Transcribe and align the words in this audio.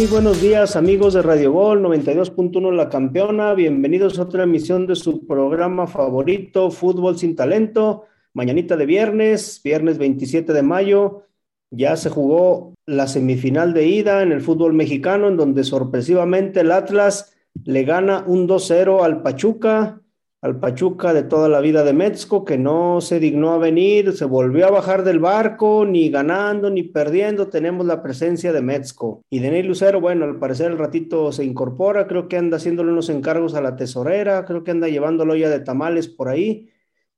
Muy 0.00 0.08
buenos 0.08 0.40
días 0.40 0.76
amigos 0.76 1.12
de 1.12 1.20
Radio 1.20 1.52
Gol 1.52 1.82
92.1 1.82 2.72
La 2.74 2.88
Campeona, 2.88 3.52
bienvenidos 3.52 4.18
a 4.18 4.22
otra 4.22 4.44
emisión 4.44 4.86
de 4.86 4.96
su 4.96 5.26
programa 5.26 5.86
favorito, 5.86 6.70
Fútbol 6.70 7.18
sin 7.18 7.36
Talento, 7.36 8.04
mañanita 8.32 8.78
de 8.78 8.86
viernes, 8.86 9.60
viernes 9.62 9.98
27 9.98 10.54
de 10.54 10.62
mayo, 10.62 11.26
ya 11.70 11.96
se 11.96 12.08
jugó 12.08 12.72
la 12.86 13.08
semifinal 13.08 13.74
de 13.74 13.88
ida 13.88 14.22
en 14.22 14.32
el 14.32 14.40
fútbol 14.40 14.72
mexicano, 14.72 15.28
en 15.28 15.36
donde 15.36 15.64
sorpresivamente 15.64 16.60
el 16.60 16.72
Atlas 16.72 17.36
le 17.64 17.84
gana 17.84 18.24
un 18.26 18.48
2-0 18.48 19.04
al 19.04 19.20
Pachuca, 19.20 20.00
al 20.42 20.58
Pachuca 20.58 21.12
de 21.12 21.22
toda 21.22 21.48
la 21.48 21.60
vida 21.60 21.84
de 21.84 21.92
Metzco, 21.92 22.44
que 22.44 22.56
no 22.56 23.00
se 23.00 23.20
dignó 23.20 23.52
a 23.52 23.58
venir, 23.58 24.12
se 24.14 24.24
volvió 24.24 24.66
a 24.66 24.70
bajar 24.70 25.04
del 25.04 25.18
barco, 25.18 25.84
ni 25.84 26.08
ganando 26.08 26.70
ni 26.70 26.82
perdiendo, 26.82 27.48
tenemos 27.48 27.84
la 27.84 28.02
presencia 28.02 28.52
de 28.52 28.62
Metzco. 28.62 29.22
Y 29.28 29.40
Denis 29.40 29.66
Lucero, 29.66 30.00
bueno, 30.00 30.24
al 30.24 30.38
parecer 30.38 30.70
el 30.70 30.78
ratito 30.78 31.30
se 31.32 31.44
incorpora, 31.44 32.06
creo 32.06 32.28
que 32.28 32.38
anda 32.38 32.56
haciéndole 32.56 32.92
unos 32.92 33.10
encargos 33.10 33.54
a 33.54 33.60
la 33.60 33.76
tesorera, 33.76 34.46
creo 34.46 34.64
que 34.64 34.70
anda 34.70 34.88
llevándolo 34.88 35.36
ya 35.36 35.50
de 35.50 35.60
tamales 35.60 36.08
por 36.08 36.28
ahí, 36.28 36.70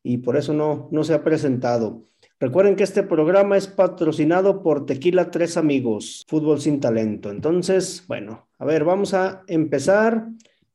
y 0.02 0.18
por 0.18 0.36
eso 0.36 0.52
no, 0.52 0.88
no 0.90 1.04
se 1.04 1.14
ha 1.14 1.22
presentado. 1.22 2.02
Recuerden 2.40 2.74
que 2.74 2.82
este 2.82 3.04
programa 3.04 3.56
es 3.56 3.68
patrocinado 3.68 4.64
por 4.64 4.84
Tequila 4.84 5.30
Tres 5.30 5.56
Amigos, 5.56 6.24
Fútbol 6.26 6.60
sin 6.60 6.80
Talento. 6.80 7.30
Entonces, 7.30 8.04
bueno, 8.08 8.48
a 8.58 8.64
ver, 8.64 8.82
vamos 8.82 9.14
a 9.14 9.44
empezar. 9.46 10.26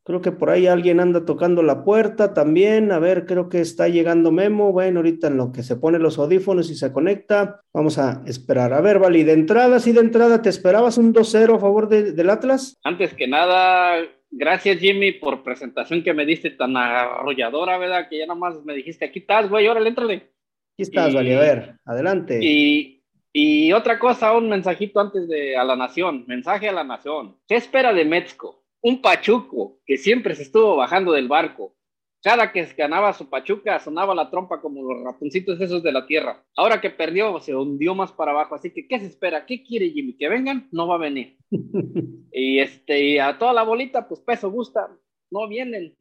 Creo 0.08 0.22
que 0.22 0.32
por 0.32 0.50
ahí 0.50 0.68
alguien 0.68 1.02
anda 1.02 1.26
tocando 1.26 1.62
la 1.62 1.84
puerta 1.84 2.34
también. 2.34 2.94
A 2.94 3.00
ver, 3.00 3.26
creo 3.26 3.50
que 3.50 3.60
está 3.60 3.90
llegando 3.90 4.32
Memo. 4.32 4.72
Bueno, 4.72 5.00
ahorita 5.00 5.28
en 5.28 5.36
lo 5.36 5.52
que 5.52 5.64
se 5.64 5.76
pone 5.76 6.00
los 6.00 6.18
audífonos 6.18 6.72
y 6.72 6.76
se 6.76 6.94
conecta, 6.94 7.60
vamos 7.74 7.98
a 7.98 8.24
esperar. 8.26 8.72
A 8.72 8.80
ver, 8.80 9.00
Vali, 9.00 9.26
de 9.26 9.34
entrada, 9.34 9.82
sí, 9.82 9.92
de 9.92 10.00
entrada, 10.00 10.42
¿te 10.42 10.48
esperabas 10.48 10.98
un 10.98 11.14
2-0 11.14 11.58
a 11.58 11.60
favor 11.60 11.90
del 11.90 12.30
Atlas? 12.30 12.80
Antes 12.86 13.16
que 13.16 13.28
nada, 13.28 13.98
gracias 14.32 14.80
Jimmy 14.80 15.12
por 15.12 15.44
presentación 15.44 16.02
que 16.02 16.14
me 16.14 16.26
diste 16.26 16.52
tan 16.52 16.78
arrolladora, 16.78 17.78
¿verdad? 17.78 18.08
Que 18.10 18.20
ya 18.20 18.28
nada 18.28 18.40
más 18.40 18.64
me 18.64 18.76
dijiste, 18.76 19.04
aquí 19.04 19.20
estás, 19.20 19.50
güey, 19.50 19.68
órale, 19.68 19.90
éntrale. 19.90 20.14
Aquí 20.14 20.84
estás, 20.84 21.14
Vali, 21.14 21.34
a 21.34 21.40
ver, 21.42 21.76
adelante. 21.84 22.40
Y, 22.42 23.04
y 23.34 23.74
otra 23.74 24.00
cosa, 24.00 24.38
un 24.38 24.48
mensajito 24.48 25.02
antes 25.02 25.28
de 25.28 25.58
a 25.58 25.66
la 25.66 25.76
nación, 25.76 26.24
mensaje 26.28 26.70
a 26.70 26.72
la 26.72 26.86
nación. 26.86 27.36
¿Qué 27.46 27.56
espera 27.56 27.92
de 27.92 28.06
Metzco? 28.06 28.64
Un 28.82 29.02
Pachuco 29.02 29.80
que 29.86 29.98
siempre 29.98 30.36
se 30.36 30.44
estuvo 30.44 30.76
bajando 30.76 31.12
del 31.12 31.28
barco. 31.28 31.76
Cada 32.24 32.52
que 32.52 32.64
ganaba 32.78 33.14
su 33.14 33.30
Pachuca 33.30 33.80
sonaba 33.80 34.16
la 34.16 34.30
trompa 34.30 34.60
como 34.60 34.82
los 34.82 35.04
ratoncitos 35.04 35.62
esos 35.62 35.84
de 35.84 35.92
la 35.92 36.06
tierra. 36.08 36.44
Ahora 36.56 36.82
que 36.82 36.90
perdió 36.90 37.40
se 37.40 37.56
hundió 37.56 37.96
más 37.96 38.12
para 38.12 38.32
abajo. 38.32 38.56
Así 38.56 38.72
que, 38.72 38.88
¿qué 38.88 39.00
se 39.00 39.06
espera? 39.06 39.46
¿Qué 39.46 39.64
quiere 39.64 39.92
Jimmy? 39.92 40.18
¿Que 40.18 40.28
vengan? 40.28 40.68
No 40.72 40.88
va 40.88 40.96
a 40.96 41.00
venir. 41.00 41.38
y, 42.32 42.60
este, 42.60 43.04
y 43.04 43.20
a 43.20 43.38
toda 43.38 43.54
la 43.54 43.64
bolita, 43.64 44.08
pues 44.08 44.20
peso 44.22 44.50
gusta. 44.50 44.90
No 45.30 45.48
vienen. 45.48 45.96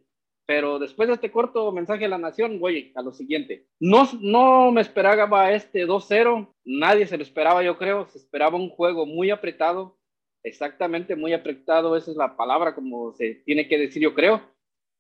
Pero 0.47 0.79
después 0.79 1.09
de 1.09 1.15
este 1.15 1.31
corto 1.31 1.71
mensaje 1.73 2.05
a 2.05 2.09
la 2.09 2.19
nación, 2.19 2.61
voy 2.61 2.93
a 2.95 3.03
lo 3.03 3.13
siguiente. 3.13 3.67
No, 3.81 4.09
no 4.21 4.71
me 4.71 4.81
esperaba 4.81 5.53
este 5.53 5.87
2-0. 5.87 6.49
Nadie 6.65 7.07
se 7.07 7.17
lo 7.17 7.25
esperaba, 7.25 7.63
yo 7.63 7.77
creo. 7.77 8.07
Se 8.07 8.19
esperaba 8.19 8.57
un 8.57 8.71
juego 8.71 9.07
muy 9.07 9.31
apretado 9.31 9.99
exactamente 10.47 11.17
muy 11.17 11.33
apretado, 11.33 11.97
esa 11.97 12.13
es 12.13 12.17
la 12.17 12.37
palabra 12.37 12.75
como 12.75 13.13
se 13.13 13.43
tiene 13.45 13.67
que 13.67 13.79
decir, 13.79 14.03
yo 14.03 14.15
creo. 14.15 14.41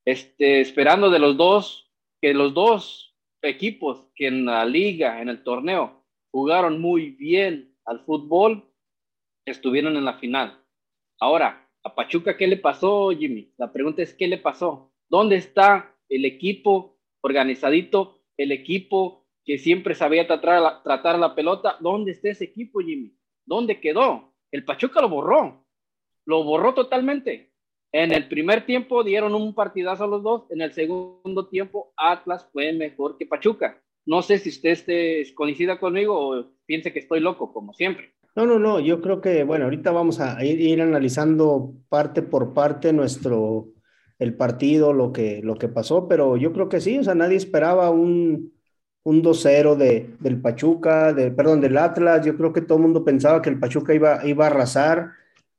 Este, 0.05 0.61
esperando 0.61 1.09
de 1.09 1.21
los 1.21 1.37
dos, 1.37 1.93
que 2.21 2.34
los 2.34 2.53
dos 2.53 3.16
equipos 3.43 4.06
que 4.15 4.26
en 4.26 4.44
la 4.44 4.65
liga, 4.65 5.22
en 5.22 5.28
el 5.28 5.44
torneo, 5.44 6.04
jugaron 6.32 6.81
muy 6.81 7.10
bien 7.10 7.76
al 7.84 8.04
fútbol, 8.04 8.69
estuvieron 9.44 9.97
en 9.97 10.04
la 10.04 10.15
final. 10.15 10.60
Ahora, 11.21 11.71
a 11.84 11.94
Pachuca, 11.94 12.37
¿qué 12.37 12.48
le 12.48 12.56
pasó, 12.56 13.10
Jimmy? 13.10 13.53
La 13.56 13.72
pregunta 13.72 14.03
es, 14.03 14.12
¿qué 14.15 14.26
le 14.26 14.38
pasó? 14.38 14.92
¿Dónde 15.09 15.37
está 15.37 15.97
el 16.09 16.25
equipo 16.25 16.98
organizadito, 17.21 18.21
el 18.37 18.50
equipo 18.50 19.28
que 19.44 19.59
siempre 19.59 19.94
sabía 19.94 20.26
tratar 20.26 20.60
la, 20.60 20.82
tratar 20.82 21.19
la 21.21 21.37
pelota? 21.37 21.76
¿Dónde 21.78 22.10
está 22.10 22.31
ese 22.31 22.44
equipo, 22.44 22.81
Jimmy? 22.81 23.16
¿Dónde 23.44 23.81
quedó? 23.81 24.35
El 24.51 24.65
Pachuca 24.65 25.01
lo 25.01 25.09
borró, 25.09 25.65
lo 26.25 26.45
borró 26.45 26.75
totalmente. 26.75 27.53
En 27.93 28.12
el 28.12 28.29
primer 28.29 28.67
tiempo 28.67 29.05
dieron 29.05 29.34
un 29.34 29.55
partidazo 29.55 30.05
a 30.05 30.09
los 30.09 30.23
dos, 30.23 30.51
en 30.51 30.61
el 30.61 30.73
segundo 30.73 31.49
tiempo 31.49 31.93
Atlas 31.97 32.49
fue 32.53 32.73
mejor 32.73 33.17
que 33.17 33.27
Pachuca. 33.27 33.81
No 34.05 34.23
sé 34.23 34.39
si 34.39 34.51
usted 34.51 34.71
esté, 34.71 35.34
coincida 35.34 35.79
conmigo 35.81 36.15
o 36.15 36.45
piense 36.65 36.93
que 36.93 37.01
estoy 37.01 37.21
loco, 37.21 37.53
como 37.53 37.73
siempre. 37.73 38.12
No, 38.37 38.47
no, 38.47 38.59
no, 38.59 38.81
yo 38.81 39.01
creo 39.01 39.21
que, 39.21 39.45
bueno, 39.45 39.65
ahorita 39.65 39.91
vamos 39.93 40.21
a 40.21 40.45
ir, 40.45 40.61
ir 40.61 40.83
analizando 40.83 41.73
parte 41.89 42.23
por 42.23 42.53
parte 42.53 42.93
nuestro, 42.93 43.69
el 44.19 44.34
partido, 44.34 44.93
lo 44.93 45.13
que, 45.13 45.41
lo 45.43 45.57
que 45.57 45.69
pasó, 45.69 46.07
pero 46.07 46.37
yo 46.37 46.53
creo 46.53 46.69
que 46.69 46.81
sí, 46.81 46.99
o 46.99 47.05
sea, 47.05 47.15
nadie 47.15 47.37
esperaba 47.37 47.91
un, 47.91 48.53
un 49.06 49.22
2-0 49.22 49.77
de, 49.77 50.11
del 50.19 50.41
Pachuca, 50.41 51.12
de, 51.12 51.31
perdón, 51.31 51.61
del 51.61 51.78
Atlas. 51.78 52.27
Yo 52.27 52.37
creo 52.37 52.53
que 52.53 52.61
todo 52.61 52.78
el 52.78 52.83
mundo 52.83 53.05
pensaba 53.05 53.41
que 53.41 53.50
el 53.50 53.61
Pachuca 53.61 53.94
iba, 53.94 54.27
iba 54.27 54.44
a 54.44 54.49
arrasar. 54.49 55.12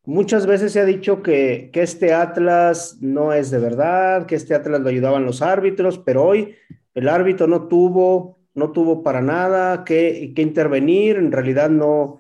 Muchas 0.04 0.46
veces 0.46 0.74
se 0.74 0.82
ha 0.82 0.86
dicho 0.86 1.24
que, 1.24 1.70
que, 1.72 1.82
este 1.82 2.14
Atlas 2.14 2.98
no 3.00 3.32
es 3.32 3.50
de 3.50 3.60
verdad, 3.60 4.26
que 4.26 4.36
este 4.36 4.54
Atlas 4.54 4.82
lo 4.82 4.90
ayudaban 4.90 5.24
los 5.24 5.42
árbitros, 5.42 5.98
pero 5.98 6.26
hoy 6.26 6.56
el 6.94 7.08
árbitro 7.08 7.48
no 7.48 7.70
tuvo, 7.70 8.38
no 8.54 8.74
tuvo 8.74 9.02
para 9.02 9.22
nada 9.22 9.86
que, 9.86 10.34
que 10.36 10.42
intervenir. 10.42 11.16
En 11.16 11.32
realidad 11.32 11.70
no, 11.70 12.20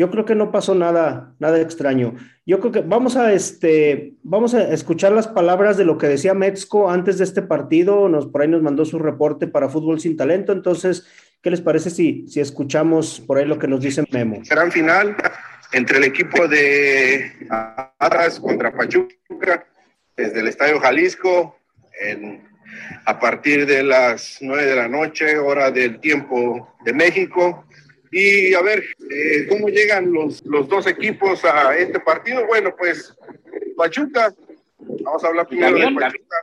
yo 0.00 0.10
creo 0.10 0.24
que 0.24 0.34
no 0.34 0.50
pasó 0.50 0.74
nada, 0.74 1.34
nada 1.38 1.60
extraño. 1.60 2.14
Yo 2.46 2.58
creo 2.58 2.72
que 2.72 2.80
vamos 2.80 3.18
a, 3.18 3.34
este, 3.34 4.14
vamos 4.22 4.54
a 4.54 4.72
escuchar 4.72 5.12
las 5.12 5.28
palabras 5.28 5.76
de 5.76 5.84
lo 5.84 5.98
que 5.98 6.08
decía 6.08 6.32
Metzco 6.32 6.90
antes 6.90 7.18
de 7.18 7.24
este 7.24 7.42
partido. 7.42 8.08
Nos, 8.08 8.26
por 8.26 8.40
ahí 8.40 8.48
nos 8.48 8.62
mandó 8.62 8.86
su 8.86 8.98
reporte 8.98 9.46
para 9.46 9.68
Fútbol 9.68 10.00
Sin 10.00 10.16
Talento. 10.16 10.52
Entonces, 10.52 11.06
¿qué 11.42 11.50
les 11.50 11.60
parece 11.60 11.90
si, 11.90 12.26
si 12.28 12.40
escuchamos 12.40 13.20
por 13.20 13.36
ahí 13.36 13.44
lo 13.44 13.58
que 13.58 13.68
nos 13.68 13.82
dice 13.82 14.02
Memo? 14.10 14.40
Gran 14.48 14.72
final 14.72 15.14
entre 15.74 15.98
el 15.98 16.04
equipo 16.04 16.48
de 16.48 17.30
Atlas 17.98 18.40
contra 18.40 18.72
Pachuca 18.72 19.66
desde 20.16 20.40
el 20.40 20.48
Estadio 20.48 20.80
Jalisco 20.80 21.58
a 23.04 23.20
partir 23.20 23.66
de 23.66 23.82
las 23.82 24.38
nueve 24.40 24.64
de 24.64 24.76
la 24.76 24.88
noche, 24.88 25.36
hora 25.36 25.70
del 25.70 26.00
tiempo 26.00 26.74
de 26.86 26.94
México. 26.94 27.66
Y 28.10 28.54
a 28.54 28.62
ver, 28.62 28.82
eh, 29.10 29.46
¿cómo 29.48 29.68
llegan 29.68 30.12
los, 30.12 30.44
los 30.44 30.68
dos 30.68 30.86
equipos 30.86 31.44
a 31.44 31.76
este 31.76 32.00
partido? 32.00 32.46
Bueno, 32.46 32.74
pues 32.76 33.14
Pachuca, 33.76 34.34
vamos 34.78 35.24
a 35.24 35.28
hablar 35.28 35.46
primero 35.46 35.76
de 35.76 35.94
Pachuca. 35.94 36.36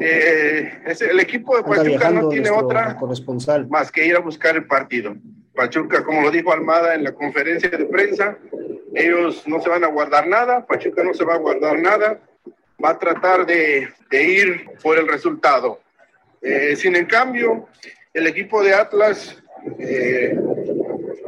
Eh, 0.00 0.82
es, 0.86 1.00
el 1.02 1.20
equipo 1.20 1.56
de 1.56 1.62
Pachuca 1.62 2.10
no 2.10 2.28
tiene 2.28 2.50
otra 2.50 2.96
corresponsal. 2.96 3.68
más 3.68 3.92
que 3.92 4.06
ir 4.06 4.16
a 4.16 4.20
buscar 4.20 4.56
el 4.56 4.66
partido. 4.66 5.14
Pachuca, 5.54 6.04
como 6.04 6.22
lo 6.22 6.30
dijo 6.30 6.52
Almada 6.52 6.94
en 6.94 7.04
la 7.04 7.12
conferencia 7.12 7.70
de 7.70 7.86
prensa, 7.86 8.36
ellos 8.94 9.46
no 9.46 9.60
se 9.60 9.68
van 9.68 9.84
a 9.84 9.88
guardar 9.88 10.26
nada, 10.26 10.66
Pachuca 10.66 11.04
no 11.04 11.14
se 11.14 11.24
va 11.24 11.34
a 11.34 11.38
guardar 11.38 11.78
nada, 11.78 12.20
va 12.84 12.90
a 12.90 12.98
tratar 12.98 13.46
de, 13.46 13.88
de 14.10 14.22
ir 14.24 14.66
por 14.82 14.98
el 14.98 15.08
resultado. 15.08 15.80
Eh, 16.42 16.76
sin 16.76 16.96
en 16.96 17.06
cambio, 17.06 17.68
el 18.12 18.26
equipo 18.26 18.62
de 18.62 18.74
Atlas 18.74 19.42
eh, 19.78 20.38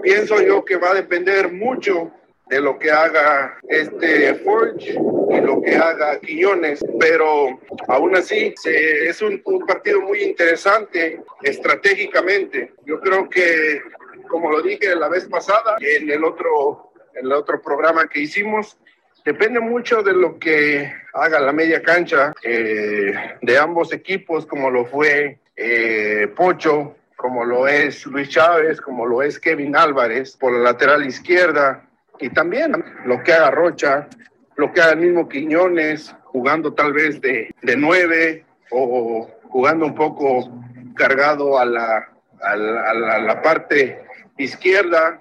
pienso 0.09 0.41
yo 0.41 0.65
que 0.65 0.77
va 0.77 0.93
a 0.93 0.95
depender 0.95 1.53
mucho 1.53 2.11
de 2.49 2.61
lo 2.63 2.79
que 2.79 2.91
haga 2.91 3.59
este 3.69 4.35
Forge 4.37 4.93
y 4.93 5.41
lo 5.43 5.61
que 5.61 5.77
haga 5.77 6.19
Quiñones, 6.21 6.83
pero 6.99 7.61
aún 7.89 8.17
así 8.17 8.55
es 8.65 9.21
un, 9.21 9.43
un, 9.45 9.67
partido 9.67 10.01
muy 10.01 10.23
interesante 10.23 11.21
estratégicamente. 11.43 12.73
Yo 12.87 13.01
creo 13.01 13.29
que, 13.29 13.83
como 14.29 14.51
lo 14.51 14.63
dije 14.63 14.97
la 14.97 15.09
vez 15.09 15.27
pasada 15.27 15.77
en 15.81 16.11
el 16.11 16.25
otro, 16.25 16.91
en 17.15 17.27
el 17.27 17.33
otro 17.33 17.61
programa 17.61 18.09
que 18.09 18.21
hicimos, 18.21 18.79
depende 19.27 19.61
mucho 19.61 20.03
de 20.03 20.15
lo 20.15 20.39
que 20.39 20.91
haga 21.13 21.39
la 21.39 21.53
media 21.53 21.83
cancha 21.83 22.33
eh, 22.43 23.13
de 23.43 23.59
ambos 23.59 23.93
equipos, 23.93 24.47
como 24.47 24.71
lo 24.71 24.87
fue 24.87 25.39
eh, 25.55 26.29
Pocho 26.35 26.95
como 27.19 27.45
lo 27.45 27.67
es 27.67 28.07
Luis 28.07 28.29
Chávez, 28.29 28.81
como 28.81 29.05
lo 29.05 29.23
es 29.23 29.41
Kevin 29.41 29.75
Álvarez 29.75 30.37
por 30.37 30.53
la 30.53 30.71
lateral 30.71 31.05
izquierda, 31.05 31.85
y 32.21 32.31
también 32.31 32.73
lo 33.05 33.23
que 33.25 33.33
haga 33.33 33.51
Rocha, 33.51 34.09
lo 34.55 34.73
que 34.73 34.81
haga 34.81 34.93
el 34.93 35.01
mismo 35.01 35.29
Quiñones, 35.29 36.15
jugando 36.23 36.75
tal 36.75 36.93
vez 36.93 37.21
de, 37.21 37.53
de 37.61 37.77
nueve 37.77 38.45
o 38.71 39.29
jugando 39.49 39.87
un 39.87 39.97
poco 39.97 40.49
cargado 40.95 41.59
a 41.59 41.65
la, 41.65 42.09
a 42.41 42.57
la, 42.57 42.91
a 42.91 43.19
la, 43.19 43.43
parte 43.43 44.01
izquierda, 44.37 45.21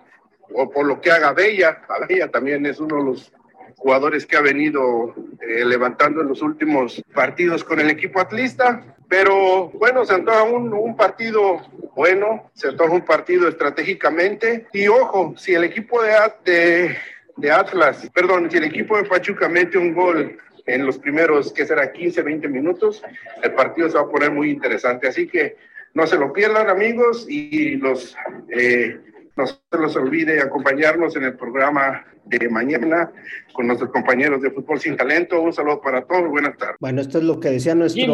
o 0.54 0.70
por 0.70 0.86
lo 0.86 1.02
que 1.02 1.10
haga 1.10 1.34
Bella. 1.34 1.82
Bella 2.08 2.30
también 2.30 2.68
es 2.68 2.80
uno 2.80 2.98
de 2.98 3.04
los 3.06 3.34
jugadores 3.78 4.28
que 4.28 4.38
ha 4.38 4.42
venido 4.42 5.16
eh, 5.42 5.66
levantando 5.66 6.22
en 6.22 6.28
los 6.28 6.44
últimos 6.44 7.02
partidos 7.14 7.64
con 7.64 7.80
el 7.80 7.90
equipo 7.90 8.20
atlista. 8.20 8.84
Pero 9.08 9.70
bueno, 9.70 10.04
se 10.04 10.16
antoja 10.16 10.44
un, 10.44 10.74
un, 10.74 10.98
partido 10.98 11.62
bueno, 11.98 12.52
se 12.54 12.68
antoja 12.68 12.94
un 12.94 13.02
partido 13.02 13.48
estratégicamente. 13.48 14.68
Y 14.72 14.88
ojo, 14.88 15.34
si 15.36 15.56
el 15.56 15.64
equipo 15.64 16.00
de, 16.04 16.14
de, 16.46 16.96
de 17.38 17.52
Atlas, 17.52 18.08
perdón, 18.14 18.52
si 18.52 18.58
el 18.58 18.66
equipo 18.66 18.98
de 18.98 19.06
Pachuca 19.06 19.50
mete 19.50 19.80
un 19.80 19.96
gol 19.96 20.38
en 20.68 20.86
los 20.86 21.00
primeros, 21.00 21.52
que 21.52 21.66
será 21.66 21.92
15, 21.92 22.22
20 22.22 22.48
minutos, 22.50 23.02
el 23.42 23.52
partido 23.54 23.90
se 23.90 23.96
va 23.96 24.04
a 24.04 24.10
poner 24.10 24.30
muy 24.30 24.52
interesante. 24.52 25.08
Así 25.08 25.28
que 25.28 25.58
no 25.96 26.06
se 26.06 26.20
lo 26.20 26.32
pierdan, 26.32 26.70
amigos, 26.70 27.26
y 27.28 27.78
los, 27.78 28.16
eh, 28.56 29.00
no 29.36 29.48
se 29.48 29.58
los 29.72 29.96
olvide 29.96 30.40
acompañarnos 30.40 31.16
en 31.16 31.24
el 31.24 31.36
programa 31.36 32.06
de 32.26 32.48
mañana 32.48 33.12
con 33.54 33.66
nuestros 33.66 33.90
compañeros 33.90 34.44
de 34.44 34.52
Fútbol 34.52 34.80
Sin 34.80 34.96
Talento. 34.96 35.42
Un 35.42 35.52
saludo 35.52 35.82
para 35.82 36.04
todos, 36.04 36.30
buenas 36.30 36.56
tardes. 36.58 36.76
Bueno, 36.80 37.02
esto 37.02 37.18
es 37.18 37.24
lo 37.24 37.40
que 37.40 37.50
decía 37.50 37.74
nuestro 37.74 38.14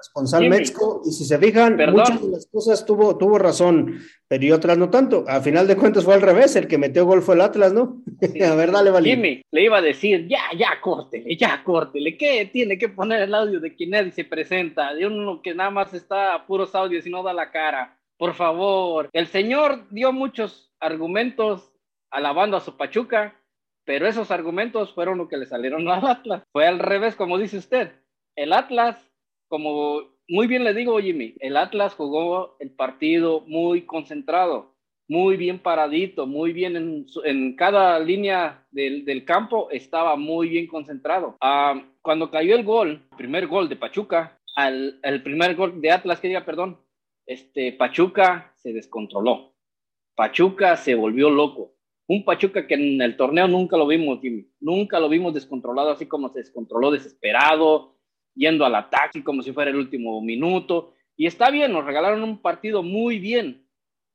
responsable 0.00 0.48
Metzko, 0.48 1.02
y 1.04 1.12
si 1.12 1.24
se 1.24 1.38
fijan, 1.38 1.76
muchas 1.76 2.22
de 2.22 2.28
las 2.30 2.46
cosas 2.46 2.86
tuvo, 2.86 3.18
tuvo 3.18 3.38
razón, 3.38 4.00
pero 4.26 4.44
y 4.44 4.50
otras 4.50 4.78
no 4.78 4.88
tanto. 4.88 5.24
A 5.28 5.40
final 5.42 5.66
de 5.66 5.76
cuentas 5.76 6.04
fue 6.04 6.14
al 6.14 6.22
revés, 6.22 6.56
el 6.56 6.66
que 6.66 6.78
metió 6.78 7.04
gol 7.04 7.20
fue 7.20 7.34
el 7.34 7.42
Atlas, 7.42 7.72
¿no? 7.72 8.02
a 8.22 8.54
ver, 8.54 8.72
dale, 8.72 8.90
vale. 8.90 9.10
Jimmy, 9.10 9.42
le 9.50 9.62
iba 9.62 9.78
a 9.78 9.82
decir, 9.82 10.26
ya, 10.26 10.40
ya, 10.56 10.80
córtele, 10.80 11.36
ya, 11.36 11.62
córtele, 11.62 12.16
¿qué 12.16 12.48
tiene 12.50 12.78
que 12.78 12.88
poner 12.88 13.20
el 13.20 13.34
audio 13.34 13.60
de 13.60 13.74
quien 13.74 13.90
nadie 13.90 14.10
se 14.10 14.24
presenta? 14.24 14.94
De 14.94 15.06
uno 15.06 15.42
que 15.42 15.54
nada 15.54 15.70
más 15.70 15.92
está 15.92 16.34
a 16.34 16.46
puros 16.46 16.74
audios 16.74 17.06
y 17.06 17.10
no 17.10 17.22
da 17.22 17.34
la 17.34 17.50
cara. 17.50 17.98
Por 18.16 18.34
favor, 18.34 19.10
el 19.12 19.26
señor 19.26 19.86
dio 19.90 20.12
muchos 20.12 20.72
argumentos 20.80 21.72
alabando 22.10 22.56
a 22.56 22.60
su 22.60 22.76
Pachuca, 22.76 23.36
pero 23.84 24.06
esos 24.06 24.30
argumentos 24.30 24.94
fueron 24.94 25.18
lo 25.18 25.28
que 25.28 25.36
le 25.36 25.46
salieron 25.46 25.86
al 25.88 26.06
Atlas. 26.06 26.42
Fue 26.52 26.66
al 26.66 26.78
revés, 26.78 27.16
como 27.16 27.38
dice 27.38 27.58
usted. 27.58 27.92
El 28.36 28.52
Atlas 28.52 29.09
como 29.50 30.02
muy 30.28 30.46
bien 30.46 30.62
le 30.62 30.72
digo, 30.72 31.00
Jimmy, 31.00 31.34
el 31.40 31.56
Atlas 31.56 31.94
jugó 31.94 32.56
el 32.60 32.70
partido 32.70 33.40
muy 33.48 33.82
concentrado, 33.82 34.76
muy 35.08 35.36
bien 35.36 35.58
paradito, 35.58 36.24
muy 36.24 36.52
bien 36.52 37.04
en, 37.24 37.56
cada 37.56 37.98
línea 37.98 38.64
del, 38.70 39.24
campo, 39.24 39.68
estaba 39.72 40.14
muy 40.14 40.48
bien 40.48 40.68
concentrado. 40.68 41.36
Ah, 41.40 41.82
cuando 42.00 42.30
cayó 42.30 42.54
el 42.54 42.62
gol, 42.62 43.02
primer 43.18 43.48
gol 43.48 43.68
de 43.68 43.74
Pachuca, 43.74 44.38
al, 44.54 45.00
el 45.02 45.20
primer 45.24 45.56
gol 45.56 45.80
de 45.80 45.90
Atlas, 45.90 46.20
que 46.20 46.28
diga, 46.28 46.44
perdón, 46.44 46.78
este, 47.26 47.72
Pachuca 47.72 48.52
se 48.54 48.72
descontroló. 48.72 49.56
Pachuca 50.14 50.76
se 50.76 50.94
volvió 50.94 51.28
loco. 51.28 51.74
Un 52.06 52.24
Pachuca 52.24 52.68
que 52.68 52.74
en 52.74 53.02
el 53.02 53.16
torneo 53.16 53.48
nunca 53.48 53.76
lo 53.76 53.86
vimos, 53.88 54.20
Jimmy. 54.20 54.46
Nunca 54.60 55.00
lo 55.00 55.08
vimos 55.08 55.34
descontrolado, 55.34 55.90
así 55.90 56.06
como 56.06 56.28
se 56.28 56.38
descontroló, 56.38 56.92
desesperado, 56.92 57.99
yendo 58.40 58.64
al 58.64 58.74
ataque 58.74 59.22
como 59.22 59.42
si 59.42 59.52
fuera 59.52 59.70
el 59.70 59.76
último 59.76 60.20
minuto. 60.22 60.94
Y 61.14 61.26
está 61.26 61.50
bien, 61.50 61.72
nos 61.72 61.84
regalaron 61.84 62.22
un 62.22 62.40
partido 62.40 62.82
muy 62.82 63.18
bien, 63.18 63.66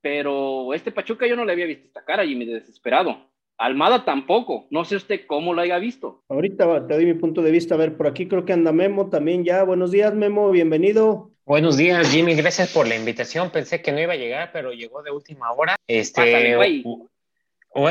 pero 0.01 0.73
este 0.73 0.91
Pachuca 0.91 1.27
yo 1.27 1.35
no 1.35 1.45
le 1.45 1.51
había 1.51 1.67
visto 1.67 1.85
esta 1.85 2.03
cara, 2.03 2.25
y 2.25 2.35
me 2.35 2.45
desesperado. 2.45 3.29
Almada 3.57 4.03
tampoco, 4.03 4.65
no 4.71 4.83
sé 4.83 4.95
usted 4.95 5.27
cómo 5.27 5.53
lo 5.53 5.61
haya 5.61 5.77
visto. 5.77 6.23
Ahorita 6.27 6.87
te 6.87 6.95
doy 6.95 7.05
mi 7.05 7.13
punto 7.13 7.41
de 7.43 7.51
vista, 7.51 7.75
a 7.75 7.77
ver, 7.77 7.95
por 7.95 8.07
aquí 8.07 8.27
creo 8.27 8.43
que 8.43 8.51
anda 8.51 8.73
Memo 8.73 9.09
también 9.09 9.45
ya. 9.45 9.63
Buenos 9.63 9.91
días, 9.91 10.13
Memo, 10.15 10.49
bienvenido. 10.49 11.31
Buenos 11.45 11.77
días, 11.77 12.09
Jimmy, 12.09 12.33
gracias 12.33 12.73
por 12.73 12.87
la 12.87 12.95
invitación. 12.95 13.51
Pensé 13.51 13.83
que 13.83 13.91
no 13.91 14.01
iba 14.01 14.13
a 14.13 14.17
llegar, 14.17 14.49
pero 14.51 14.73
llegó 14.73 15.03
de 15.03 15.11
última 15.11 15.51
hora. 15.51 15.75
Este, 15.87 16.55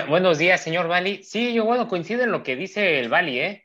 buenos 0.09 0.39
días, 0.39 0.61
señor 0.61 0.89
Bali. 0.89 1.23
Sí, 1.23 1.55
yo 1.55 1.65
bueno, 1.65 1.87
coincido 1.87 2.25
en 2.25 2.33
lo 2.33 2.43
que 2.43 2.57
dice 2.57 2.99
el 2.99 3.09
Bali, 3.09 3.39
¿eh? 3.39 3.64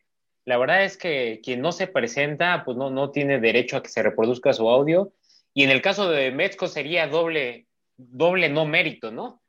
La 0.50 0.58
verdad 0.58 0.84
es 0.84 0.98
que 0.98 1.42
quien 1.44 1.62
no 1.62 1.72
se 1.72 1.86
presenta, 1.86 2.64
pues 2.66 2.76
no, 2.76 2.90
no 2.90 3.12
tiene 3.12 3.40
derecho 3.40 3.78
a 3.78 3.84
que 3.84 3.90
se 3.90 4.02
reproduzca 4.02 4.52
su 4.52 4.68
audio. 4.68 5.14
Y 5.54 5.64
en 5.64 5.70
el 5.70 5.84
caso 5.84 6.10
de 6.10 6.32
Metzko 6.32 6.66
sería 6.66 7.06
doble, 7.06 7.68
doble 7.98 8.50
no 8.50 8.66
mérito, 8.66 9.12
¿no? 9.12 9.44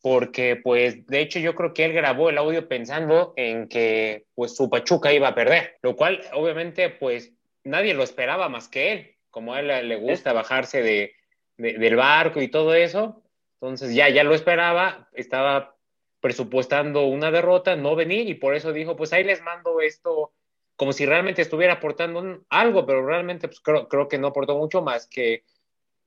Porque, 0.00 0.54
pues, 0.54 1.08
de 1.08 1.22
hecho, 1.22 1.40
yo 1.40 1.56
creo 1.56 1.74
que 1.74 1.84
él 1.86 1.92
grabó 1.92 2.30
el 2.30 2.38
audio 2.38 2.68
pensando 2.68 3.34
en 3.34 3.66
que, 3.66 4.26
pues, 4.36 4.54
su 4.54 4.70
Pachuca 4.70 5.12
iba 5.12 5.26
a 5.26 5.34
perder, 5.34 5.76
lo 5.82 5.96
cual, 5.96 6.20
obviamente, 6.34 6.88
pues, 6.88 7.32
nadie 7.64 7.92
lo 7.92 8.04
esperaba 8.04 8.48
más 8.48 8.68
que 8.68 8.92
él, 8.92 9.16
como 9.30 9.54
a 9.54 9.60
él 9.60 9.88
le 9.88 9.96
gusta 9.96 10.32
bajarse 10.32 10.82
de, 10.82 11.16
del 11.56 11.96
barco 11.96 12.40
y 12.40 12.46
todo 12.46 12.74
eso. 12.74 13.24
Entonces, 13.54 13.92
ya, 13.92 14.08
ya 14.08 14.22
lo 14.22 14.36
esperaba, 14.36 15.08
estaba 15.14 15.74
presupuestando 16.20 17.06
una 17.06 17.32
derrota, 17.32 17.74
no 17.74 17.96
venir, 17.96 18.28
y 18.28 18.34
por 18.34 18.54
eso 18.54 18.72
dijo, 18.72 18.94
pues 18.94 19.12
ahí 19.12 19.24
les 19.24 19.42
mando 19.42 19.80
esto 19.80 20.33
como 20.76 20.92
si 20.92 21.06
realmente 21.06 21.42
estuviera 21.42 21.74
aportando 21.74 22.44
algo, 22.48 22.86
pero 22.86 23.06
realmente 23.06 23.48
pues, 23.48 23.60
creo, 23.60 23.88
creo, 23.88 24.08
que 24.08 24.18
no 24.18 24.28
aportó 24.28 24.56
mucho 24.56 24.82
más 24.82 25.06
que, 25.06 25.44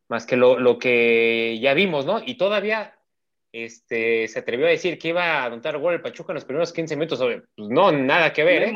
más 0.09 0.25
que 0.25 0.35
lo, 0.35 0.59
lo, 0.59 0.77
que 0.77 1.57
ya 1.61 1.73
vimos, 1.73 2.05
¿no? 2.05 2.21
Y 2.25 2.35
todavía 2.35 2.97
este, 3.51 4.27
se 4.27 4.39
atrevió 4.39 4.67
a 4.67 4.71
decir 4.71 4.99
que 4.99 5.09
iba 5.09 5.23
a 5.23 5.45
anotar 5.45 5.77
gol 5.77 5.93
el 5.93 6.01
Pachuca 6.01 6.33
en 6.33 6.35
los 6.35 6.45
primeros 6.45 6.73
15 6.73 6.95
minutos. 6.95 7.19
Pues 7.19 7.69
no, 7.69 7.91
nada 7.91 8.33
que 8.33 8.43
ver. 8.43 8.63
¿eh? 8.63 8.73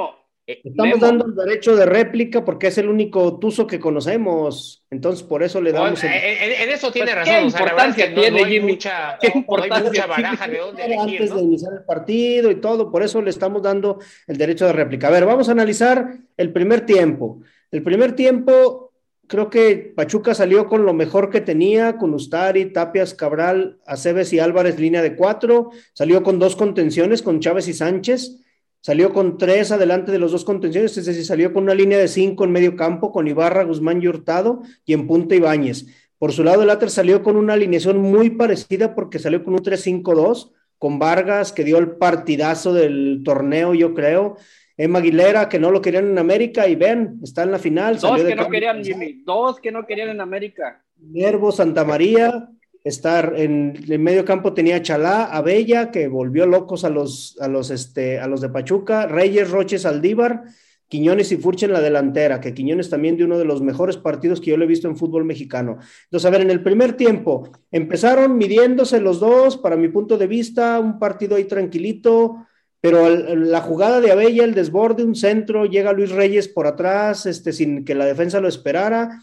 Estamos 0.64 1.00
dando 1.00 1.26
el 1.26 1.36
derecho 1.36 1.76
de 1.76 1.86
réplica 1.86 2.44
porque 2.44 2.68
es 2.68 2.78
el 2.78 2.90
único 2.90 3.40
tuzo 3.40 3.68
que 3.68 3.80
conocemos. 3.80 4.84
Entonces, 4.90 5.24
por 5.24 5.44
eso 5.44 5.62
le 5.62 5.72
damos. 5.72 6.04
en, 6.04 6.70
eso 6.70 6.92
tiene 6.92 7.14
razón. 7.14 7.34
¿Qué 7.34 7.42
importancia 7.42 8.14
tiene, 8.14 8.46
Jimmy? 8.46 8.74
Mucha, 8.74 9.18
¿Qué 9.20 9.32
importancia 9.34 10.06
baraja 10.06 10.48
de 10.48 10.58
dónde 10.58 10.86
elegir, 10.86 11.22
Antes 11.22 11.36
de 11.36 11.42
iniciar 11.42 11.74
el 11.74 11.84
partido 11.86 12.52
y 12.52 12.56
todo, 12.56 12.92
por 12.92 13.04
eso 13.04 13.22
le 13.22 13.30
estamos 13.30 13.62
dando 13.62 14.00
el 14.28 14.38
derecho 14.38 14.66
de 14.66 14.74
réplica. 14.74 15.08
A 15.08 15.12
ver, 15.12 15.26
vamos 15.26 15.50
a 15.50 15.54
analizar 15.54 16.18
el 16.38 16.52
primer 16.52 16.86
tiempo. 16.86 17.42
El 17.72 17.84
primer 17.84 18.16
tiempo, 18.16 18.92
creo 19.28 19.50
que 19.50 19.94
Pachuca 19.96 20.34
salió 20.34 20.68
con 20.68 20.86
lo 20.86 20.94
mejor 20.94 21.30
que 21.30 21.42
tenía, 21.42 21.98
con 21.98 22.14
Ustari, 22.14 22.66
Tapias, 22.66 23.14
Cabral, 23.14 23.80
Aceves 23.86 24.34
y 24.34 24.40
Álvarez, 24.40 24.80
línea 24.80 25.02
de 25.02 25.16
cuatro. 25.16 25.72
Salió 25.94 26.24
con 26.24 26.40
dos 26.40 26.56
contenciones, 26.56 27.22
con 27.22 27.40
Chávez 27.40 27.68
y 27.68 27.74
Sánchez 27.74 28.42
Salió 28.82 29.14
con 29.14 29.38
tres 29.38 29.72
adelante 29.72 30.12
de 30.12 30.18
los 30.18 30.32
dos 30.32 30.44
contenciones, 30.44 30.98
es 30.98 31.06
decir, 31.06 31.24
salió 31.24 31.54
con 31.54 31.64
una 31.64 31.76
línea 31.76 32.00
de 32.00 32.08
cinco 32.08 32.44
en 32.44 32.52
medio 32.52 32.76
campo, 32.76 33.12
con 33.12 33.28
Ibarra, 33.28 33.64
Guzmán 33.64 34.02
y 34.02 34.08
Hurtado, 34.08 34.64
y 34.86 34.94
en 34.94 35.06
punta 35.06 35.36
Ibáñez. 35.36 35.86
Por 36.18 36.34
su 36.34 36.44
lado, 36.44 36.64
el 36.64 36.70
Atlas 36.70 36.94
salió 36.94 37.22
con 37.22 37.36
una 37.36 37.54
alineación 37.54 38.00
muy 38.00 38.32
parecida 38.32 38.96
porque 38.96 39.20
salió 39.20 39.44
con 39.44 39.54
un 39.54 39.60
3-5-2, 39.60 40.52
con 40.80 40.98
Vargas, 40.98 41.52
que 41.52 41.64
dio 41.64 41.78
el 41.78 41.92
partidazo 41.92 42.74
del 42.74 43.22
torneo, 43.24 43.76
yo 43.76 43.94
creo. 43.94 44.38
Emma 44.78 44.98
Aguilera, 44.98 45.48
que 45.48 45.60
no 45.60 45.70
lo 45.70 45.80
querían 45.80 46.10
en 46.10 46.18
América, 46.18 46.68
y 46.68 46.76
ven, 46.76 47.20
está 47.22 47.44
en 47.44 47.52
la 47.52 47.60
final. 47.60 48.00
Dos 48.00 48.22
que 48.24 48.36
no 48.36 48.50
querían, 48.50 48.84
Jimmy, 48.84 49.22
dos 49.24 49.60
que 49.60 49.72
no 49.72 49.86
querían 49.86 50.10
en 50.10 50.22
América. 50.22 50.84
Nervo, 50.98 51.52
Santa 51.52 51.84
María, 51.84 52.50
estar 52.84 53.34
en 53.38 53.74
el 53.88 54.00
medio 54.00 54.26
campo 54.26 54.54
tenía 54.54 54.82
Chalá, 54.82 55.26
Abella, 55.26 55.92
que 55.92 56.08
volvió 56.08 56.46
locos 56.46 56.84
a 56.84 56.90
los, 56.90 57.38
a 57.40 57.48
los, 57.48 57.70
este, 57.70 58.20
a 58.20 58.28
los 58.28 58.42
de 58.42 58.50
Pachuca, 58.50 59.08
Reyes, 59.08 59.50
Roches, 59.52 59.86
Aldívar, 59.86 60.44
Quiñones 60.88 61.32
y 61.32 61.38
Furche 61.38 61.68
en 61.68 61.74
la 61.74 61.80
delantera, 61.80 62.42
que 62.42 62.54
Quiñones 62.54 62.90
también 62.90 63.16
de 63.16 63.24
uno 63.24 63.38
de 63.38 63.46
los 63.46 63.62
mejores 63.62 63.96
partidos 63.98 64.42
que 64.42 64.50
yo 64.50 64.58
le 64.58 64.66
he 64.66 64.68
visto 64.68 64.90
en 64.90 64.98
fútbol 64.98 65.24
mexicano. 65.24 65.78
Entonces, 66.04 66.26
a 66.26 66.30
ver, 66.30 66.42
en 66.42 66.52
el 66.52 66.64
primer 66.64 66.94
tiempo 66.94 67.50
empezaron 67.72 68.38
midiéndose 68.38 69.00
los 69.00 69.20
dos, 69.20 69.58
para 69.58 69.78
mi 69.78 69.88
punto 69.88 70.18
de 70.18 70.28
vista, 70.28 70.80
un 70.80 71.00
partido 71.00 71.38
ahí 71.38 71.46
tranquilito, 71.46 72.46
pero 72.82 73.08
la 73.10 73.62
jugada 73.62 74.02
de 74.02 74.12
Abella, 74.12 74.44
el 74.44 74.56
desborde, 74.56 75.04
un 75.04 75.16
centro, 75.16 75.66
llega 75.66 75.94
Luis 75.94 76.10
Reyes 76.10 76.48
por 76.48 76.66
atrás, 76.66 77.28
este, 77.28 77.54
sin 77.54 77.86
que 77.86 77.94
la 77.94 78.06
defensa 78.06 78.42
lo 78.42 78.48
esperara, 78.48 79.22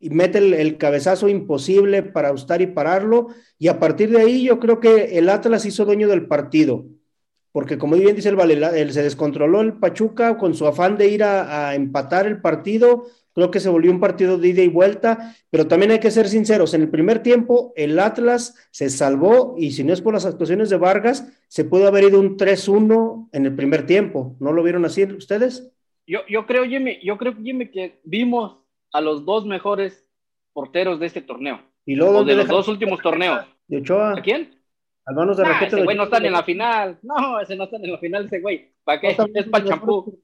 y 0.00 0.08
mete 0.08 0.38
el, 0.38 0.78
cabezazo 0.78 1.28
imposible 1.28 2.02
para 2.02 2.32
Ustari 2.32 2.66
pararlo, 2.66 3.28
y 3.58 3.68
a 3.68 3.78
partir 3.78 4.10
de 4.10 4.22
ahí 4.22 4.44
yo 4.44 4.58
creo 4.58 4.80
que 4.80 5.18
el 5.18 5.28
Atlas 5.28 5.66
hizo 5.66 5.84
dueño 5.84 6.08
del 6.08 6.26
partido, 6.26 6.86
porque 7.52 7.76
como 7.76 7.96
bien 7.96 8.16
dice 8.16 8.30
el 8.30 8.36
Vale, 8.36 8.92
se 8.92 9.02
descontroló 9.02 9.60
el 9.60 9.74
Pachuca 9.74 10.38
con 10.38 10.54
su 10.54 10.66
afán 10.66 10.96
de 10.96 11.08
ir 11.08 11.22
a, 11.22 11.74
empatar 11.74 12.26
el 12.26 12.40
partido, 12.40 13.08
creo 13.34 13.50
que 13.50 13.60
se 13.60 13.68
volvió 13.68 13.90
un 13.90 14.00
partido 14.00 14.38
de 14.38 14.48
ida 14.48 14.62
y 14.62 14.68
vuelta, 14.68 15.36
pero 15.50 15.66
también 15.66 15.90
hay 15.90 16.00
que 16.00 16.10
ser 16.10 16.28
sinceros, 16.28 16.72
en 16.72 16.80
el 16.80 16.88
primer 16.88 17.22
tiempo 17.22 17.74
el 17.76 17.98
Atlas 17.98 18.54
se 18.70 18.88
salvó 18.88 19.54
y 19.58 19.72
si 19.72 19.84
no 19.84 19.92
es 19.92 20.00
por 20.00 20.14
las 20.14 20.24
actuaciones 20.24 20.70
de 20.70 20.78
Vargas, 20.78 21.30
se 21.48 21.64
pudo 21.64 21.86
haber 21.86 22.04
ido 22.04 22.20
un 22.20 22.38
3-1 22.38 23.28
en 23.32 23.44
el 23.44 23.54
primer 23.54 23.84
tiempo, 23.84 24.34
¿no 24.40 24.52
lo 24.52 24.62
vieron 24.62 24.86
así 24.86 25.04
ustedes? 25.04 25.70
Yo, 26.06 26.20
yo 26.28 26.46
creo, 26.46 26.64
Jimmy, 26.64 26.98
yo 27.04 27.18
creo, 27.18 27.34
Jimmy, 27.34 27.70
que 27.70 28.00
vimos 28.02 28.59
a 28.92 29.00
los 29.00 29.24
dos 29.24 29.46
mejores 29.46 30.06
porteros 30.52 30.98
de 31.00 31.06
este 31.06 31.22
torneo. 31.22 31.60
¿Y 31.84 31.94
luego 31.94 32.18
o 32.18 32.24
de 32.24 32.34
los 32.34 32.48
dos 32.48 32.68
últimos 32.68 33.00
torneos. 33.00 33.46
¿De 33.66 33.78
Ochoa? 33.78 34.12
¿A 34.12 34.22
quién? 34.22 34.60
Al 35.06 35.14
manos 35.14 35.36
de 35.36 35.44
nah, 35.44 35.60
Ese 35.62 35.82
güey 35.82 35.96
no 35.96 36.04
están 36.04 36.24
en 36.24 36.32
la 36.32 36.42
final. 36.42 36.98
No, 37.02 37.40
ese 37.40 37.56
no 37.56 37.64
está 37.64 37.76
en 37.76 37.90
la 37.90 37.98
final, 37.98 38.26
ese 38.26 38.40
güey. 38.40 38.72
¿Para 38.84 39.00
qué? 39.00 39.16
es 39.34 39.48
para 39.48 39.64
champú. 39.64 40.20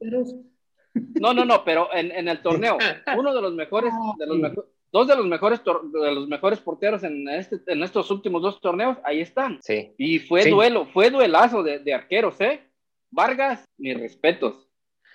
No, 1.20 1.34
no, 1.34 1.44
no, 1.44 1.64
pero 1.64 1.88
en, 1.92 2.10
en, 2.10 2.28
el 2.28 2.40
torneo, 2.40 2.78
uno 3.18 3.34
de 3.34 3.42
los 3.42 3.54
mejores, 3.54 3.92
de 4.18 4.26
los 4.26 4.52
dos 4.92 5.06
de 5.06 5.16
los 5.16 5.26
mejores 5.26 5.60
de 5.62 6.14
los 6.14 6.26
mejores 6.26 6.58
porteros 6.60 7.02
en 7.02 7.28
este 7.28 7.60
en 7.66 7.82
estos 7.82 8.10
últimos 8.10 8.40
dos 8.40 8.60
torneos, 8.60 8.96
ahí 9.04 9.20
están. 9.20 9.58
Sí. 9.62 9.92
Y 9.98 10.20
fue 10.20 10.48
duelo, 10.48 10.86
fue 10.86 11.10
duelazo 11.10 11.62
de, 11.62 11.80
de 11.80 11.92
arqueros, 11.92 12.40
¿eh? 12.40 12.62
Vargas, 13.10 13.64
mis 13.76 13.98
respetos 13.98 14.65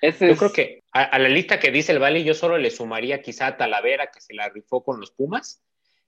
yo 0.01 0.35
creo 0.35 0.51
que 0.51 0.83
a, 0.91 1.19
la 1.19 1.29
lista 1.29 1.59
que 1.59 1.71
dice 1.71 1.91
el 1.91 1.99
Valle, 1.99 2.23
yo 2.23 2.33
solo 2.33 2.57
le 2.57 2.71
sumaría 2.71 3.21
quizá 3.21 3.47
a 3.47 3.57
Talavera, 3.57 4.07
que 4.07 4.21
se 4.21 4.33
la 4.33 4.49
rifó 4.49 4.83
con 4.83 4.99
los 4.99 5.11
Pumas. 5.11 5.61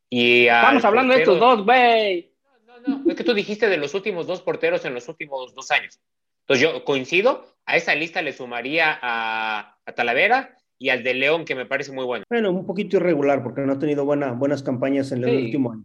Y 0.10 0.48
Estamos 0.48 0.86
hablando 0.86 1.14
de 1.14 1.22
estos 1.22 1.40
dos, 1.40 1.64
güey. 1.64 2.32
No, 2.66 2.80
no, 2.80 2.98
no. 3.04 3.12
Es 3.12 3.16
que 3.16 3.24
tú 3.24 3.34
dijiste 3.34 3.70
de 3.70 3.78
los 3.78 3.94
últimos 3.94 4.28
dos 4.28 4.42
porteros 4.42 4.84
en 4.86 4.94
los 4.94 5.08
últimos 5.08 5.54
dos 5.54 5.72
años. 5.72 6.00
Entonces 6.42 6.62
yo 6.62 6.84
coincido, 6.84 7.46
a 7.66 7.78
esa 7.78 7.96
lista 7.96 8.22
le 8.22 8.34
sumaría 8.34 9.00
a, 9.02 9.78
Talavera 9.96 10.58
y 10.78 10.90
al 10.90 11.04
de 11.04 11.14
León, 11.14 11.46
que 11.46 11.56
me 11.56 11.66
parece 11.66 11.92
muy 11.92 12.06
bueno. 12.06 12.26
Bueno, 12.30 12.52
un 12.52 12.66
poquito 12.66 12.98
irregular 12.98 13.44
porque 13.44 13.62
no 13.62 13.74
ha 13.74 13.80
tenido 13.80 14.06
buena, 14.06 14.32
buenas 14.32 14.64
campañas 14.64 15.12
en 15.12 15.24
el 15.24 15.46
último 15.46 15.72
año. 15.72 15.84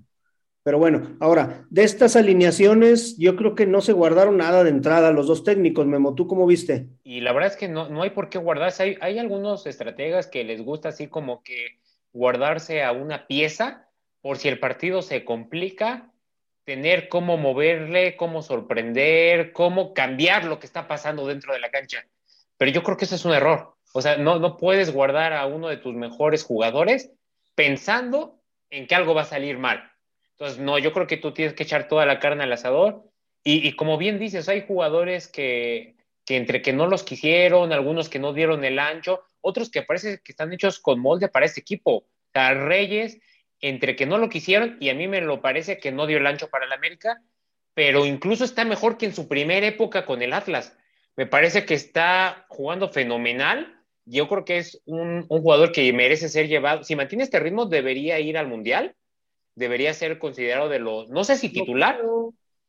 Pero 0.63 0.79
bueno, 0.79 1.17
ahora, 1.21 1.65
de 1.71 1.85
estas 1.85 2.17
alineaciones, 2.17 3.17
yo 3.17 3.37
creo 3.37 3.55
que 3.55 3.67
no 3.67 3.81
se 3.81 3.93
guardaron 3.93 4.37
nada 4.37 4.65
de 4.65 4.71
entrada 4.71 5.13
los 5.13 5.27
dos 5.27 5.45
técnicos. 5.45 5.87
Memo, 5.87 6.15
¿tú 6.15 6.27
cómo 6.27 6.47
viste? 6.47 6.89
Y 7.05 7.21
la 7.21 7.33
verdad 7.33 7.53
es 7.53 7.57
que 7.57 7.69
no, 7.69 7.89
no 7.89 8.03
hay 8.03 8.11
por 8.11 8.29
qué 8.29 8.39
guardarse. 8.39 8.83
Hay, 8.83 8.99
hay 9.01 9.19
algunos 9.19 9.67
estrategas 9.67 10.27
que 10.27 10.45
les 10.45 10.63
gusta 10.63 10.91
así 10.91 11.07
como 11.07 11.43
que 11.43 11.79
guardarse 12.13 12.83
a 12.83 12.93
una 12.93 13.27
pieza 13.27 13.89
por 14.21 14.37
si 14.39 14.49
el 14.49 14.59
partido 14.59 15.03
se 15.03 15.25
complica, 15.25 16.13
tener 16.65 17.09
cómo 17.09 17.39
moverle, 17.39 18.17
cómo 18.17 18.43
sorprender, 18.43 19.53
cómo 19.53 19.95
cambiar 19.95 20.45
lo 20.45 20.59
que 20.59 20.67
está 20.67 20.87
pasando 20.87 21.27
dentro 21.27 21.55
de 21.55 21.61
la 21.61 21.71
cancha. 21.71 22.05
Pero 22.59 22.73
yo 22.73 22.83
creo 22.83 22.97
que 22.97 23.07
eso 23.07 23.15
es 23.15 23.25
un 23.25 23.33
error. 23.33 23.77
O 23.95 24.03
sea, 24.03 24.19
no, 24.19 24.39
no 24.39 24.57
puedes 24.57 24.93
guardar 24.93 25.33
a 25.33 25.47
uno 25.47 25.69
de 25.69 25.79
tus 25.79 25.95
mejores 25.95 26.45
jugadores 26.45 27.11
pensando 27.55 28.41
en 28.71 28.87
que 28.87 28.95
algo 28.95 29.15
va 29.15 29.23
a 29.23 29.27
salir 29.27 29.59
mal. 29.59 29.91
Entonces, 30.39 30.61
no, 30.61 30.79
yo 30.79 30.93
creo 30.93 31.09
que 31.09 31.17
tú 31.17 31.33
tienes 31.33 31.55
que 31.55 31.65
echar 31.65 31.89
toda 31.89 32.07
la 32.07 32.21
carne 32.21 32.45
al 32.45 32.53
asador. 32.53 33.03
Y, 33.43 33.73
como 33.73 33.99
bien 33.99 34.19
dices, 34.19 34.49
hay 34.49 34.65
jugadores 34.67 35.27
que, 35.27 35.97
entre 36.29 36.63
que 36.63 36.73
no 36.73 36.87
los 36.87 37.03
quisieron, 37.03 37.73
algunos 37.73 38.09
que 38.09 38.19
no 38.19 38.33
dieron 38.33 38.65
el 38.65 38.79
ancho, 38.79 39.23
otros 39.41 39.71
que 39.71 39.83
parece 39.83 40.21
que 40.23 40.33
están 40.33 40.53
hechos 40.53 40.79
con 40.79 41.01
molde 41.01 41.29
para 41.29 41.47
este 41.47 41.61
equipo. 41.61 41.93
O 41.97 42.07
sea, 42.33 42.55
Reyes, 42.55 43.19
entre 43.61 43.97
que 43.97 44.07
no 44.07 44.19
lo 44.19 44.29
quisieron, 44.29 44.77
y 44.81 44.91
a 44.91 44.95
mí 44.95 45.09
me 45.09 45.21
lo 45.23 45.41
parece 45.41 45.79
que 45.79 45.91
no 45.91 46.07
dio 46.07 46.19
el 46.19 46.27
ancho 46.27 46.49
para 46.51 46.67
el 46.67 46.73
América, 46.73 47.21
pero 47.75 48.07
incluso 48.07 48.45
está 48.45 48.65
mejor 48.65 48.97
que 48.97 49.07
en 49.07 49.15
su 49.15 49.27
primera 49.29 49.67
época 49.67 50.05
con 50.05 50.23
el 50.23 50.33
Atlas. 50.35 50.77
Me 51.17 51.27
parece 51.27 51.65
que 51.65 51.75
está 51.75 52.47
jugando 52.49 52.91
fenomenal. 52.91 53.83
Yo 54.05 54.29
creo 54.29 54.45
que 54.45 54.59
es 54.59 54.83
un 54.85 55.27
jugador 55.27 55.73
que 55.73 55.93
merece 55.93 56.29
ser 56.29 56.47
llevado. 56.47 56.85
Si 56.85 56.95
mantiene 56.95 57.25
este 57.25 57.41
ritmo, 57.41 57.67
debería 57.67 58.21
ir 58.21 58.39
al 58.39 58.47
Mundial 58.47 58.95
debería 59.59 59.93
ser 59.95 60.19
considerado 60.19 60.69
de 60.69 60.79
los, 60.79 61.09
no 61.11 61.25
sé 61.25 61.37
si 61.37 61.51
titular, 61.51 62.01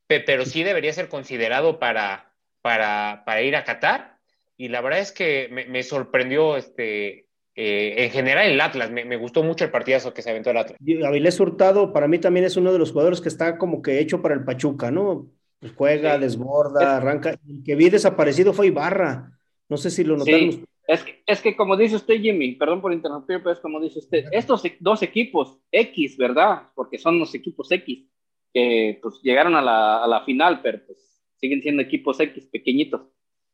pero 0.07 0.45
sí 0.45 0.63
debería 0.63 0.91
ser 0.93 1.07
considerado 1.07 1.79
para, 1.79 2.33
para, 2.61 3.23
para, 3.25 3.41
ir 3.41 3.55
a 3.55 3.63
Qatar. 3.63 4.17
Y 4.57 4.67
la 4.67 4.81
verdad 4.81 4.99
es 4.99 5.11
que 5.11 5.49
me, 5.69 5.83
sorprendió 5.83 6.57
este, 6.57 7.27
eh, 7.55 7.95
en 7.97 8.11
general 8.11 8.49
el 8.49 8.59
Atlas, 8.59 8.91
me, 8.91 9.15
gustó 9.15 9.43
mucho 9.43 9.63
el 9.63 9.71
partidazo 9.71 10.13
que 10.13 10.21
se 10.21 10.31
aventó 10.31 10.49
el 10.49 10.57
Atlas. 10.57 10.79
Avilés 11.05 11.39
Hurtado 11.39 11.93
para 11.93 12.07
mí 12.07 12.19
también 12.19 12.45
es 12.45 12.57
uno 12.57 12.73
de 12.73 12.79
los 12.79 12.91
jugadores 12.91 13.21
que 13.21 13.29
está 13.29 13.57
como 13.57 13.81
que 13.81 13.99
hecho 13.99 14.21
para 14.21 14.35
el 14.35 14.43
Pachuca, 14.43 14.91
¿no? 14.91 15.29
Pues 15.59 15.73
juega, 15.73 16.17
desborda, 16.17 16.97
arranca. 16.97 17.31
El 17.47 17.63
que 17.63 17.75
vi 17.75 17.89
desaparecido 17.89 18.53
fue 18.53 18.67
Ibarra. 18.67 19.37
No 19.67 19.77
sé 19.77 19.91
si 19.91 20.03
lo 20.03 20.17
notaron. 20.17 20.65
Es 20.89 21.03
que, 21.03 21.21
es 21.27 21.39
que 21.39 21.55
como 21.55 21.77
dice 21.77 21.97
usted, 21.97 22.19
Jimmy, 22.19 22.53
perdón 22.55 22.81
por 22.81 22.91
interrumpir, 22.91 23.43
pero 23.43 23.51
es 23.51 23.59
como 23.59 23.79
dice 23.79 23.99
usted, 23.99 24.25
estos 24.31 24.65
e, 24.65 24.75
dos 24.79 25.03
equipos 25.03 25.59
X, 25.71 26.17
¿verdad? 26.17 26.63
Porque 26.73 26.97
son 26.97 27.19
los 27.19 27.35
equipos 27.35 27.71
X 27.71 28.09
que 28.51 28.97
pues 28.99 29.21
llegaron 29.21 29.55
a 29.55 29.61
la, 29.61 30.03
a 30.03 30.07
la 30.07 30.25
final, 30.25 30.63
pero 30.63 30.83
pues 30.87 31.23
siguen 31.35 31.61
siendo 31.61 31.83
equipos 31.83 32.19
X 32.19 32.47
pequeñitos. 32.47 33.01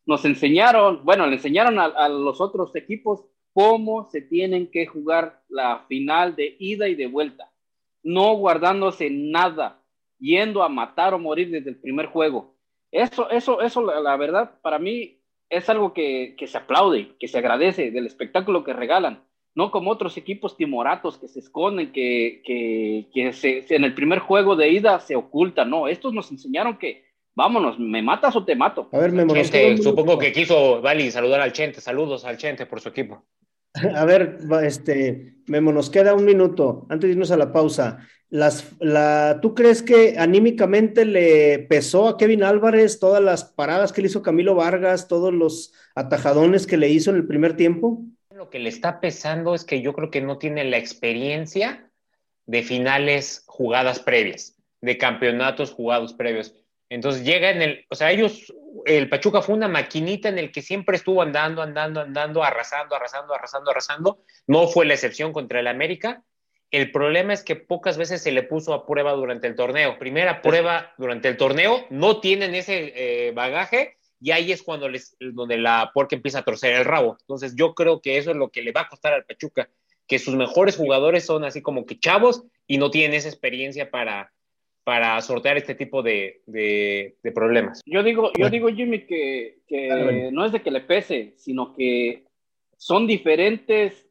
Nos 0.06 0.24
enseñaron, 0.24 1.04
bueno, 1.04 1.26
le 1.26 1.34
enseñaron 1.34 1.78
a, 1.78 1.84
a 1.84 2.08
los 2.08 2.40
otros 2.40 2.74
equipos 2.74 3.26
cómo 3.52 4.06
se 4.06 4.22
tienen 4.22 4.70
que 4.70 4.86
jugar 4.86 5.42
la 5.50 5.84
final 5.88 6.36
de 6.36 6.56
ida 6.58 6.88
y 6.88 6.94
de 6.94 7.06
vuelta, 7.06 7.52
no 8.02 8.34
guardándose 8.36 9.10
nada, 9.10 9.82
yendo 10.18 10.62
a 10.62 10.70
matar 10.70 11.12
o 11.12 11.18
morir 11.18 11.50
desde 11.50 11.68
el 11.68 11.76
primer 11.76 12.06
juego. 12.06 12.56
Eso, 12.90 13.28
eso, 13.28 13.60
eso, 13.60 13.82
la, 13.82 14.00
la 14.00 14.16
verdad, 14.16 14.58
para 14.62 14.78
mí 14.78 15.20
es 15.50 15.68
algo 15.68 15.92
que, 15.92 16.34
se 16.46 16.58
aplaude, 16.58 17.12
que 17.18 17.28
se 17.28 17.38
agradece 17.38 17.90
del 17.90 18.06
espectáculo 18.06 18.64
que 18.64 18.72
regalan, 18.72 19.22
no 19.54 19.70
como 19.70 19.90
otros 19.90 20.16
equipos 20.16 20.56
timoratos 20.56 21.18
que 21.18 21.28
se 21.28 21.40
esconden, 21.40 21.92
que, 21.92 22.42
que, 22.44 23.32
se, 23.32 23.64
en 23.74 23.84
el 23.84 23.94
primer 23.94 24.18
juego 24.18 24.56
de 24.56 24.70
ida 24.70 25.00
se 25.00 25.16
ocultan, 25.16 25.70
no, 25.70 25.88
estos 25.88 26.12
nos 26.12 26.30
enseñaron 26.30 26.78
que 26.78 27.06
vámonos, 27.34 27.78
me 27.78 28.02
matas 28.02 28.34
o 28.34 28.44
te 28.44 28.56
mato. 28.56 28.88
A 28.92 28.98
ver, 28.98 29.12
Memo, 29.12 29.34
supongo 29.82 30.18
que 30.18 30.32
quiso 30.32 30.80
Vali 30.80 31.10
saludar 31.10 31.40
al 31.40 31.52
Chente, 31.52 31.80
saludos 31.80 32.24
al 32.24 32.38
Chente 32.38 32.66
por 32.66 32.80
su 32.80 32.88
equipo. 32.88 33.24
A 33.94 34.04
ver, 34.04 34.38
este, 34.62 35.36
Memo, 35.46 35.72
nos 35.72 35.90
queda 35.90 36.14
un 36.14 36.24
minuto 36.24 36.86
antes 36.88 37.08
de 37.08 37.12
irnos 37.12 37.30
a 37.30 37.36
la 37.36 37.52
pausa. 37.52 37.98
Las, 38.28 38.72
la, 38.80 39.38
¿Tú 39.40 39.54
crees 39.54 39.82
que 39.82 40.16
anímicamente 40.18 41.04
le 41.04 41.60
pesó 41.60 42.08
a 42.08 42.16
Kevin 42.16 42.42
Álvarez 42.42 42.98
todas 42.98 43.22
las 43.22 43.44
paradas 43.44 43.92
que 43.92 44.02
le 44.02 44.08
hizo 44.08 44.22
Camilo 44.22 44.54
Vargas, 44.54 45.06
todos 45.06 45.32
los 45.32 45.72
atajadones 45.94 46.66
que 46.66 46.76
le 46.76 46.88
hizo 46.88 47.10
en 47.10 47.16
el 47.16 47.26
primer 47.26 47.56
tiempo? 47.56 48.02
Lo 48.34 48.50
que 48.50 48.58
le 48.58 48.68
está 48.68 49.00
pesando 49.00 49.54
es 49.54 49.64
que 49.64 49.80
yo 49.80 49.92
creo 49.92 50.10
que 50.10 50.20
no 50.20 50.38
tiene 50.38 50.64
la 50.64 50.76
experiencia 50.76 51.90
de 52.46 52.62
finales 52.62 53.44
jugadas 53.46 54.00
previas, 54.00 54.56
de 54.80 54.98
campeonatos 54.98 55.72
jugados 55.72 56.12
previos. 56.12 56.54
Entonces 56.88 57.24
llega 57.24 57.50
en 57.50 57.62
el, 57.62 57.86
o 57.90 57.94
sea, 57.94 58.12
ellos, 58.12 58.52
el 58.84 59.08
Pachuca 59.08 59.42
fue 59.42 59.54
una 59.54 59.68
maquinita 59.68 60.28
en 60.28 60.38
el 60.38 60.52
que 60.52 60.62
siempre 60.62 60.96
estuvo 60.96 61.22
andando, 61.22 61.62
andando, 61.62 62.00
andando, 62.00 62.44
arrasando, 62.44 62.94
arrasando, 62.94 63.34
arrasando, 63.34 63.70
arrasando. 63.70 64.22
No 64.46 64.68
fue 64.68 64.86
la 64.86 64.94
excepción 64.94 65.32
contra 65.32 65.60
el 65.60 65.66
América 65.66 66.22
el 66.70 66.90
problema 66.90 67.32
es 67.32 67.42
que 67.42 67.56
pocas 67.56 67.96
veces 67.96 68.22
se 68.22 68.32
le 68.32 68.42
puso 68.42 68.74
a 68.74 68.86
prueba 68.86 69.12
durante 69.12 69.46
el 69.46 69.54
torneo. 69.54 69.98
Primera 69.98 70.42
prueba 70.42 70.94
durante 70.98 71.28
el 71.28 71.36
torneo, 71.36 71.86
no 71.90 72.20
tienen 72.20 72.54
ese 72.54 72.92
eh, 73.28 73.32
bagaje 73.32 73.96
y 74.20 74.32
ahí 74.32 74.50
es 74.50 74.62
cuando 74.62 74.88
les, 74.88 75.16
donde 75.20 75.58
la 75.58 75.90
puerca 75.94 76.16
empieza 76.16 76.40
a 76.40 76.44
torcer 76.44 76.74
el 76.74 76.84
rabo. 76.84 77.16
Entonces 77.20 77.54
yo 77.56 77.74
creo 77.74 78.00
que 78.00 78.18
eso 78.18 78.30
es 78.30 78.36
lo 78.36 78.50
que 78.50 78.62
le 78.62 78.72
va 78.72 78.82
a 78.82 78.88
costar 78.88 79.12
al 79.12 79.24
Pachuca, 79.24 79.70
que 80.08 80.18
sus 80.18 80.34
mejores 80.34 80.76
jugadores 80.76 81.24
son 81.24 81.44
así 81.44 81.62
como 81.62 81.86
que 81.86 81.98
chavos 81.98 82.42
y 82.66 82.78
no 82.78 82.90
tienen 82.90 83.16
esa 83.16 83.28
experiencia 83.28 83.90
para, 83.90 84.32
para 84.86 85.20
sortear 85.20 85.56
este 85.56 85.74
tipo 85.74 86.00
de, 86.00 86.42
problemas. 87.34 87.80
Yo 87.84 88.04
digo, 88.04 88.30
yo 88.38 88.48
digo 88.48 88.68
Jimmy, 88.68 89.00
que, 89.00 89.58
que 89.66 90.30
no 90.30 90.44
es 90.44 90.52
de 90.52 90.62
que 90.62 90.70
le 90.70 90.80
pese, 90.80 91.34
sino 91.36 91.74
que 91.74 92.24
son 92.76 93.08
diferentes 93.08 94.06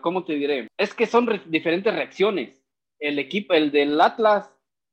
¿cómo 0.00 0.24
te 0.24 0.34
diré? 0.34 0.68
Es 0.76 0.94
que 0.94 1.06
son 1.06 1.28
diferentes 1.46 1.94
reacciones. 1.94 2.56
El 2.98 3.18
equipo, 3.18 3.54
el 3.54 3.70
del 3.70 4.00
Atlas 4.00 4.50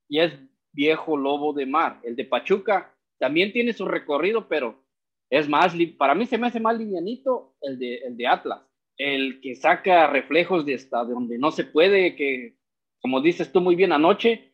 ya 0.09 0.25
es 0.25 0.33
viejo 0.71 1.17
lobo 1.17 1.53
de 1.53 1.65
mar. 1.65 1.99
El 2.03 2.15
de 2.15 2.25
Pachuca 2.25 2.95
también 3.17 3.51
tiene 3.51 3.73
su 3.73 3.85
recorrido, 3.85 4.47
pero 4.47 4.83
es 5.29 5.47
más, 5.47 5.75
para 5.97 6.15
mí 6.15 6.25
se 6.25 6.37
me 6.37 6.47
hace 6.47 6.59
más 6.59 6.77
livianito 6.77 7.55
el 7.61 7.77
de, 7.77 7.95
el 7.97 8.17
de 8.17 8.27
Atlas. 8.27 8.61
El 8.97 9.39
que 9.41 9.55
saca 9.55 10.07
reflejos 10.07 10.65
de 10.65 10.75
hasta 10.75 11.03
donde 11.03 11.37
no 11.37 11.51
se 11.51 11.63
puede, 11.63 12.15
que 12.15 12.55
como 13.01 13.21
dices 13.21 13.51
tú 13.51 13.61
muy 13.61 13.75
bien 13.75 13.93
anoche, 13.93 14.48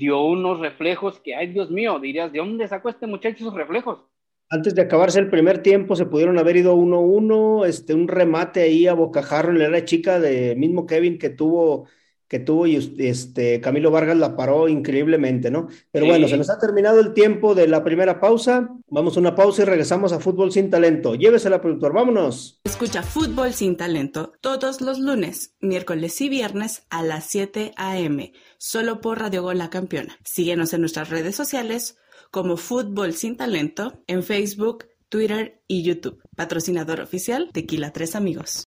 dio 0.00 0.24
unos 0.24 0.58
reflejos 0.58 1.20
que, 1.20 1.36
ay 1.36 1.48
Dios 1.52 1.70
mío, 1.70 2.00
dirías, 2.00 2.32
¿de 2.32 2.38
dónde 2.38 2.66
sacó 2.66 2.88
este 2.88 3.06
muchacho 3.06 3.36
esos 3.38 3.54
reflejos? 3.54 4.00
Antes 4.48 4.74
de 4.74 4.82
acabarse 4.82 5.20
el 5.20 5.30
primer 5.30 5.62
tiempo, 5.62 5.94
se 5.94 6.06
pudieron 6.06 6.36
haber 6.38 6.56
ido 6.56 6.74
1-1, 6.74 7.66
este, 7.66 7.94
un 7.94 8.08
remate 8.08 8.62
ahí 8.62 8.88
a 8.88 8.94
bocajarro 8.94 9.52
en 9.52 9.70
la 9.70 9.84
chica 9.84 10.18
de 10.18 10.56
mismo 10.56 10.86
Kevin 10.86 11.18
que 11.18 11.30
tuvo, 11.30 11.86
que 12.26 12.40
tuvo 12.40 12.66
y 12.66 12.96
este, 12.98 13.60
Camilo 13.60 13.92
Vargas 13.92 14.16
la 14.16 14.36
paró 14.36 14.68
increíblemente, 14.68 15.52
¿no? 15.52 15.68
Pero 15.92 16.06
bueno, 16.06 16.26
se 16.26 16.36
nos 16.36 16.50
ha 16.50 16.58
terminado 16.58 16.98
el 16.98 17.12
tiempo 17.12 17.54
de 17.54 17.68
la 17.68 17.84
primera 17.84 18.18
pausa. 18.18 18.70
Vamos 18.88 19.16
a 19.16 19.20
una 19.20 19.36
pausa 19.36 19.62
y 19.62 19.66
regresamos 19.66 20.12
a 20.12 20.18
Fútbol 20.18 20.50
Sin 20.50 20.68
Talento. 20.68 21.14
Llévesela, 21.14 21.60
productor, 21.60 21.92
vámonos. 21.92 22.60
Escucha 22.64 23.04
Fútbol 23.04 23.52
Sin 23.52 23.76
Talento 23.76 24.32
todos 24.40 24.80
los 24.80 24.98
lunes, 24.98 25.54
miércoles 25.60 26.20
y 26.20 26.28
viernes 26.28 26.86
a 26.90 27.04
las 27.04 27.24
7 27.26 27.72
a.m., 27.76 28.32
solo 28.60 29.00
por 29.00 29.18
Radio 29.18 29.42
Gol 29.42 29.58
La 29.58 29.70
Campeona. 29.70 30.18
Síguenos 30.22 30.72
en 30.74 30.82
nuestras 30.82 31.08
redes 31.08 31.34
sociales 31.34 31.96
como 32.30 32.56
Fútbol 32.56 33.14
Sin 33.14 33.36
Talento 33.36 34.04
en 34.06 34.22
Facebook, 34.22 34.86
Twitter 35.08 35.62
y 35.66 35.82
YouTube. 35.82 36.22
Patrocinador 36.36 37.00
oficial 37.00 37.50
Tequila 37.52 37.92
Tres 37.92 38.14
Amigos. 38.14 38.69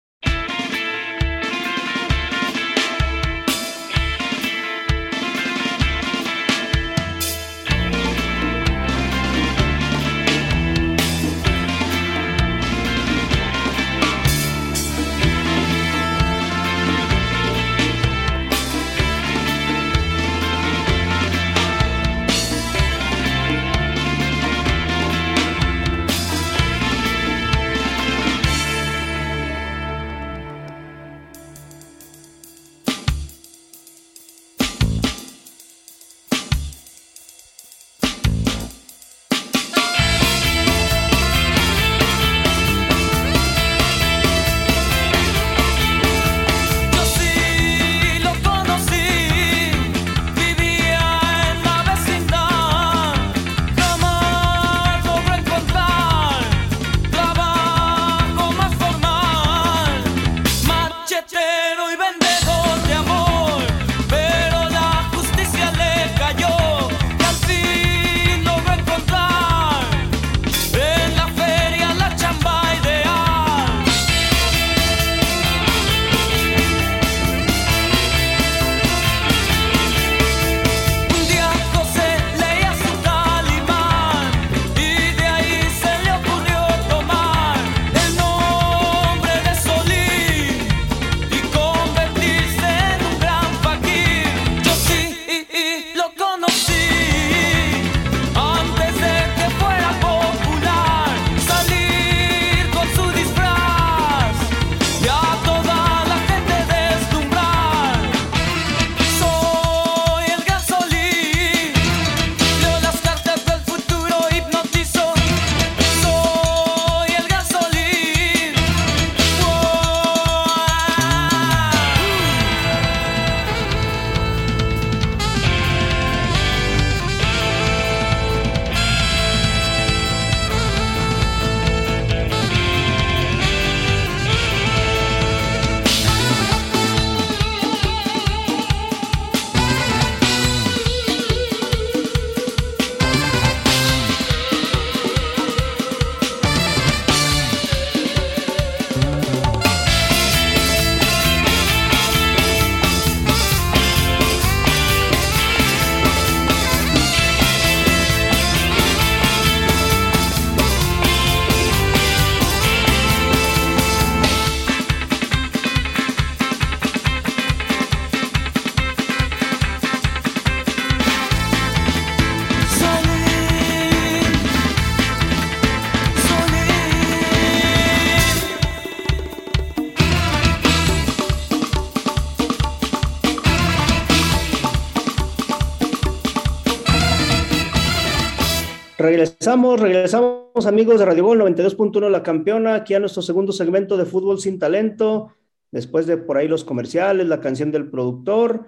Regresamos, 189.43 189.81
regresamos 189.81 190.67
amigos 190.69 191.01
de 191.01 191.05
Radio 191.05 191.25
Gol 191.25 191.41
92.1 191.41 192.09
La 192.11 192.23
Campeona, 192.23 192.77
aquí 192.77 192.95
a 192.95 193.01
nuestro 193.01 193.23
segundo 193.23 193.51
segmento 193.51 193.97
de 193.97 194.05
Fútbol 194.05 194.39
sin 194.39 194.61
Talento, 194.61 195.33
después 195.73 196.07
de 196.07 196.17
por 196.17 196.37
ahí 196.37 196.47
los 196.47 196.63
comerciales, 196.63 197.27
la 197.27 197.41
canción 197.41 197.73
del 197.73 197.91
productor, 197.91 198.67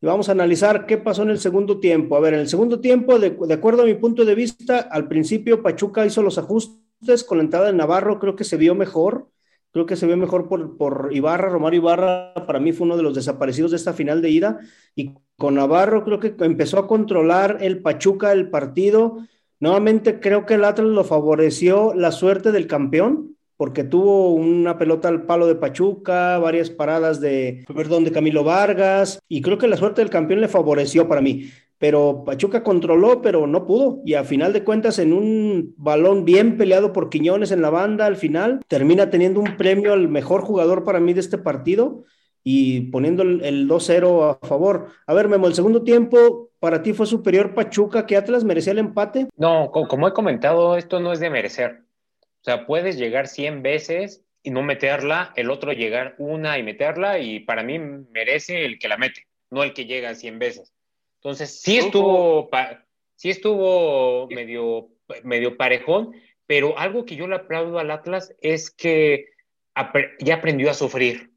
y 0.00 0.06
vamos 0.06 0.30
a 0.30 0.32
analizar 0.32 0.86
qué 0.86 0.96
pasó 0.96 1.24
en 1.24 1.28
el 1.28 1.38
segundo 1.38 1.78
tiempo. 1.78 2.16
A 2.16 2.20
ver, 2.20 2.32
en 2.32 2.40
el 2.40 2.48
segundo 2.48 2.80
tiempo, 2.80 3.18
de, 3.18 3.36
de 3.38 3.52
acuerdo 3.52 3.82
a 3.82 3.84
mi 3.84 3.92
punto 3.92 4.24
de 4.24 4.34
vista, 4.34 4.78
al 4.78 5.08
principio 5.08 5.62
Pachuca 5.62 6.06
hizo 6.06 6.22
los 6.22 6.38
ajustes 6.38 7.22
con 7.22 7.36
la 7.36 7.44
entrada 7.44 7.66
de 7.66 7.74
Navarro, 7.74 8.18
creo 8.18 8.34
que 8.34 8.44
se 8.44 8.56
vio 8.56 8.74
mejor, 8.74 9.28
creo 9.72 9.84
que 9.84 9.94
se 9.94 10.06
vio 10.06 10.16
mejor 10.16 10.48
por, 10.48 10.78
por 10.78 11.10
Ibarra, 11.12 11.50
Romario 11.50 11.80
Ibarra, 11.80 12.32
para 12.46 12.60
mí 12.60 12.72
fue 12.72 12.86
uno 12.86 12.96
de 12.96 13.02
los 13.02 13.14
desaparecidos 13.14 13.72
de 13.72 13.76
esta 13.76 13.92
final 13.92 14.22
de 14.22 14.30
ida, 14.30 14.58
y 14.96 15.12
con 15.36 15.56
Navarro 15.56 16.02
creo 16.02 16.18
que 16.18 16.34
empezó 16.38 16.78
a 16.78 16.86
controlar 16.86 17.58
el 17.60 17.82
Pachuca 17.82 18.32
el 18.32 18.48
partido, 18.48 19.18
Nuevamente 19.64 20.20
creo 20.20 20.44
que 20.44 20.54
el 20.54 20.64
Atlas 20.66 20.88
lo 20.88 21.04
favoreció 21.04 21.94
la 21.94 22.12
suerte 22.12 22.52
del 22.52 22.66
campeón, 22.66 23.38
porque 23.56 23.82
tuvo 23.82 24.34
una 24.34 24.76
pelota 24.76 25.08
al 25.08 25.22
palo 25.22 25.46
de 25.46 25.54
Pachuca, 25.54 26.36
varias 26.36 26.68
paradas 26.68 27.18
de, 27.18 27.64
perdón, 27.74 28.04
de 28.04 28.12
Camilo 28.12 28.44
Vargas, 28.44 29.20
y 29.26 29.40
creo 29.40 29.56
que 29.56 29.66
la 29.66 29.78
suerte 29.78 30.02
del 30.02 30.10
campeón 30.10 30.42
le 30.42 30.48
favoreció 30.48 31.08
para 31.08 31.22
mí. 31.22 31.48
Pero 31.78 32.24
Pachuca 32.26 32.62
controló, 32.62 33.22
pero 33.22 33.46
no 33.46 33.64
pudo. 33.66 34.02
Y 34.04 34.12
a 34.12 34.24
final 34.24 34.52
de 34.52 34.64
cuentas, 34.64 34.98
en 34.98 35.14
un 35.14 35.72
balón 35.78 36.26
bien 36.26 36.58
peleado 36.58 36.92
por 36.92 37.08
Quiñones 37.08 37.50
en 37.50 37.62
la 37.62 37.70
banda, 37.70 38.04
al 38.04 38.16
final 38.16 38.60
termina 38.68 39.08
teniendo 39.08 39.40
un 39.40 39.56
premio 39.56 39.94
al 39.94 40.08
mejor 40.08 40.42
jugador 40.42 40.84
para 40.84 41.00
mí 41.00 41.14
de 41.14 41.20
este 41.20 41.38
partido 41.38 42.04
y 42.46 42.82
poniendo 42.82 43.22
el, 43.22 43.66
2-0 43.66 44.38
a 44.42 44.46
favor. 44.46 44.90
A 45.06 45.14
ver, 45.14 45.28
Memo, 45.28 45.46
el 45.46 45.54
segundo 45.54 45.82
tiempo, 45.82 46.50
¿para 46.60 46.82
ti 46.82 46.92
fue 46.92 47.06
superior 47.06 47.54
Pachuca 47.54 48.06
que 48.06 48.16
Atlas 48.16 48.44
merecía 48.44 48.72
el 48.72 48.78
empate? 48.78 49.28
No, 49.36 49.70
como 49.72 50.06
he 50.06 50.12
comentado, 50.12 50.76
esto 50.76 51.00
no 51.00 51.12
es 51.12 51.20
de 51.20 51.30
merecer. 51.30 51.80
O 52.20 52.44
sea, 52.44 52.66
puedes 52.66 52.98
llegar 52.98 53.28
100 53.28 53.62
veces 53.62 54.22
y 54.42 54.50
no 54.50 54.62
meterla, 54.62 55.32
el 55.36 55.50
otro 55.50 55.72
llegar 55.72 56.14
una 56.18 56.58
y 56.58 56.62
meterla, 56.62 57.18
y 57.18 57.40
para 57.40 57.62
mí 57.62 57.78
merece 57.78 58.66
el 58.66 58.78
que 58.78 58.88
la 58.88 58.98
mete, 58.98 59.26
no 59.50 59.62
el 59.62 59.72
que 59.72 59.86
llega 59.86 60.14
100 60.14 60.38
veces. 60.38 60.74
Entonces, 61.16 61.62
sí 61.62 61.78
estuvo, 61.78 62.50
sí 63.16 63.30
estuvo 63.30 64.28
medio, 64.28 64.90
medio 65.22 65.56
parejón, 65.56 66.12
pero 66.46 66.78
algo 66.78 67.06
que 67.06 67.16
yo 67.16 67.26
le 67.26 67.36
aplaudo 67.36 67.78
al 67.78 67.90
Atlas 67.90 68.34
es 68.42 68.70
que 68.70 69.28
ya 70.20 70.34
aprendió 70.34 70.70
a 70.70 70.74
sufrir 70.74 71.33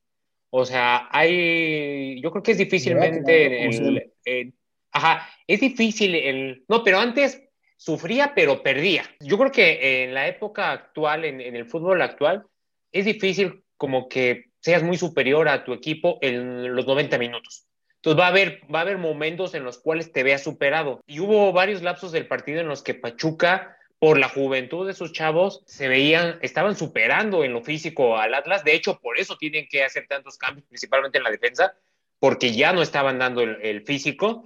o 0.50 0.66
sea, 0.66 1.08
hay, 1.12 2.22
yo 2.22 2.32
creo 2.32 2.44
que 2.44 2.52
es 2.52 2.58
difícilmente, 2.58 4.50
ajá, 4.92 5.28
es 5.46 5.60
difícil 5.60 6.16
el, 6.16 6.66
no, 6.68 6.84
pero 6.84 7.00
antes 7.00 7.42
sufría, 7.78 8.34
pero 8.34 8.64
perdía. 8.64 9.04
Yo 9.20 9.38
creo 9.38 9.52
que 9.52 10.04
en 10.04 10.14
la 10.14 10.28
época 10.28 10.72
actual, 10.72 11.26
en, 11.26 11.42
el 11.42 11.66
fútbol 11.66 12.02
actual, 12.02 12.46
es 12.92 13.06
difícil 13.06 13.64
como 13.78 14.10
que 14.10 14.46
seas 14.60 14.84
muy 14.84 14.98
superior 14.98 15.48
a 15.48 15.64
tu 15.64 15.74
equipo 15.74 16.18
en 16.22 16.76
los 16.76 16.88
90 16.88 17.18
minutos. 17.18 17.68
Entonces 17.96 18.20
va 18.20 18.26
a 18.26 18.30
haber, 18.30 18.62
va 18.74 18.80
a 18.80 18.82
haber 18.84 18.98
momentos 18.98 19.54
en 19.54 19.64
los 19.64 19.80
cuales 19.80 20.12
te 20.12 20.24
veas 20.24 20.44
superado. 20.44 21.02
Y 21.06 21.20
hubo 21.20 21.52
varios 21.54 21.82
lapsos 21.82 22.12
del 22.12 22.28
partido 22.28 22.62
en 22.62 22.68
los 22.68 22.84
que 22.84 22.94
Pachuca 22.94 23.77
por 24.00 24.20
la 24.20 24.30
juventud 24.30 24.86
de 24.86 24.92
esos 24.92 25.12
chavos, 25.12 25.64
se 25.66 25.88
veían, 25.88 26.38
estaban 26.42 26.76
superando 26.76 27.44
en 27.44 27.54
lo 27.54 27.64
físico 27.64 28.18
al 28.18 28.34
Atlas. 28.34 28.64
De 28.64 28.76
hecho, 28.76 29.00
por 29.00 29.20
eso 29.20 29.38
tienen 29.38 29.68
que 29.68 29.84
hacer 29.84 30.06
tantos 30.08 30.38
cambios, 30.38 30.68
principalmente 30.68 31.18
en 31.18 31.24
la 31.24 31.32
defensa, 31.32 31.76
porque 32.20 32.54
ya 32.54 32.74
no 32.74 32.82
estaban 32.82 33.18
dando 33.18 33.42
el, 33.42 33.82
físico, 33.84 34.44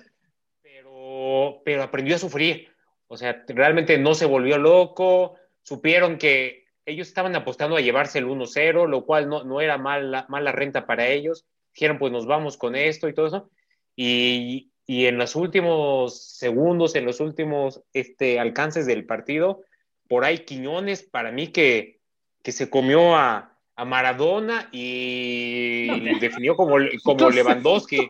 pero, 0.62 1.62
pero 1.66 1.84
aprendió 1.84 2.16
a 2.16 2.20
sufrir. 2.20 2.70
O 3.08 3.18
sea, 3.18 3.44
realmente 3.48 3.98
no 3.98 4.14
se 4.14 4.26
volvió 4.26 4.58
loco, 4.58 5.36
supieron 5.64 6.18
que 6.18 6.62
ellos 6.86 7.08
estaban 7.08 7.36
apostando 7.36 7.76
a 7.76 7.82
llevarse 7.82 8.20
el 8.20 8.28
1-0, 8.28 8.88
lo 8.88 9.06
cual 9.06 9.28
no, 9.28 9.44
no 9.44 9.62
era 9.62 9.78
mala, 9.78 10.26
mala 10.30 10.52
renta 10.52 10.86
para 10.86 11.08
ellos. 11.08 11.46
Dijeron, 11.74 11.98
pues 11.98 12.12
nos 12.12 12.26
vamos 12.26 12.58
con 12.58 12.76
esto 12.76 13.08
y 13.08 13.14
todo 13.14 13.28
eso. 13.28 13.50
Y, 13.96 14.71
y 14.86 15.06
en 15.06 15.17
los 15.17 15.36
últimos 15.36 16.22
segundos, 16.22 16.96
en 16.96 17.06
los 17.06 17.20
últimos 17.20 17.84
este, 17.94 18.39
alcances 18.39 18.86
del 18.86 19.06
partido, 19.06 19.62
por 20.08 20.26
ahí 20.26 20.39
Quiñones, 20.39 21.04
para 21.04 21.32
mí 21.32 21.48
que, 21.48 22.00
que 22.44 22.52
se 22.52 22.70
comió 22.70 23.15
a, 23.15 23.58
a 23.76 23.86
Maradona 23.86 24.70
y 24.72 25.88
definió 26.20 26.56
como, 26.56 26.76
como 27.04 27.30
Lewandowski. 27.30 28.10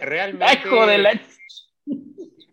realmente 0.00 1.20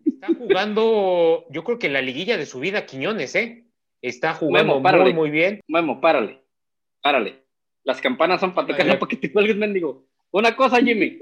está 0.06 0.28
jugando, 0.38 1.46
yo 1.50 1.64
creo 1.64 1.80
que 1.80 1.90
la 1.90 2.02
liguilla 2.02 2.38
de 2.38 2.46
su 2.46 2.60
vida 2.60 2.86
Quiñones, 2.86 3.36
¿eh? 3.36 3.66
Está 4.02 4.34
jugando 4.34 4.80
muy, 4.80 5.14
muy 5.14 5.30
bien. 5.30 5.62
Memo, 5.68 6.02
párale, 6.02 6.42
párale. 7.02 7.44
Las 7.84 8.02
campanas 8.02 8.40
son 8.40 8.54
para 8.54 8.68
tocar, 8.68 8.86
no 8.86 9.00
para 9.00 9.10
que 9.10 9.18
te 9.18 9.32
cuelgues, 9.32 9.56
mendigo. 9.56 10.06
Una 10.32 10.56
cosa, 10.56 10.82
Jimmy. 10.82 11.20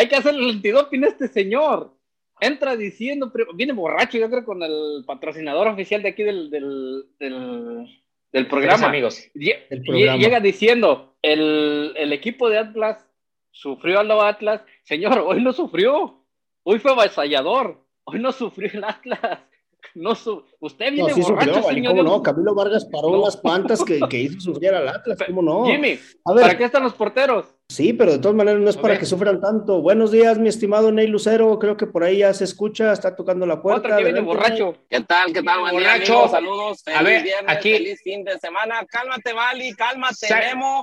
Hay 0.00 0.08
que 0.08 0.16
hacer 0.16 0.34
el 0.34 0.48
antidoping 0.48 1.04
a 1.04 1.08
este 1.08 1.28
señor. 1.28 1.94
Entra 2.40 2.74
diciendo, 2.74 3.30
viene 3.52 3.74
borracho, 3.74 4.16
yo 4.16 4.30
creo, 4.30 4.46
con 4.46 4.62
el 4.62 5.04
patrocinador 5.06 5.68
oficial 5.68 6.02
de 6.02 6.08
aquí 6.08 6.22
del, 6.22 6.48
del, 6.48 8.46
programa. 8.48 8.86
amigos. 8.86 9.28
Llega 9.34 10.40
diciendo, 10.40 11.18
el, 11.20 11.92
el 11.98 12.14
equipo 12.14 12.48
de 12.48 12.56
Atlas 12.56 13.06
sufrió 13.50 14.00
al 14.00 14.10
Atlas. 14.10 14.62
Señor, 14.84 15.18
hoy 15.18 15.42
no 15.42 15.52
sufrió. 15.52 16.24
Hoy 16.62 16.78
fue 16.78 16.92
avasallador. 16.92 17.84
Hoy 18.04 18.20
no 18.20 18.32
sufrió 18.32 18.70
el 18.72 18.84
Atlas. 18.84 19.40
No 19.94 20.12
Usted 20.60 20.92
viene 20.92 21.12
no, 21.12 21.16
borracho, 21.16 21.62
señor. 21.62 21.96
¿Cómo 21.96 22.02
no? 22.02 22.22
Camilo 22.22 22.54
Vargas 22.54 22.84
paró 22.86 23.24
las 23.24 23.36
pantas 23.36 23.82
que, 23.82 24.00
que, 24.08 24.18
hizo 24.18 24.40
sufrir 24.40 24.74
al 24.74 24.88
Atlas. 24.88 25.18
¿Cómo 25.26 25.42
no? 25.42 25.66
Jimmy, 25.66 25.98
¿para 26.24 26.56
qué 26.56 26.64
están 26.64 26.82
los 26.82 26.94
porteros? 26.94 27.46
Sí, 27.70 27.92
pero 27.92 28.10
de 28.10 28.18
todas 28.18 28.36
maneras 28.36 28.60
no 28.60 28.68
es 28.68 28.76
para 28.76 28.98
que 28.98 29.06
sufran 29.06 29.40
tanto. 29.40 29.80
Buenos 29.80 30.10
días, 30.10 30.38
mi 30.38 30.48
estimado 30.48 30.90
Ney 30.90 31.06
Lucero. 31.06 31.56
Creo 31.58 31.76
que 31.76 31.86
por 31.86 32.02
ahí 32.02 32.18
ya 32.18 32.34
se 32.34 32.42
escucha, 32.42 32.92
está 32.92 33.14
tocando 33.14 33.46
la 33.46 33.62
puerta. 33.62 33.86
Otra 33.86 33.96
que 33.98 34.04
viene 34.04 34.20
borracho. 34.20 34.74
¿Qué 34.90 35.00
tal? 35.02 35.32
¿Qué 35.32 35.40
tal? 35.42 35.60
borracho. 35.70 36.28
Saludos. 36.28 36.82
Feliz 36.82 37.00
a 37.00 37.02
ver, 37.04 37.22
viernes, 37.22 37.56
aquí. 37.56 37.72
feliz 37.72 38.00
fin 38.02 38.24
de 38.24 38.38
semana. 38.40 38.84
Cálmate, 38.86 39.32
Vali, 39.32 39.72
cálmate, 39.74 40.26
Memo. 40.34 40.82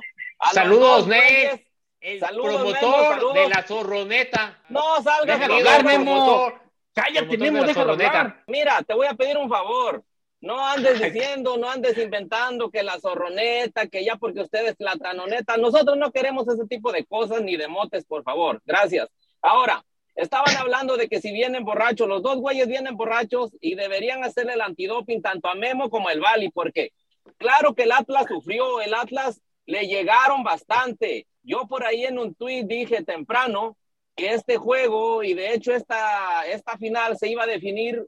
saludos, 0.52 1.06
Ney. 1.06 1.62
El 2.00 2.20
promotor 2.20 3.34
de 3.34 3.48
la 3.48 3.62
zorroneta. 3.66 4.58
No 4.70 5.02
salgas 5.02 5.42
a 5.42 5.46
jugar, 5.46 5.84
Memo. 5.84 6.52
Cállate, 6.98 7.38
Memo, 7.38 7.62
déjalo 7.64 7.92
hablar. 7.92 8.42
Mira, 8.48 8.82
te 8.82 8.94
voy 8.94 9.06
a 9.06 9.14
pedir 9.14 9.36
un 9.36 9.48
favor. 9.48 10.04
No 10.40 10.64
andes 10.66 11.00
diciendo, 11.00 11.56
no 11.56 11.70
andes 11.70 11.98
inventando 11.98 12.70
que 12.70 12.82
la 12.82 12.98
zorroneta, 13.00 13.86
que 13.88 14.04
ya 14.04 14.16
porque 14.16 14.40
ustedes 14.40 14.74
la 14.78 14.96
tranoneta. 14.96 15.56
Nosotros 15.56 15.96
no 15.96 16.12
queremos 16.12 16.46
ese 16.48 16.66
tipo 16.66 16.92
de 16.92 17.04
cosas 17.04 17.42
ni 17.42 17.56
de 17.56 17.68
motes, 17.68 18.04
por 18.04 18.22
favor. 18.22 18.60
Gracias. 18.64 19.08
Ahora, 19.42 19.84
estaban 20.14 20.56
hablando 20.56 20.96
de 20.96 21.08
que 21.08 21.20
si 21.20 21.32
vienen 21.32 21.64
borrachos, 21.64 22.08
los 22.08 22.22
dos 22.22 22.36
güeyes 22.38 22.68
vienen 22.68 22.96
borrachos 22.96 23.50
y 23.60 23.74
deberían 23.74 24.24
hacerle 24.24 24.54
el 24.54 24.60
antidoping 24.60 25.22
tanto 25.22 25.48
a 25.48 25.54
Memo 25.54 25.90
como 25.90 26.08
al 26.08 26.20
Bali, 26.20 26.50
porque 26.50 26.92
claro 27.36 27.74
que 27.74 27.84
el 27.84 27.92
Atlas 27.92 28.26
sufrió, 28.28 28.80
el 28.80 28.94
Atlas 28.94 29.40
le 29.66 29.86
llegaron 29.86 30.42
bastante. 30.44 31.26
Yo 31.42 31.66
por 31.68 31.84
ahí 31.84 32.04
en 32.04 32.18
un 32.18 32.34
tuit 32.34 32.66
dije 32.66 33.04
temprano 33.04 33.76
que 34.18 34.34
este 34.34 34.56
juego 34.56 35.22
y 35.22 35.32
de 35.32 35.54
hecho 35.54 35.72
esta, 35.72 36.44
esta 36.48 36.76
final 36.76 37.16
se 37.16 37.28
iba 37.28 37.44
a 37.44 37.46
definir 37.46 38.04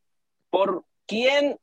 por 0.51 0.85
quién 1.07 1.57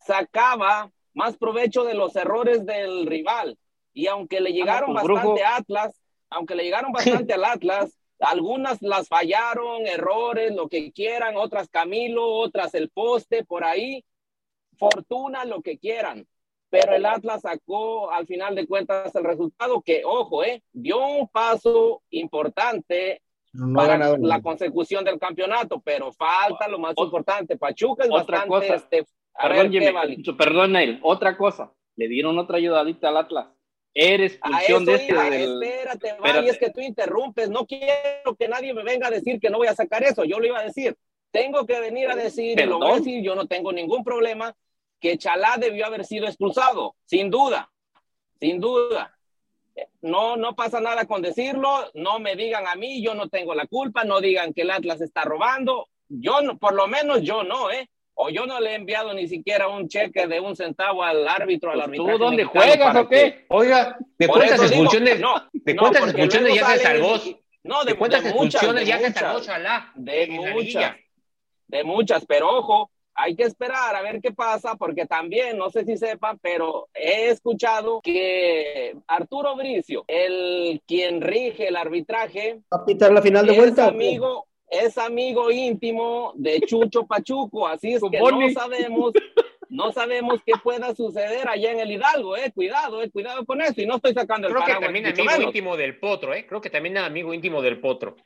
sacaba 0.00 0.90
más 1.12 1.36
provecho 1.36 1.84
de 1.84 1.92
los 1.92 2.16
errores 2.16 2.64
del 2.64 3.04
rival. 3.04 3.58
Y 3.92 4.06
aunque 4.06 4.40
le 4.40 4.54
llegaron 4.54 4.94
bastante 4.94 5.44
a 5.44 5.56
Atlas, 5.56 6.00
aunque 6.30 6.54
le 6.54 6.64
llegaron 6.64 6.92
bastante 6.92 7.34
al 7.34 7.44
Atlas, 7.44 7.98
algunas 8.20 8.80
las 8.80 9.06
fallaron, 9.06 9.86
errores, 9.86 10.54
lo 10.54 10.66
que 10.66 10.90
quieran, 10.90 11.36
otras 11.36 11.68
Camilo, 11.68 12.26
otras 12.26 12.74
el 12.74 12.88
poste, 12.88 13.44
por 13.44 13.64
ahí, 13.64 14.02
fortuna, 14.78 15.44
lo 15.44 15.60
que 15.60 15.78
quieran. 15.78 16.26
Pero 16.70 16.94
el 16.94 17.04
Atlas 17.04 17.42
sacó 17.42 18.10
al 18.10 18.26
final 18.26 18.54
de 18.54 18.66
cuentas 18.66 19.14
el 19.14 19.24
resultado 19.24 19.82
que, 19.82 20.06
ojo, 20.06 20.42
eh, 20.42 20.62
dio 20.72 21.06
un 21.06 21.28
paso 21.28 22.02
importante 22.08 23.20
para 23.74 24.16
la 24.18 24.42
consecución 24.42 25.04
del 25.04 25.18
campeonato, 25.18 25.80
pero 25.80 26.12
falta 26.12 26.68
lo 26.68 26.78
más 26.78 26.94
importante. 26.96 27.56
Pachuca 27.56 28.04
es 28.04 28.10
otra 28.10 28.44
bastante. 28.44 28.48
Cosa. 28.48 28.74
Este, 28.74 29.06
perdón, 30.36 30.72
Neil, 30.72 30.98
otra 31.02 31.36
cosa. 31.36 31.72
Le 31.96 32.08
dieron 32.08 32.38
otra 32.38 32.56
ayudadita 32.56 33.08
al 33.08 33.18
Atlas. 33.18 33.46
Eres 33.92 34.40
función 34.40 34.84
de 34.84 34.94
este. 34.94 35.44
Espérate, 35.44 36.16
Vali, 36.20 36.48
es 36.48 36.58
que 36.58 36.70
tú 36.70 36.80
interrumpes. 36.80 37.48
No 37.48 37.64
quiero 37.64 38.34
que 38.36 38.48
nadie 38.48 38.74
me 38.74 38.82
venga 38.82 39.06
a 39.06 39.10
decir 39.10 39.38
que 39.38 39.50
no 39.50 39.58
voy 39.58 39.68
a 39.68 39.74
sacar 39.74 40.02
eso. 40.02 40.24
Yo 40.24 40.40
lo 40.40 40.46
iba 40.46 40.58
a 40.58 40.64
decir. 40.64 40.96
Tengo 41.30 41.66
que 41.66 41.80
venir 41.80 42.08
a 42.08 42.14
decir, 42.14 42.64
lo 42.64 42.78
voy 42.78 42.92
a 42.92 42.94
decir, 42.96 43.20
yo 43.24 43.34
no 43.34 43.46
tengo 43.46 43.72
ningún 43.72 44.04
problema, 44.04 44.54
que 45.00 45.18
Chalá 45.18 45.56
debió 45.58 45.84
haber 45.84 46.04
sido 46.04 46.26
expulsado, 46.26 46.94
sin 47.06 47.28
duda, 47.28 47.72
sin 48.38 48.60
duda 48.60 49.14
no, 50.02 50.36
no 50.36 50.54
pasa 50.54 50.80
nada 50.80 51.06
con 51.06 51.22
decirlo, 51.22 51.90
no 51.94 52.18
me 52.18 52.36
digan 52.36 52.66
a 52.66 52.76
mí, 52.76 53.02
yo 53.02 53.14
no 53.14 53.28
tengo 53.28 53.54
la 53.54 53.66
culpa, 53.66 54.04
no 54.04 54.20
digan 54.20 54.52
que 54.52 54.62
el 54.62 54.70
Atlas 54.70 55.00
está 55.00 55.24
robando, 55.24 55.88
yo 56.08 56.40
no, 56.42 56.58
por 56.58 56.74
lo 56.74 56.86
menos 56.86 57.22
yo 57.22 57.42
no, 57.42 57.70
¿eh? 57.70 57.88
o 58.14 58.30
yo 58.30 58.46
no 58.46 58.60
le 58.60 58.70
he 58.70 58.74
enviado 58.74 59.12
ni 59.12 59.26
siquiera 59.26 59.68
un 59.68 59.88
cheque 59.88 60.26
de 60.26 60.40
un 60.40 60.54
centavo 60.54 61.02
al 61.02 61.26
árbitro, 61.26 61.72
al 61.72 61.80
árbitro. 61.80 62.06
¿Tú 62.06 62.18
dónde 62.18 62.44
juegas 62.44 62.96
o 62.96 63.08
qué? 63.08 63.44
Oiga, 63.48 63.96
¿de 64.18 64.28
cuántas 64.28 64.62
expulsiones, 64.62 65.20
no, 65.20 65.34
¿de 65.52 65.76
cuántas 65.76 66.04
expulsiones 66.04 66.54
ya 66.54 66.66
se 66.66 66.78
salvó? 66.78 67.20
No, 67.64 67.82
de, 67.84 67.94
cuántas 67.94 68.24
expulsiones 68.24 68.86
ya 68.86 68.98
se 68.98 69.12
salvó 69.12 69.40
De 69.94 70.26
muchas, 70.28 70.96
de 71.66 71.84
muchas, 71.84 72.26
pero 72.26 72.50
ojo, 72.50 72.90
hay 73.14 73.36
que 73.36 73.44
esperar 73.44 73.94
a 73.94 74.02
ver 74.02 74.20
qué 74.20 74.32
pasa, 74.32 74.74
porque 74.74 75.06
también, 75.06 75.56
no 75.56 75.70
sé 75.70 75.84
si 75.84 75.96
sepan, 75.96 76.38
pero 76.42 76.88
he 76.94 77.30
escuchado 77.30 78.00
que 78.02 78.96
Arturo 79.06 79.56
Bricio, 79.56 80.04
el 80.08 80.82
quien 80.86 81.20
rige 81.20 81.68
el 81.68 81.76
arbitraje, 81.76 82.60
a 82.70 82.84
pitar 82.84 83.12
la 83.12 83.22
final 83.22 83.46
de 83.46 83.52
es 83.52 83.58
vuelta. 83.58 83.86
Amigo, 83.86 84.46
es 84.68 84.98
amigo 84.98 85.50
íntimo 85.50 86.32
de 86.34 86.60
Chucho 86.62 87.06
Pachuco, 87.06 87.68
así 87.68 87.94
es 87.94 88.02
que 88.10 88.18
no 88.18 88.50
sabemos, 88.50 89.12
no 89.68 89.92
sabemos 89.92 90.40
qué 90.44 90.54
pueda 90.62 90.94
suceder 90.94 91.48
allá 91.48 91.70
en 91.70 91.80
el 91.80 91.92
Hidalgo, 91.92 92.36
eh, 92.36 92.50
cuidado, 92.52 93.02
eh, 93.02 93.10
cuidado 93.10 93.44
con 93.44 93.60
eso, 93.60 93.80
y 93.80 93.86
no 93.86 93.96
estoy 93.96 94.14
sacando 94.14 94.48
el 94.48 94.54
Creo 94.54 94.66
que 94.66 94.84
también 94.84 95.06
amigo 95.06 95.42
íntimo 95.42 95.76
del 95.76 95.98
Potro, 95.98 96.34
eh, 96.34 96.46
creo 96.46 96.60
que 96.60 96.70
también 96.70 96.98
amigo 96.98 97.32
íntimo 97.32 97.62
del 97.62 97.80
Potro. 97.80 98.16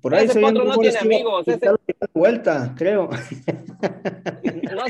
Por 0.00 0.14
ahí 0.14 0.26
ese 0.26 0.40
Potro 0.40 0.64
no 0.64 0.78
tiene 0.78 0.98
amigos. 0.98 1.46
Ese... 1.48 1.70
Vuelta, 2.14 2.74
creo. 2.76 3.10
No 4.72 4.84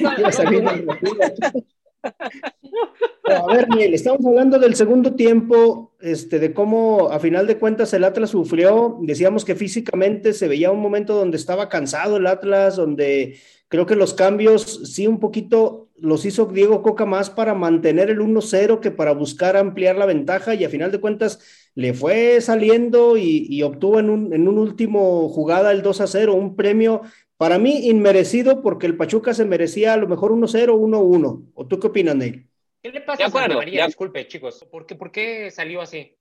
a 3.29 3.55
ver, 3.55 3.69
Miguel, 3.69 3.95
estamos 3.95 4.25
hablando 4.25 4.59
del 4.59 4.77
segundo 4.77 5.15
tiempo, 5.15 5.95
este, 6.01 6.39
de 6.39 6.55
cómo 6.55 7.11
a 7.11 7.19
final 7.19 7.47
de 7.47 7.59
cuentas 7.59 7.93
el 7.95 8.05
Atlas 8.05 8.31
sufrió. 8.31 8.99
Decíamos 9.03 9.45
que 9.45 9.57
físicamente 9.57 10.33
se 10.33 10.49
veía 10.49 10.71
un 10.71 10.81
momento 10.81 11.15
donde 11.15 11.37
estaba 11.37 11.69
cansado 11.69 12.19
el 12.19 12.27
Atlas, 12.27 12.77
donde 12.77 13.39
creo 13.69 13.87
que 13.87 13.97
los 13.97 14.15
cambios 14.15 14.93
sí 14.93 15.07
un 15.07 15.19
poquito 15.19 15.89
los 15.97 16.25
hizo 16.25 16.47
Diego 16.47 16.83
Coca 16.83 17.07
más 17.07 17.31
para 17.31 17.55
mantener 17.55 18.11
el 18.11 18.21
1-0 18.21 18.81
que 18.81 18.91
para 18.91 19.13
buscar 19.13 19.57
ampliar 19.57 19.97
la 19.97 20.07
ventaja 20.07 20.55
y 20.55 20.65
a 20.65 20.69
final 20.69 20.93
de 20.93 21.01
cuentas 21.01 21.41
le 21.77 21.93
fue 21.93 22.41
saliendo 22.41 23.19
y, 23.19 23.63
obtuvo 23.63 24.01
en 24.01 24.09
un, 24.09 24.33
en 24.33 24.49
un 24.49 24.59
último 24.59 25.29
jugada 25.29 25.71
el 25.73 25.83
2-0, 25.83 26.33
un 26.35 26.57
premio 26.57 27.03
para 27.37 27.59
mí 27.59 27.89
inmerecido 27.89 28.63
porque 28.63 28.87
el 28.87 28.97
Pachuca 28.97 29.35
se 29.35 29.45
merecía 29.45 29.93
a 29.93 29.99
lo 29.99 30.09
mejor 30.09 30.33
1-0, 30.33 30.73
1-1. 30.73 31.51
¿O 31.55 31.67
tú 31.67 31.79
qué 31.79 31.87
opinas, 31.89 32.17
Neil? 32.17 32.49
¿Qué 32.83 32.91
le 32.91 33.03
pasa 33.03 33.27
a 33.27 33.31
Santa 33.31 33.57
María? 33.57 33.87
Disculpe, 33.87 34.27
chicos. 34.27 34.67
¿Por 34.71 34.87
qué, 34.87 34.95
¿Por 34.95 35.13
qué 35.13 35.51
salió 35.51 35.83
así? 35.83 36.17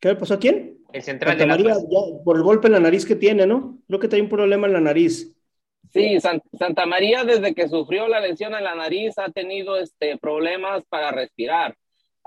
¿Qué 0.00 0.08
le 0.08 0.16
pasó 0.16 0.34
a 0.34 0.40
quién? 0.40 0.78
El 0.92 1.02
central 1.02 1.38
Santa 1.38 1.44
de 1.44 1.62
María, 1.64 1.76
por 2.24 2.36
el 2.36 2.42
golpe 2.42 2.66
en 2.66 2.72
la 2.72 2.80
nariz 2.80 3.06
que 3.06 3.14
tiene, 3.14 3.46
¿no? 3.46 3.78
Creo 3.86 4.00
que 4.00 4.08
tiene 4.08 4.24
un 4.24 4.30
problema 4.30 4.66
en 4.66 4.72
la 4.72 4.80
nariz. 4.80 5.32
Sí, 5.92 6.18
Santa 6.20 6.86
María 6.86 7.22
desde 7.22 7.54
que 7.54 7.68
sufrió 7.68 8.08
la 8.08 8.20
lesión 8.20 8.52
en 8.54 8.64
la 8.64 8.74
nariz 8.74 9.16
ha 9.16 9.30
tenido 9.30 9.76
este, 9.76 10.18
problemas 10.18 10.84
para 10.88 11.12
respirar. 11.12 11.76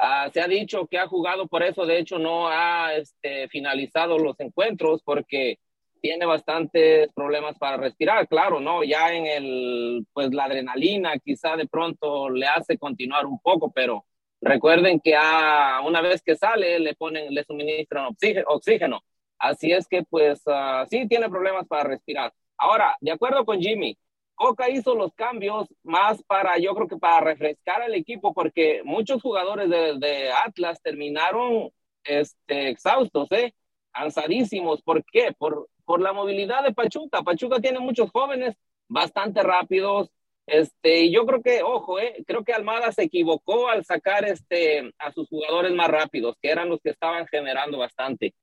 Ah, 0.03 0.31
se 0.33 0.41
ha 0.41 0.47
dicho 0.47 0.87
que 0.87 0.97
ha 0.97 1.05
jugado 1.07 1.47
por 1.47 1.61
eso, 1.61 1.85
de 1.85 1.99
hecho 1.99 2.17
no 2.17 2.47
ha 2.47 2.95
este, 2.95 3.47
finalizado 3.49 4.17
los 4.17 4.39
encuentros 4.39 5.03
porque 5.03 5.59
tiene 6.01 6.25
bastantes 6.25 7.13
problemas 7.13 7.55
para 7.59 7.77
respirar, 7.77 8.27
claro, 8.27 8.59
¿no? 8.59 8.83
Ya 8.83 9.13
en 9.13 9.27
el, 9.27 10.07
pues 10.11 10.33
la 10.33 10.45
adrenalina 10.45 11.19
quizá 11.19 11.55
de 11.55 11.67
pronto 11.67 12.31
le 12.31 12.47
hace 12.47 12.79
continuar 12.79 13.27
un 13.27 13.39
poco, 13.39 13.71
pero 13.71 14.05
recuerden 14.41 14.99
que 14.99 15.15
a, 15.15 15.81
una 15.85 16.01
vez 16.01 16.23
que 16.23 16.35
sale 16.35 16.79
le 16.79 16.95
ponen, 16.95 17.31
le 17.31 17.43
suministran 17.43 18.07
oxígeno. 18.47 19.01
Así 19.37 19.71
es 19.71 19.87
que 19.87 20.01
pues 20.03 20.41
uh, 20.47 20.83
sí 20.89 21.07
tiene 21.07 21.29
problemas 21.29 21.67
para 21.67 21.83
respirar. 21.83 22.33
Ahora, 22.57 22.95
de 23.01 23.11
acuerdo 23.11 23.45
con 23.45 23.59
Jimmy, 23.59 23.95
Coca 24.41 24.71
hizo 24.71 24.95
los 24.95 25.13
cambios 25.13 25.67
más 25.83 26.23
para, 26.23 26.57
yo 26.57 26.73
creo 26.73 26.87
que 26.87 26.97
para 26.97 27.21
refrescar 27.21 27.83
al 27.83 27.93
equipo, 27.93 28.33
porque 28.33 28.81
muchos 28.83 29.21
jugadores 29.21 29.69
de, 29.69 29.99
de 29.99 30.31
Atlas 30.31 30.81
terminaron 30.81 31.69
este, 32.03 32.69
exhaustos, 32.69 33.31
¿eh? 33.33 33.53
cansadísimos. 33.91 34.81
¿Por 34.81 35.05
qué? 35.05 35.31
Por, 35.37 35.69
por 35.85 36.01
la 36.01 36.11
movilidad 36.11 36.63
de 36.63 36.73
Pachuca. 36.73 37.21
Pachuca 37.21 37.59
tiene 37.59 37.77
muchos 37.77 38.09
jóvenes 38.09 38.55
bastante 38.87 39.43
rápidos. 39.43 40.09
Este, 40.47 41.11
yo 41.11 41.27
creo 41.27 41.43
que, 41.43 41.61
ojo, 41.61 41.99
eh, 41.99 42.23
creo 42.25 42.43
que 42.43 42.53
Almada 42.53 42.91
se 42.91 43.03
equivocó 43.03 43.69
al 43.69 43.85
sacar 43.85 44.25
este, 44.25 44.91
a 44.97 45.11
sus 45.11 45.29
jugadores 45.29 45.71
más 45.73 45.87
rápidos, 45.87 46.35
que 46.41 46.49
eran 46.49 46.67
los 46.67 46.81
que 46.81 46.89
estaban 46.89 47.27
generando 47.27 47.77
bastante. 47.77 48.33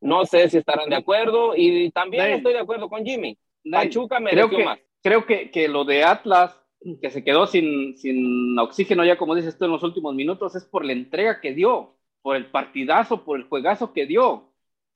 No 0.00 0.26
sé 0.26 0.48
si 0.50 0.58
estarán 0.58 0.90
de 0.90 0.96
acuerdo 0.96 1.54
y 1.54 1.88
también 1.92 2.32
estoy 2.32 2.54
de 2.54 2.58
acuerdo 2.58 2.88
con 2.88 3.04
Jimmy. 3.04 3.38
Pachuca 3.70 4.18
mereció 4.18 4.48
creo 4.48 4.58
que, 4.58 4.64
más. 4.64 4.78
Creo 5.02 5.26
que, 5.26 5.50
que 5.50 5.68
lo 5.68 5.84
de 5.84 6.04
Atlas, 6.04 6.56
que 7.00 7.10
se 7.10 7.24
quedó 7.24 7.46
sin, 7.46 7.96
sin 7.96 8.58
oxígeno 8.58 9.04
ya 9.04 9.16
como 9.16 9.34
dices 9.34 9.58
tú 9.58 9.64
en 9.64 9.72
los 9.72 9.82
últimos 9.82 10.14
minutos, 10.14 10.54
es 10.56 10.64
por 10.64 10.84
la 10.84 10.92
entrega 10.92 11.40
que 11.40 11.54
dio, 11.54 11.96
por 12.22 12.36
el 12.36 12.46
partidazo, 12.46 13.24
por 13.24 13.38
el 13.38 13.48
juegazo 13.48 13.92
que 13.92 14.06
dio. 14.06 14.46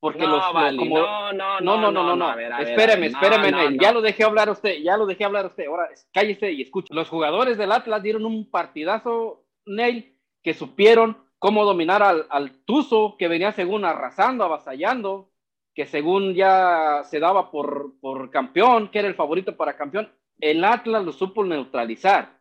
Porque 0.00 0.24
no, 0.24 0.36
los, 0.36 0.52
vale, 0.52 0.76
como... 0.76 0.98
no, 0.98 1.32
no, 1.32 1.60
no, 1.60 1.76
no, 1.78 1.90
no, 1.90 2.14
no, 2.14 2.16
no, 2.16 2.58
espéreme, 2.58 3.06
espéreme, 3.06 3.78
ya 3.80 3.90
lo 3.90 4.02
dejé 4.02 4.24
hablar 4.24 4.50
usted, 4.50 4.76
ya 4.82 4.98
lo 4.98 5.06
dejé 5.06 5.24
hablar 5.24 5.46
usted, 5.46 5.64
ahora 5.64 5.88
cállese 6.12 6.52
y 6.52 6.60
escuche. 6.60 6.92
Los 6.92 7.08
jugadores 7.08 7.56
del 7.56 7.72
Atlas 7.72 8.02
dieron 8.02 8.26
un 8.26 8.50
partidazo, 8.50 9.46
Neil, 9.64 10.14
que 10.42 10.52
supieron 10.52 11.16
cómo 11.38 11.64
dominar 11.64 12.02
al, 12.02 12.26
al 12.28 12.50
Tuzo, 12.66 13.16
que 13.18 13.28
venía 13.28 13.52
según 13.52 13.86
arrasando, 13.86 14.44
avasallando, 14.44 15.30
que 15.74 15.86
según 15.86 16.34
ya 16.34 17.02
se 17.04 17.18
daba 17.18 17.50
por, 17.50 17.94
por 18.00 18.30
campeón, 18.30 18.90
que 18.90 19.00
era 19.00 19.08
el 19.08 19.14
favorito 19.14 19.56
para 19.56 19.76
campeón, 19.76 20.08
el 20.40 20.64
Atlas 20.64 21.04
lo 21.04 21.12
supo 21.12 21.44
neutralizar. 21.44 22.38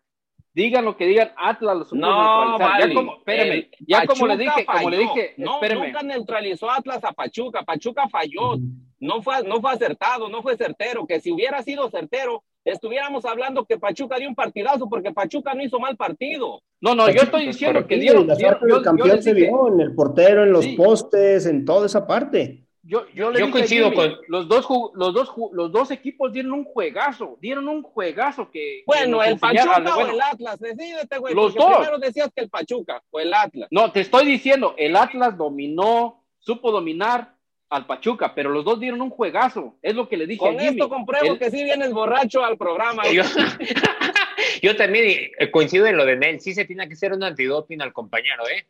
Digan 0.53 0.85
lo 0.85 0.95
que 0.95 1.07
digan, 1.07 1.31
Atlas 1.35 1.91
lo 1.91 1.97
no, 1.97 2.59
vale. 2.59 2.89
Ya 2.89 2.93
como, 2.93 3.17
espérame, 3.17 3.69
ya 3.79 4.05
como 4.05 4.27
le 4.27 4.37
dije, 4.37 4.65
como 4.65 4.89
le 4.91 4.97
dije, 4.99 5.33
no, 5.37 5.59
nunca 5.59 6.03
neutralizó 6.03 6.69
Atlas 6.69 7.03
a 7.03 7.11
Pachuca, 7.11 7.63
Pachuca 7.63 8.07
falló, 8.07 8.57
no 8.99 9.23
fue, 9.23 9.43
no 9.43 9.59
fue 9.61 9.71
acertado, 9.71 10.29
no 10.29 10.43
fue 10.43 10.55
certero, 10.55 11.07
que 11.07 11.19
si 11.19 11.31
hubiera 11.31 11.63
sido 11.63 11.89
certero, 11.89 12.43
estuviéramos 12.63 13.25
hablando 13.25 13.65
que 13.65 13.79
Pachuca 13.79 14.17
dio 14.17 14.29
un 14.29 14.35
partidazo 14.35 14.87
porque 14.87 15.11
Pachuca 15.11 15.55
no 15.55 15.63
hizo 15.63 15.79
mal 15.79 15.97
partido. 15.97 16.61
No, 16.81 16.93
no, 16.93 17.09
yo 17.09 17.23
estoy 17.23 17.47
diciendo 17.47 17.87
que 17.87 17.97
dio, 17.97 18.19
el 18.21 18.83
campeón 18.83 19.23
se 19.23 19.33
vio 19.33 19.69
en 19.69 19.79
el 19.81 19.95
portero, 19.95 20.43
en 20.43 20.51
los 20.51 20.67
postes, 20.67 21.47
en 21.47 21.65
toda 21.65 21.87
esa 21.87 22.05
parte. 22.05 22.63
Yo, 22.85 23.05
yo, 23.13 23.31
le 23.31 23.49
coincido 23.49 23.93
con 23.93 24.17
los 24.27 24.49
dos, 24.49 24.67
los 24.93 25.13
dos 25.13 25.31
los 25.53 25.71
dos 25.71 25.89
equipos 25.91 26.33
dieron 26.33 26.51
un 26.51 26.65
juegazo, 26.65 27.37
dieron 27.39 27.69
un 27.69 27.81
juegazo 27.81 28.51
que 28.51 28.83
bueno, 28.85 29.23
el 29.23 29.39
Pachuca 29.39 29.95
o 29.95 30.07
el 30.07 30.19
Atlas, 30.19 30.59
decídete, 30.59 31.17
güey, 31.17 31.33
los 31.33 31.55
dos. 31.55 31.77
primero 31.77 31.97
decías 31.97 32.29
que 32.35 32.43
el 32.43 32.49
Pachuca 32.49 33.01
o 33.09 33.21
el 33.21 33.33
Atlas. 33.33 33.69
No, 33.71 33.89
te 33.93 34.01
estoy 34.01 34.25
diciendo, 34.25 34.75
el 34.77 34.97
Atlas 34.97 35.37
dominó, 35.37 36.25
supo 36.39 36.73
dominar 36.73 37.37
al 37.69 37.85
Pachuca, 37.85 38.35
pero 38.35 38.49
los 38.49 38.65
dos 38.65 38.81
dieron 38.81 39.01
un 39.01 39.11
juegazo, 39.11 39.77
es 39.81 39.95
lo 39.95 40.09
que 40.09 40.17
le 40.17 40.27
dije 40.27 40.39
con 40.39 40.57
a 40.57 40.59
Jimmy. 40.59 40.71
esto 40.73 40.89
compruebo 40.89 41.37
que 41.37 41.51
sí 41.51 41.63
vienes 41.63 41.93
borracho 41.93 42.43
al 42.43 42.57
programa. 42.57 43.03
Yo, 43.09 43.23
yo 44.61 44.75
también 44.75 45.31
eh, 45.39 45.51
coincido 45.51 45.85
en 45.87 45.95
lo 45.95 46.05
de 46.05 46.17
Nel, 46.17 46.41
sí 46.41 46.53
se 46.53 46.65
tiene 46.65 46.89
que 46.89 46.97
ser 46.97 47.13
un 47.13 47.23
antidoping 47.23 47.81
al 47.81 47.93
compañero, 47.93 48.43
¿eh? 48.49 48.67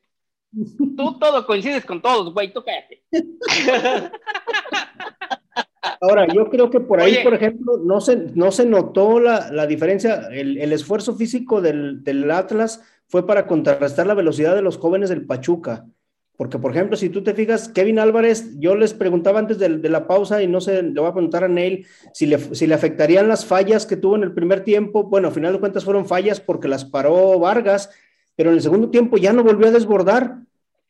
Tú 0.78 1.18
todo 1.20 1.46
coincides 1.46 1.86
con 1.86 2.02
todos, 2.02 2.34
güey, 2.34 2.54
tú 2.54 2.64
cállate. 2.64 3.04
Ahora, 6.00 6.28
yo 6.34 6.50
creo 6.50 6.70
que 6.70 6.80
por 6.80 7.02
ahí, 7.02 7.24
por 7.24 7.34
ejemplo, 7.34 7.78
no 7.78 8.02
se, 8.02 8.16
no 8.36 8.52
se 8.52 8.66
notó 8.66 9.20
la, 9.20 9.52
la 9.52 9.68
diferencia, 9.68 10.28
el, 10.32 10.58
el, 10.58 10.72
esfuerzo 10.72 11.16
físico 11.16 11.62
del, 11.62 12.04
del, 12.04 12.30
Atlas 12.30 12.82
fue 13.08 13.26
para 13.26 13.48
contrarrestar 13.48 14.08
la 14.08 14.14
velocidad 14.14 14.56
de 14.56 14.62
los 14.62 14.78
jóvenes 14.78 15.10
del 15.10 15.26
Pachuca. 15.26 15.86
Porque, 16.36 16.58
por 16.58 16.72
ejemplo, 16.72 16.98
si 16.98 17.10
tú 17.10 17.24
te 17.24 17.34
fijas, 17.34 17.70
Kevin 17.70 18.00
Álvarez, 18.00 18.60
yo 18.60 18.76
les 18.76 18.94
preguntaba 18.94 19.40
antes 19.40 19.60
de, 19.60 19.78
de 19.78 19.90
la 19.90 20.08
pausa 20.08 20.42
y 20.42 20.48
no 20.48 20.62
sé, 20.62 20.82
le 20.82 21.00
voy 21.00 21.10
a 21.10 21.14
preguntar 21.14 21.44
a 21.44 21.48
Neil 21.48 21.86
si 22.14 22.26
le, 22.26 22.38
si 22.40 22.66
le 22.66 22.74
afectarían 22.74 23.28
las 23.28 23.46
fallas 23.46 23.86
que 23.86 23.98
tuvo 23.98 24.16
en 24.16 24.24
el 24.24 24.34
primer 24.34 24.64
tiempo. 24.64 25.04
Bueno, 25.04 25.28
al 25.28 25.34
final 25.34 25.54
de 25.54 25.60
cuentas 25.60 25.86
fueron 25.86 26.06
fallas 26.06 26.40
porque 26.40 26.68
las 26.68 26.86
paró 26.86 27.40
Vargas 27.40 27.92
pero 28.36 28.50
en 28.50 28.56
el 28.56 28.62
segundo 28.62 28.90
tiempo 28.90 29.18
ya 29.18 29.34
no 29.34 29.44
volvió 29.44 29.68
a 29.68 29.72
desbordar. 29.72 30.38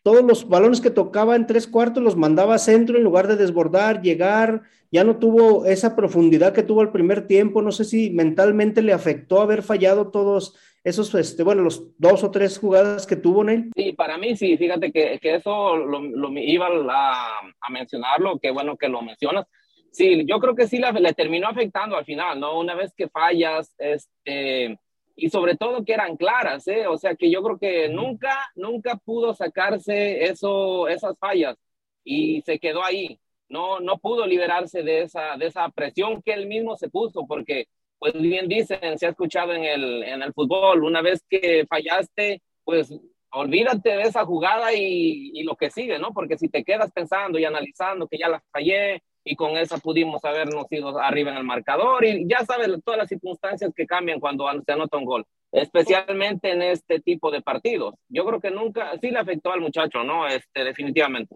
Todos 0.02 0.24
los 0.24 0.50
balones 0.50 0.82
que 0.82 0.90
tocaba 0.90 1.36
en 1.36 1.48
tres 1.48 1.66
cuartos 1.66 2.04
los 2.04 2.18
mandaba 2.18 2.56
a 2.56 2.60
centro 2.60 2.98
en 2.98 3.04
lugar 3.04 3.28
de 3.28 3.38
desbordar, 3.38 4.02
llegar, 4.02 4.64
ya 4.92 5.04
no 5.04 5.18
tuvo 5.18 5.66
esa 5.66 5.96
profundidad 5.96 6.54
que 6.54 6.64
tuvo 6.64 6.82
al 6.82 6.92
primer 6.92 7.26
tiempo. 7.26 7.62
No 7.62 7.72
sé 7.72 7.86
si 7.86 8.10
mentalmente 8.10 8.82
le 8.82 8.94
afectó 8.94 9.42
haber 9.42 9.64
fallado 9.64 10.12
todos 10.12 10.56
esos, 10.84 11.16
este, 11.16 11.44
bueno, 11.44 11.62
los 11.62 11.98
dos 11.98 12.24
o 12.24 12.32
tres 12.32 12.60
jugadas 12.60 13.08
que 13.08 13.16
tuvo 13.16 13.44
Neil. 13.44 13.72
Sí, 13.76 13.94
para 13.94 14.18
mí 14.18 14.36
sí, 14.36 14.58
fíjate 14.58 14.92
que, 14.92 15.18
que 15.22 15.36
eso 15.36 15.78
lo, 15.78 16.02
lo, 16.02 16.30
iba 16.38 16.68
a, 16.68 17.40
a 17.62 17.70
mencionarlo, 17.72 18.38
qué 18.40 18.52
bueno 18.52 18.76
que 18.76 18.90
lo 18.90 19.02
mencionas. 19.02 19.48
Sí, 19.94 20.26
yo 20.28 20.40
creo 20.40 20.56
que 20.56 20.68
sí 20.68 20.80
le 20.80 21.14
terminó 21.14 21.48
afectando 21.48 21.96
al 21.96 22.04
final, 22.04 22.40
¿no? 22.40 22.60
Una 22.60 22.76
vez 22.76 22.92
que 22.98 23.08
fallas, 23.08 23.74
este, 23.78 24.78
y 25.16 25.30
sobre 25.30 25.56
todo 25.56 25.86
que 25.86 25.94
eran 25.94 26.18
claras, 26.18 26.68
¿eh? 26.68 26.88
O 26.88 26.98
sea 26.98 27.16
que 27.16 27.30
yo 27.30 27.44
creo 27.44 27.60
que 27.60 27.90
nunca, 27.90 28.52
nunca 28.56 28.96
pudo 28.98 29.34
sacarse 29.34 30.24
eso, 30.26 30.88
esas 30.88 31.18
fallas 31.20 31.58
y 32.04 32.42
se 32.42 32.60
quedó 32.60 32.84
ahí. 32.84 33.20
No, 33.50 33.80
no 33.80 33.98
pudo 34.00 34.26
liberarse 34.26 34.82
de 34.84 35.04
esa, 35.04 35.38
de 35.38 35.48
esa 35.48 35.70
presión 35.70 36.22
que 36.24 36.34
él 36.34 36.48
mismo 36.48 36.76
se 36.76 36.90
puso, 36.90 37.28
porque 37.28 37.68
pues 38.00 38.14
bien 38.20 38.48
dicen, 38.48 38.98
se 38.98 39.06
ha 39.06 39.10
escuchado 39.10 39.54
en 39.54 39.64
el, 39.64 40.04
en 40.04 40.22
el 40.24 40.34
fútbol, 40.34 40.84
una 40.84 41.02
vez 41.02 41.24
que 41.30 41.66
fallaste, 41.70 42.42
pues 42.64 42.94
olvídate 43.32 43.96
de 43.96 44.04
esa 44.04 44.26
jugada 44.26 44.74
y, 44.74 45.32
y, 45.34 45.44
lo 45.44 45.56
que 45.56 45.70
sigue, 45.70 46.00
¿no? 46.00 46.14
Porque 46.14 46.38
si 46.38 46.50
te 46.50 46.64
quedas 46.64 46.92
pensando 46.92 47.40
y 47.40 47.46
analizando 47.46 48.08
que 48.08 48.18
ya 48.18 48.30
la 48.30 48.44
fallé 48.52 49.02
y 49.24 49.36
con 49.36 49.58
esa 49.58 49.78
pudimos 49.78 50.24
habernos 50.26 50.66
ido 50.70 51.00
arriba 51.00 51.32
en 51.32 51.38
el 51.38 51.44
marcador 51.44 52.04
y 52.06 52.28
ya 52.28 52.46
sabes 52.46 52.70
todas 52.84 52.98
las 52.98 53.10
circunstancias 53.10 53.72
que 53.76 53.88
cambian 53.88 54.20
cuando 54.20 54.46
se 54.66 54.72
anota 54.72 54.98
un 54.98 55.06
gol, 55.06 55.26
especialmente 55.52 56.52
en 56.52 56.62
este 56.62 57.00
tipo 57.00 57.32
de 57.32 57.42
partidos. 57.42 57.96
Yo 58.10 58.26
creo 58.26 58.40
que 58.40 58.52
nunca, 58.52 58.92
sí 59.00 59.12
le 59.12 59.20
afectó 59.20 59.52
al 59.52 59.62
muchacho, 59.62 60.04
¿no? 60.04 60.28
Este, 60.28 60.64
definitivamente. 60.64 61.36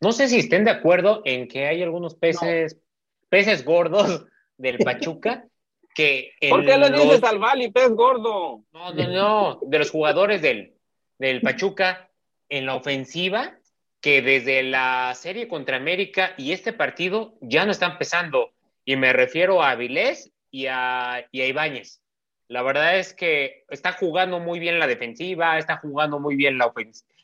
No 0.00 0.12
sé 0.12 0.28
si 0.28 0.38
estén 0.38 0.64
de 0.64 0.70
acuerdo 0.70 1.22
en 1.24 1.46
que 1.46 1.66
hay 1.66 1.82
algunos 1.82 2.14
peces, 2.14 2.80
peces 3.28 3.64
gordos 3.64 4.26
del 4.56 4.78
Pachuca 4.78 5.44
que... 5.94 6.32
¿Por 6.50 6.64
qué 6.64 6.76
le 6.76 6.90
dices 6.90 7.22
al 7.22 7.38
Bali 7.38 7.70
pez 7.70 7.90
gordo? 7.90 8.64
No, 8.72 8.92
no, 8.92 9.08
no, 9.08 9.60
de 9.62 9.78
los 9.78 9.90
jugadores 9.90 10.42
del, 10.42 10.74
del 11.18 11.40
Pachuca 11.40 12.10
en 12.48 12.66
la 12.66 12.74
ofensiva 12.74 13.56
que 14.04 14.20
desde 14.20 14.62
la 14.62 15.14
serie 15.14 15.48
contra 15.48 15.78
América 15.78 16.34
y 16.36 16.52
este 16.52 16.74
partido 16.74 17.38
ya 17.40 17.64
no 17.64 17.72
están 17.72 17.96
pesando. 17.96 18.52
Y 18.84 18.96
me 18.96 19.14
refiero 19.14 19.62
a 19.62 19.70
Avilés 19.70 20.30
y 20.50 20.66
a, 20.66 21.26
y 21.32 21.40
Ibáñez. 21.40 22.02
La 22.48 22.60
verdad 22.60 22.98
es 22.98 23.14
que 23.14 23.64
está 23.70 23.92
jugando 23.92 24.40
muy 24.40 24.58
bien 24.58 24.78
la 24.78 24.86
defensiva, 24.86 25.56
está 25.56 25.78
jugando 25.78 26.20
muy 26.20 26.36
bien 26.36 26.58
la, 26.58 26.70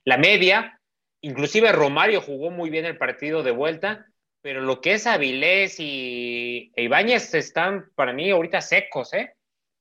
la 0.05 0.17
media. 0.17 0.81
Inclusive 1.21 1.71
Romario 1.71 2.23
jugó 2.23 2.51
muy 2.51 2.71
bien 2.71 2.87
el 2.87 2.97
partido 2.97 3.43
de 3.43 3.51
vuelta, 3.51 4.07
pero 4.41 4.63
lo 4.63 4.81
que 4.81 4.95
es 4.95 5.07
Avilés 5.07 5.79
y 5.81 6.73
e 6.75 6.85
Ibáñez 6.85 7.35
están 7.35 7.91
para 7.95 8.15
mí 8.15 8.31
ahorita 8.31 8.63
secos, 8.63 9.13
¿eh? 9.13 9.35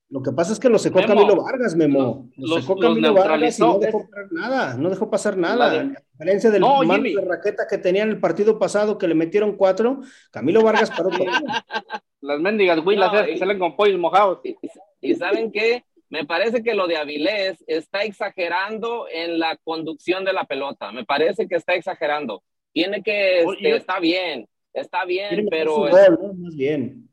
Lo 0.10 0.24
que 0.24 0.32
pasa 0.32 0.54
es 0.54 0.60
que 0.60 0.69
lo 0.69 0.80
secó 0.80 1.02
Camilo 1.06 1.36
Vargas, 1.36 1.76
Memo. 1.76 2.30
Lo 2.36 2.60
secó 2.60 2.78
Camilo 2.78 3.13
Vargas 3.13 3.60
y 3.60 3.62
no 3.62 3.78
dejó 3.78 4.10
pasar 4.10 4.32
nada, 4.32 4.78
no 4.78 4.89
dejó 4.89 5.10
pasar 5.10 5.38
nada. 5.38 5.82
A 5.82 5.84
diferencia 5.84 6.50
del 6.50 6.62
no, 6.62 6.82
de 6.82 7.26
raqueta 7.26 7.67
que 7.69 7.78
tenía 7.78 8.04
en 8.04 8.10
el 8.10 8.19
partido 8.19 8.58
pasado 8.58 8.98
que 8.98 9.08
le 9.08 9.13
metieron 9.13 9.56
cuatro, 9.56 10.02
Camilo 10.32 10.63
Vargas 10.63 10.89
paró 10.89 11.10
todo. 11.10 11.26
Las 12.22 12.39
mendigas 12.39 12.80
güey, 12.82 12.98
no, 12.98 13.10
salen 13.38 13.60
con 13.60 13.76
pollos 13.76 14.00
mojados. 14.00 14.39
Y, 15.00 15.13
¿saben 15.13 15.52
qué? 15.52 15.84
Me 16.10 16.26
parece 16.26 16.63
que 16.63 16.74
lo 16.74 16.88
de 16.88 16.98
Avilés 16.98 17.63
está 17.67 18.02
exagerando 18.02 19.06
en 19.12 19.38
la 19.38 19.58
conducción 19.63 20.26
de 20.26 20.34
la 20.34 20.45
pelota. 20.45 20.91
Me 20.91 21.06
parece 21.06 21.48
que 21.48 21.56
está 21.56 21.76
exagerando. 21.76 22.41
Tiene 22.74 23.04
que, 23.04 23.41
este, 23.43 23.76
está 23.76 24.00
bien, 24.00 24.48
está 24.74 25.06
bien, 25.06 25.48
pero... 25.52 25.88
Más 25.88 26.56
bien. 26.56 27.09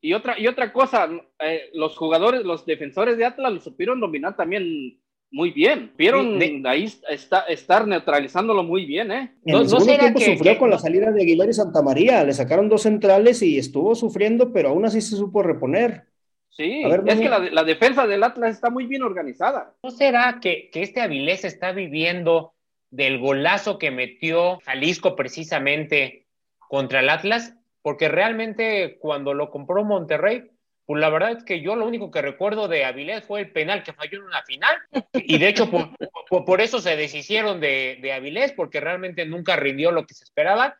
Y 0.00 0.12
otra, 0.12 0.38
y 0.38 0.46
otra 0.46 0.72
cosa, 0.72 1.08
eh, 1.40 1.70
los 1.74 1.96
jugadores, 1.96 2.44
los 2.44 2.64
defensores 2.64 3.16
de 3.16 3.24
Atlas 3.24 3.52
lo 3.52 3.60
supieron 3.60 4.00
dominar 4.00 4.36
también 4.36 5.00
muy 5.30 5.50
bien. 5.50 5.92
Vieron 5.96 6.40
ahí 6.66 6.88
está, 7.08 7.40
estar 7.40 7.86
neutralizándolo 7.86 8.62
muy 8.62 8.86
bien, 8.86 9.12
¿eh? 9.12 9.34
En 9.44 9.54
no, 9.54 9.60
el 9.60 9.68
segundo 9.68 9.98
tiempo 9.98 10.20
sufrió 10.20 10.58
con 10.58 10.70
la 10.70 10.78
salida 10.78 11.10
de 11.10 11.22
Aguilar 11.22 11.48
y 11.48 11.52
Santa 11.52 11.82
María. 11.82 12.24
Le 12.24 12.32
sacaron 12.32 12.68
dos 12.68 12.82
centrales 12.82 13.42
y 13.42 13.58
estuvo 13.58 13.94
sufriendo, 13.94 14.52
pero 14.52 14.70
aún 14.70 14.84
así 14.84 15.00
se 15.00 15.16
supo 15.16 15.42
reponer. 15.42 16.04
Sí, 16.50 16.82
es 16.82 17.20
que 17.20 17.28
la, 17.28 17.62
defensa 17.62 18.06
del 18.06 18.24
Atlas 18.24 18.54
está 18.54 18.70
muy 18.70 18.86
bien 18.86 19.02
organizada. 19.02 19.74
¿No 19.82 19.90
será 19.90 20.38
que, 20.40 20.70
que 20.72 20.82
este 20.82 21.00
Avilés 21.00 21.44
está 21.44 21.72
viviendo 21.72 22.54
del 22.90 23.20
golazo 23.20 23.78
que 23.78 23.90
metió 23.90 24.58
Jalisco 24.64 25.14
precisamente 25.14 26.26
contra 26.58 27.00
el 27.00 27.10
Atlas? 27.10 27.57
Porque 27.82 28.08
realmente 28.08 28.98
cuando 29.00 29.34
lo 29.34 29.50
compró 29.50 29.84
Monterrey, 29.84 30.50
pues 30.88 31.00
la 31.00 31.10
verdad 31.10 31.32
es 31.32 31.44
que 31.44 31.60
yo 31.60 31.76
lo 31.76 31.86
único 31.86 32.10
que 32.10 32.22
recuerdo 32.22 32.66
de 32.66 32.84
Avilés 32.86 33.22
fue 33.24 33.40
el 33.40 33.52
penal 33.52 33.82
que 33.82 33.92
falló 33.92 34.20
en 34.20 34.24
una 34.24 34.42
final. 34.44 34.74
Y 35.12 35.36
de 35.36 35.48
hecho, 35.48 35.68
por, 35.70 36.60
eso 36.62 36.80
se 36.80 36.96
deshicieron 36.96 37.60
de, 37.60 37.98
de, 38.00 38.12
Avilés, 38.14 38.52
porque 38.52 38.80
realmente 38.80 39.26
nunca 39.26 39.56
rindió 39.56 39.92
lo 39.92 40.06
que 40.06 40.14
se 40.14 40.24
esperaba. 40.24 40.78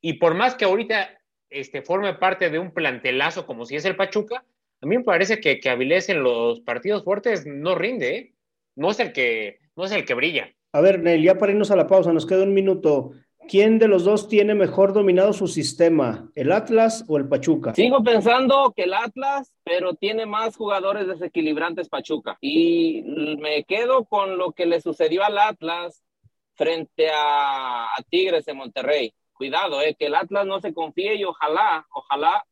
Y 0.00 0.14
por 0.14 0.34
más 0.34 0.56
que 0.56 0.64
ahorita 0.64 1.08
este, 1.50 1.82
forme 1.82 2.14
parte 2.14 2.50
de 2.50 2.58
un 2.58 2.72
plantelazo 2.72 3.46
como 3.46 3.64
si 3.64 3.76
es 3.76 3.84
el 3.84 3.94
Pachuca, 3.94 4.44
a 4.80 4.86
mí 4.86 4.98
me 4.98 5.04
parece 5.04 5.40
que, 5.40 5.60
que 5.60 5.70
Avilés 5.70 6.08
en 6.08 6.24
los 6.24 6.60
partidos 6.60 7.04
fuertes 7.04 7.46
no 7.46 7.76
rinde, 7.76 8.16
¿eh? 8.16 8.34
no, 8.74 8.90
es 8.90 8.98
el 8.98 9.12
que, 9.12 9.60
no 9.76 9.84
es 9.84 9.92
el 9.92 10.04
que 10.04 10.14
brilla. 10.14 10.52
A 10.72 10.80
ver, 10.80 10.98
Nel, 10.98 11.22
ya 11.22 11.36
para 11.36 11.52
irnos 11.52 11.70
a 11.70 11.76
la 11.76 11.86
pausa, 11.86 12.12
nos 12.12 12.26
queda 12.26 12.42
un 12.42 12.54
minuto. 12.54 13.12
¿Quién 13.48 13.78
de 13.78 13.88
los 13.88 14.04
dos 14.04 14.28
tiene 14.28 14.54
mejor 14.54 14.92
dominado 14.92 15.32
su 15.32 15.46
sistema, 15.46 16.30
el 16.34 16.52
Atlas 16.52 17.04
o 17.08 17.18
el 17.18 17.28
Pachuca? 17.28 17.74
Sigo 17.74 18.02
pensando 18.02 18.72
que 18.74 18.84
el 18.84 18.94
Atlas, 18.94 19.54
pero 19.64 19.94
tiene 19.94 20.26
más 20.26 20.56
jugadores 20.56 21.06
desequilibrantes 21.06 21.88
Pachuca. 21.88 22.38
Y 22.40 23.02
me 23.38 23.64
quedo 23.64 24.04
con 24.04 24.38
lo 24.38 24.52
que 24.52 24.66
le 24.66 24.80
sucedió 24.80 25.24
al 25.24 25.38
Atlas 25.38 26.02
frente 26.54 27.08
a, 27.14 27.88
Tigres 28.08 28.44
de 28.46 28.54
Monterrey. 28.54 29.14
Cuidado, 29.32 29.82
eh, 29.82 29.96
que 29.98 30.06
el 30.06 30.14
Atlas 30.14 30.46
no 30.46 30.60
se 30.60 30.72
confíe 30.72 31.16
y 31.16 31.24
ojalá, 31.24 31.86
ojalá 31.92 32.44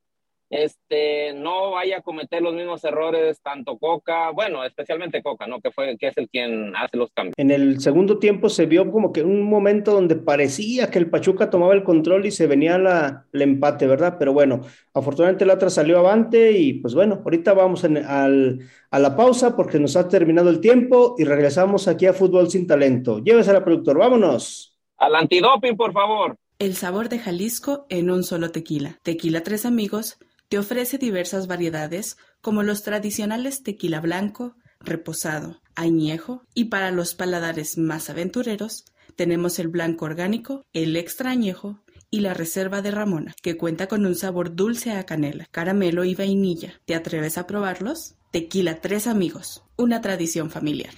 este, 0.53 1.33
no 1.33 1.71
vaya 1.71 1.97
a 1.97 2.03
cometer 2.03 2.43
los 2.43 2.53
mismos 2.53 2.85
errores 2.85 3.41
tanto 3.41 3.79
Coca, 3.79 4.31
bueno, 4.33 4.63
especialmente 4.65 5.23
Coca, 5.23 5.47
¿no? 5.47 5.63
Que 5.63 5.71
fue, 5.71 5.97
que 5.97 6.09
es 6.09 6.17
el 6.19 6.29
quien 6.29 6.77
hace 6.77 6.99
los 6.99 7.11
cambios. 7.13 7.33
En 7.39 7.51
el 7.51 7.81
segundo 7.81 8.19
tiempo 8.19 8.51
se 8.51 8.67
vio 8.67 8.91
como 8.93 9.13
que 9.13 9.23
un 9.23 9.45
momento 9.45 9.93
donde 9.93 10.15
parecía 10.15 10.91
que 10.91 10.99
el 10.99 11.09
Pachuca 11.09 11.49
tomaba 11.49 11.73
el 11.73 11.85
control 11.85 12.27
y 12.27 12.31
se 12.31 12.47
venía 12.47 12.77
la, 12.77 13.25
el 13.33 13.41
empate, 13.41 13.87
¿verdad? 13.87 14.17
Pero 14.19 14.35
bueno, 14.35 14.61
afortunadamente 14.93 15.45
el 15.45 15.51
Atlas 15.51 15.73
salió 15.73 15.99
avante 15.99 16.53
y 16.53 16.75
pues 16.75 16.95
bueno, 16.95 17.23
ahorita 17.25 17.55
vamos 17.55 17.83
al, 17.85 18.61
a 18.91 18.99
la 18.99 19.17
pausa 19.17 19.57
porque 19.57 19.81
nos 19.81 19.97
ha 19.97 20.07
terminado 20.07 20.51
el 20.51 20.61
tiempo 20.61 21.15
y 21.17 21.25
regresamos 21.25 21.89
aquí 21.89 22.05
a 22.05 22.13
Fútbol 22.13 22.51
Sin 22.51 22.67
Talento. 22.67 23.21
Llévese 23.21 23.55
la 23.55 23.65
productor, 23.65 23.97
vámonos. 23.97 24.77
Al 24.99 25.15
antidoping, 25.15 25.79
por 25.79 25.95
favor. 25.95 26.37
El 26.59 26.75
sabor 26.75 27.09
de 27.09 27.19
Jalisco 27.19 27.87
en 27.89 28.11
un 28.11 28.23
solo 28.23 28.53
tequila. 28.53 28.99
Tequila 29.03 29.43
Tres 29.43 29.65
Amigos 29.65 30.19
te 30.53 30.59
ofrece 30.59 30.99
diversas 30.99 31.47
variedades 31.47 32.19
como 32.43 32.63
los 32.63 32.83
tradicionales 32.83 33.63
tequila 33.63 34.03
blanco, 34.03 34.55
reposado, 34.81 35.63
añejo 35.75 36.43
y 36.53 36.67
para 36.67 36.91
los 36.91 37.15
paladares 37.15 37.79
más 37.79 38.11
aventureros 38.11 38.85
tenemos 39.17 39.59
el 39.59 39.69
blanco 39.69 40.05
orgánico, 40.05 40.67
el 40.75 40.97
extra 40.97 41.31
añejo 41.31 41.83
y 42.11 42.21
la 42.21 42.35
reserva 42.35 42.83
de 42.83 42.91
Ramona, 42.91 43.35
que 43.41 43.57
cuenta 43.57 43.87
con 43.87 44.05
un 44.05 44.15
sabor 44.15 44.55
dulce 44.55 44.93
a 44.93 45.07
canela, 45.07 45.47
caramelo 45.51 46.05
y 46.05 46.15
vainilla. 46.15 46.83
¿Te 46.85 46.95
atreves 46.95 47.39
a 47.39 47.47
probarlos? 47.47 48.17
Tequila 48.31 48.83
Tres 48.83 49.07
Amigos, 49.07 49.63
una 49.79 50.03
tradición 50.03 50.51
familiar. 50.51 50.93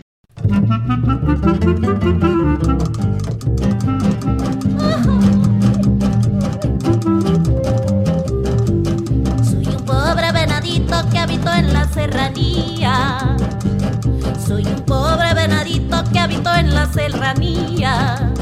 Soy 14.47 14.67
un 14.67 14.83
pobre 14.83 15.33
venadito 15.33 16.05
que 16.13 16.19
habito 16.19 16.55
en 16.55 16.75
la 16.75 16.87
serranía. 16.93 18.33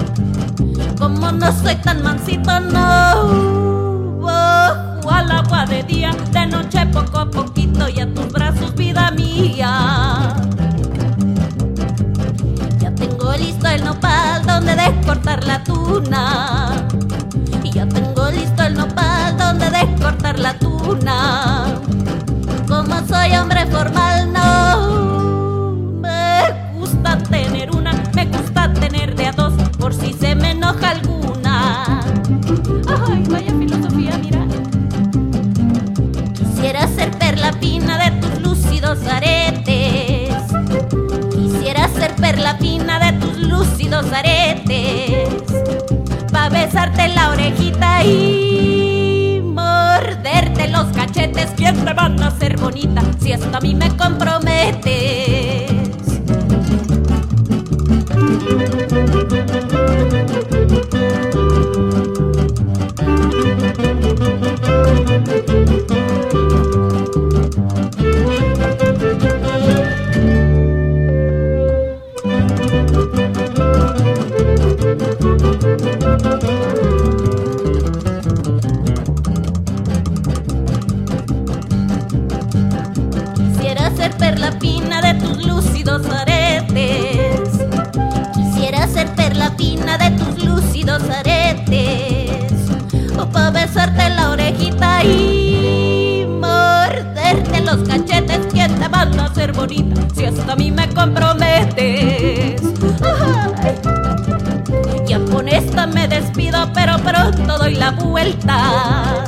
Como 0.98 1.30
no 1.30 1.52
soy 1.52 1.76
tan 1.76 2.02
mansito, 2.02 2.58
no. 2.58 4.18
Bajo 4.20 5.10
al 5.10 5.30
agua 5.30 5.64
de 5.66 5.84
día, 5.84 6.12
de 6.32 6.46
noche 6.46 6.84
poco 6.86 7.18
a 7.18 7.30
poquito 7.30 7.88
y 7.88 8.00
a 8.00 8.12
tus 8.12 8.32
brazos, 8.32 8.74
vida 8.74 9.12
mía. 9.12 10.34
Ya 12.80 12.92
tengo 12.94 13.32
listo 13.34 13.68
el 13.68 13.84
nopal 13.84 14.44
donde 14.44 14.74
descortar 14.74 15.44
la 15.44 15.62
tuna. 15.62 16.88
Y 17.62 17.70
ya 17.70 17.86
tengo 17.86 18.28
listo 18.30 18.64
el 18.64 18.74
nopal 18.74 19.36
donde 19.36 19.70
descortar 19.70 20.38
la 20.40 20.58
tuna 20.58 21.62
como 22.72 23.06
soy 23.06 23.36
hombre 23.36 23.66
formal, 23.66 24.11
besarte 46.82 47.08
la 47.14 47.30
orejita 47.30 48.04
y 48.04 49.40
morderte 49.44 50.68
los 50.68 50.86
cachetes. 50.86 51.50
¿Quién 51.56 51.84
te 51.84 51.92
van 51.92 52.20
a 52.22 52.28
hacer 52.28 52.58
bonita 52.58 53.02
si 53.20 53.32
esto 53.32 53.56
a 53.56 53.60
mí 53.60 53.74
me 53.74 53.88
comprometes? 101.02 102.62
a 102.62 102.66
mí 102.66 103.48
me 103.62 103.74
comprometes. 103.82 105.08
Ya 105.08 105.18
con 105.18 105.48
esta 105.48 105.86
me 105.86 106.06
despido, 106.06 106.72
pero 106.72 106.96
pronto 106.98 107.58
doy 107.58 107.74
la 107.74 107.90
vuelta. 107.90 109.24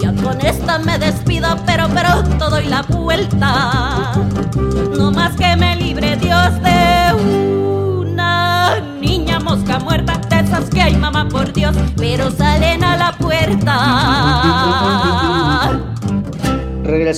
Ya 0.00 0.12
con 0.22 0.40
esta 0.40 0.78
me 0.78 0.98
despido, 0.98 1.56
pero 1.64 1.88
pronto 1.88 2.50
doy 2.50 2.66
la 2.66 2.82
vuelta. 2.82 4.12
No 4.98 5.12
más 5.12 5.36
que 5.36 5.56
me 5.56 5.76
libre 5.76 6.16
Dios 6.16 6.60
de 6.62 7.14
una 7.14 8.80
niña 9.00 9.38
mosca 9.38 9.78
muerta, 9.78 10.20
de 10.28 10.40
esas 10.40 10.68
que 10.70 10.82
hay 10.82 10.96
mamá 10.96 11.28
por 11.28 11.52
Dios, 11.52 11.76
pero 11.96 12.30
salen 12.32 12.82
a 12.82 12.96
la 12.96 13.12
puerta. 13.12 14.79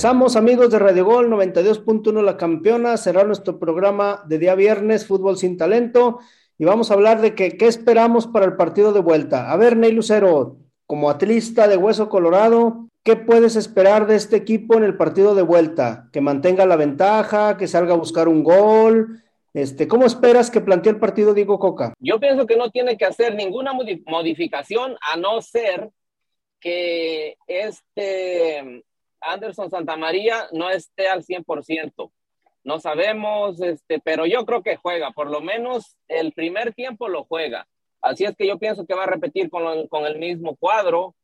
Regresamos 0.03 0.35
amigos 0.35 0.69
de 0.69 0.79
Radio 0.79 1.05
Gol 1.05 1.29
92.1 1.29 2.21
La 2.23 2.35
Campeona, 2.35 2.97
será 2.97 3.23
nuestro 3.23 3.57
programa 3.57 4.21
de 4.27 4.37
día 4.37 4.53
viernes, 4.53 5.07
Fútbol 5.07 5.37
sin 5.37 5.55
Talento, 5.55 6.19
y 6.57 6.65
vamos 6.65 6.91
a 6.91 6.95
hablar 6.95 7.21
de 7.21 7.35
que, 7.35 7.55
qué 7.55 7.67
esperamos 7.67 8.27
para 8.27 8.45
el 8.45 8.57
partido 8.57 8.91
de 8.91 8.99
vuelta. 8.99 9.49
A 9.49 9.55
ver, 9.55 9.77
Ney 9.77 9.93
Lucero, 9.93 10.57
como 10.87 11.09
atlista 11.09 11.69
de 11.69 11.77
Hueso 11.77 12.09
Colorado, 12.09 12.89
¿qué 13.05 13.15
puedes 13.15 13.55
esperar 13.55 14.05
de 14.05 14.17
este 14.17 14.35
equipo 14.35 14.75
en 14.75 14.83
el 14.83 14.97
partido 14.97 15.35
de 15.35 15.41
vuelta? 15.41 16.09
Que 16.11 16.19
mantenga 16.19 16.65
la 16.65 16.75
ventaja, 16.75 17.55
que 17.55 17.69
salga 17.69 17.93
a 17.93 17.97
buscar 17.97 18.27
un 18.27 18.43
gol. 18.43 19.23
Este, 19.53 19.87
¿Cómo 19.87 20.05
esperas 20.05 20.51
que 20.51 20.59
plantee 20.59 20.91
el 20.91 20.99
partido 20.99 21.33
Diego 21.33 21.59
Coca? 21.59 21.93
Yo 21.99 22.19
pienso 22.19 22.45
que 22.45 22.57
no 22.57 22.71
tiene 22.71 22.97
que 22.97 23.05
hacer 23.05 23.35
ninguna 23.35 23.71
modificación 23.71 24.97
a 24.99 25.15
no 25.15 25.41
ser 25.41 25.91
que 26.59 27.37
este 27.47 28.83
Anderson 29.25 29.69
Santamaría 29.69 30.47
no 30.51 30.69
esté 30.69 31.07
al 31.07 31.23
100%. 31.23 32.11
No 32.63 32.79
sabemos, 32.79 33.61
este, 33.61 33.99
pero 33.99 34.25
yo 34.25 34.45
creo 34.45 34.63
que 34.63 34.77
juega, 34.77 35.11
por 35.11 35.29
lo 35.29 35.41
menos 35.41 35.97
el 36.07 36.31
primer 36.33 36.73
tiempo 36.73 37.09
lo 37.09 37.25
juega. 37.25 37.67
Así 38.01 38.25
es 38.25 38.35
que 38.35 38.47
yo 38.47 38.57
pienso 38.59 38.85
que 38.85 38.95
va 38.95 39.03
a 39.03 39.07
repetir 39.07 39.49
con, 39.49 39.87
con 39.87 40.05
el 40.05 40.17
mismo 40.17 40.55
cuadro 40.55 41.15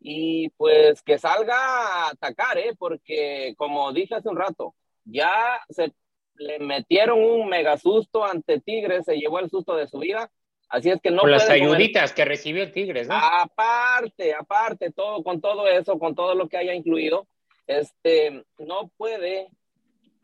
y 0.00 0.48
pues 0.50 1.02
que 1.02 1.18
salga 1.18 1.56
a 1.56 2.10
atacar, 2.10 2.58
¿eh? 2.58 2.74
porque 2.78 3.54
como 3.58 3.92
dije 3.92 4.14
hace 4.14 4.28
un 4.28 4.36
rato, 4.36 4.74
ya 5.04 5.60
se 5.68 5.92
le 6.34 6.58
metieron 6.58 7.22
un 7.22 7.48
mega 7.48 7.76
susto 7.76 8.24
ante 8.24 8.60
Tigres, 8.60 9.04
se 9.04 9.16
llevó 9.16 9.38
el 9.40 9.50
susto 9.50 9.76
de 9.76 9.86
su 9.86 9.98
vida. 9.98 10.30
Así 10.70 10.88
es 10.88 11.00
que 11.00 11.10
no. 11.10 11.22
Con 11.22 11.32
las 11.32 11.50
ayuditas 11.50 12.12
que 12.12 12.24
recibió 12.24 12.62
el 12.62 12.72
Tigres, 12.72 13.08
¿no? 13.08 13.14
Aparte, 13.16 14.32
aparte, 14.32 14.92
todo, 14.92 15.22
con 15.24 15.40
todo 15.40 15.66
eso, 15.66 15.98
con 15.98 16.14
todo 16.14 16.34
lo 16.34 16.48
que 16.48 16.56
haya 16.56 16.72
incluido, 16.72 17.26
este, 17.66 18.44
no 18.58 18.88
puede 18.96 19.48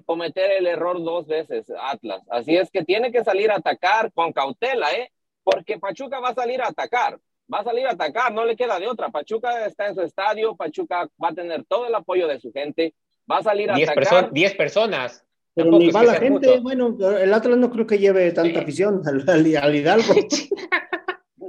cometer 0.05 0.53
el 0.53 0.69
error 0.69 1.03
dos 1.03 1.27
veces 1.27 1.67
Atlas. 1.81 2.23
Así 2.31 2.57
es 2.57 2.71
que 2.71 2.85
tiene 2.85 3.11
que 3.11 3.25
salir 3.25 3.51
a 3.51 3.57
atacar 3.57 4.13
con 4.13 4.33
cautela, 4.33 4.93
¿eh? 4.93 5.11
Porque 5.43 5.79
Pachuca 5.81 6.21
va 6.21 6.29
a 6.29 6.35
salir 6.35 6.63
a 6.63 6.69
atacar, 6.69 7.19
va 7.53 7.59
a 7.59 7.65
salir 7.65 7.87
a 7.89 7.93
atacar, 7.93 8.33
no 8.33 8.45
le 8.45 8.55
queda 8.55 8.79
de 8.79 8.87
otra. 8.87 9.09
Pachuca 9.09 9.67
está 9.67 9.89
en 9.89 9.97
su 9.97 10.03
estadio, 10.03 10.55
Pachuca 10.55 11.09
va 11.23 11.31
a 11.31 11.35
tener 11.35 11.65
todo 11.65 11.89
el 11.89 11.95
apoyo 11.95 12.29
de 12.29 12.39
su 12.39 12.53
gente, 12.53 12.95
va 13.31 13.39
a 13.39 13.43
salir 13.43 13.69
a 13.69 13.75
atacar. 13.75 14.33
diez 14.33 14.55
personas. 14.55 15.26
Pero 15.57 15.71
ni 15.71 15.91
va 15.91 16.05
la 16.05 16.15
gente, 16.17 16.61
bueno, 16.61 16.95
el 17.19 17.33
Atlas 17.33 17.57
no 17.57 17.71
creo 17.71 17.87
que 17.87 17.99
lleve 17.99 18.31
tanta 18.33 18.61
afición 18.61 19.01
al, 19.07 19.47
Hidalgo. 19.47 20.15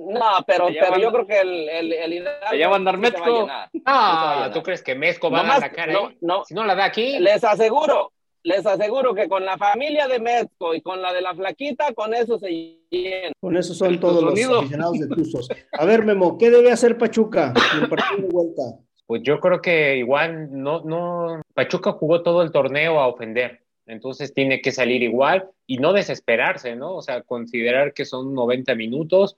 No, 0.10 0.38
pero, 0.48 0.68
pero 0.68 0.98
yo 0.98 1.12
creo 1.12 1.28
que 1.28 1.42
el, 1.42 1.68
el, 1.68 1.92
el 1.92 2.14
Hidalgo. 2.14 2.48
¿Se 2.50 2.58
llama 2.58 2.78
andar 2.78 2.98
Mezco? 2.98 3.46
Ah, 3.86 4.50
¿tú 4.54 4.64
crees 4.64 4.82
que 4.82 4.96
Mezco 4.96 5.30
va 5.30 5.42
a 5.42 5.58
atacar 5.58 5.92
no, 5.92 6.12
No, 6.22 6.46
si 6.46 6.54
no 6.54 6.64
la 6.64 6.76
da 6.76 6.86
aquí. 6.86 7.20
Les 7.20 7.44
aseguro, 7.44 8.14
les 8.42 8.66
aseguro 8.66 9.14
que 9.14 9.28
con 9.28 9.44
la 9.44 9.58
familia 9.58 10.08
de 10.08 10.20
Mezco 10.22 10.74
y 10.74 10.82
con 10.82 11.02
la 11.02 11.12
de 11.12 11.22
la 11.22 11.36
flaquita, 11.36 11.94
con 11.94 12.14
eso 12.14 12.40
se 12.40 12.80
llena. 12.90 13.34
Con 13.42 13.58
eso 13.58 13.74
son 13.74 14.00
todos 14.00 14.24
los 14.24 14.34
aficionados 14.34 14.98
de 14.98 15.08
Tuzos. 15.10 15.50
A 15.74 15.84
ver, 15.84 16.06
Memo, 16.06 16.38
¿qué 16.38 16.50
debe 16.50 16.72
hacer 16.72 16.98
Pachuca 16.98 17.54
en 17.76 17.84
el 17.84 17.90
partido 17.90 18.22
de 18.22 18.34
vuelta? 18.34 18.62
Pues 19.06 19.22
yo 19.24 19.42
creo 19.42 19.62
que 19.62 19.98
igual 19.98 20.50
no, 20.52 20.84
no, 20.84 21.42
Pachuca 21.54 21.92
jugó 21.92 22.24
todo 22.24 22.42
el 22.42 22.54
torneo 22.54 23.00
a 23.02 23.08
ofender, 23.08 23.67
entonces 23.88 24.34
tiene 24.34 24.62
que 24.62 24.72
salir 24.72 25.04
igual 25.04 25.50
y 25.66 25.78
no 25.78 25.94
desesperarse, 25.94 26.76
¿no? 26.76 26.96
O 26.96 27.02
sea, 27.02 27.22
considerar 27.24 27.94
que 27.94 28.06
son 28.06 28.34
90 28.34 28.76
minutos 28.76 29.38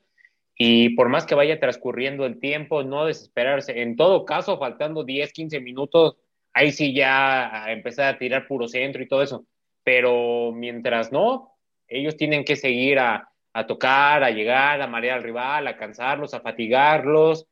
y 0.58 0.90
por 0.90 1.08
más 1.08 1.26
que 1.26 1.36
vaya 1.36 1.60
transcurriendo 1.60 2.26
el 2.26 2.40
tiempo, 2.40 2.84
no 2.84 3.06
desesperarse. 3.06 3.82
En 3.82 3.96
todo 3.96 4.26
caso, 4.26 4.58
faltando 4.60 5.06
10, 5.06 5.32
15 5.32 5.62
minutos, 5.62 6.18
ahí 6.54 6.74
sí 6.74 6.94
ya 6.94 7.66
empezar 7.70 8.14
a 8.14 8.18
tirar 8.18 8.46
puro 8.46 8.68
centro 8.68 9.02
y 9.02 9.08
todo 9.08 9.24
eso. 9.24 9.46
Pero 9.84 10.52
mientras 10.52 11.14
no, 11.14 11.56
ellos 11.88 12.18
tienen 12.18 12.44
que 12.44 12.58
seguir 12.58 13.00
a, 13.00 13.30
a 13.54 13.68
tocar, 13.68 14.22
a 14.24 14.32
llegar, 14.32 14.82
a 14.82 14.88
marear 14.88 15.20
al 15.20 15.24
rival, 15.24 15.66
a 15.68 15.78
cansarlos, 15.78 16.34
a 16.34 16.42
fatigarlos. 16.42 17.48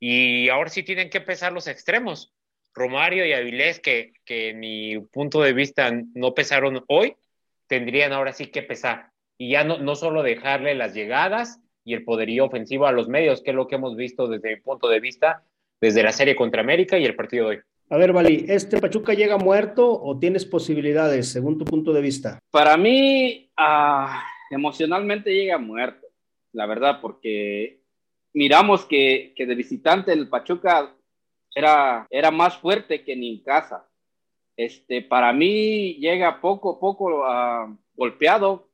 Y 0.00 0.48
ahora 0.48 0.70
sí 0.70 0.82
tienen 0.82 1.10
que 1.10 1.20
pesar 1.20 1.52
los 1.52 1.66
extremos. 1.66 2.32
Romario 2.76 3.24
y 3.26 3.32
Avilés, 3.32 3.80
que, 3.80 4.12
que 4.24 4.50
en 4.50 4.60
mi 4.60 4.98
punto 4.98 5.40
de 5.40 5.54
vista 5.54 5.90
no 6.14 6.34
pesaron 6.34 6.84
hoy, 6.88 7.16
tendrían 7.66 8.12
ahora 8.12 8.32
sí 8.32 8.46
que 8.48 8.62
pesar. 8.62 9.10
Y 9.38 9.50
ya 9.50 9.64
no, 9.64 9.78
no 9.78 9.96
solo 9.96 10.22
dejarle 10.22 10.74
las 10.74 10.94
llegadas 10.94 11.58
y 11.84 11.94
el 11.94 12.04
poderío 12.04 12.44
ofensivo 12.44 12.86
a 12.86 12.92
los 12.92 13.08
medios, 13.08 13.42
que 13.42 13.50
es 13.50 13.56
lo 13.56 13.66
que 13.66 13.76
hemos 13.76 13.96
visto 13.96 14.28
desde 14.28 14.56
mi 14.56 14.60
punto 14.60 14.88
de 14.88 15.00
vista, 15.00 15.42
desde 15.80 16.02
la 16.02 16.12
serie 16.12 16.36
contra 16.36 16.60
América 16.60 16.98
y 16.98 17.04
el 17.04 17.16
partido 17.16 17.48
de 17.48 17.56
hoy. 17.56 17.62
A 17.88 17.96
ver, 17.96 18.12
Vali, 18.12 18.44
¿este 18.48 18.80
Pachuca 18.80 19.14
llega 19.14 19.38
muerto 19.38 19.88
o 19.88 20.18
tienes 20.18 20.44
posibilidades, 20.44 21.28
según 21.28 21.56
tu 21.56 21.64
punto 21.64 21.92
de 21.92 22.02
vista? 22.02 22.40
Para 22.50 22.76
mí, 22.76 23.48
ah, 23.56 24.24
emocionalmente 24.50 25.32
llega 25.32 25.56
muerto, 25.56 26.08
la 26.52 26.66
verdad, 26.66 26.98
porque 27.00 27.80
miramos 28.32 28.84
que, 28.84 29.32
que, 29.36 29.46
de 29.46 29.54
visitante 29.54 30.12
el 30.12 30.28
Pachuca 30.28 30.95
era, 31.56 32.06
era 32.10 32.30
más 32.30 32.56
fuerte 32.58 33.02
que 33.02 33.16
ni 33.16 33.36
en 33.36 33.42
casa. 33.42 33.88
Este, 34.56 35.02
para 35.02 35.32
mí 35.32 35.94
llega 35.94 36.40
poco, 36.40 36.78
poco 36.78 37.22
uh, 37.22 37.76
golpeado, 37.94 38.68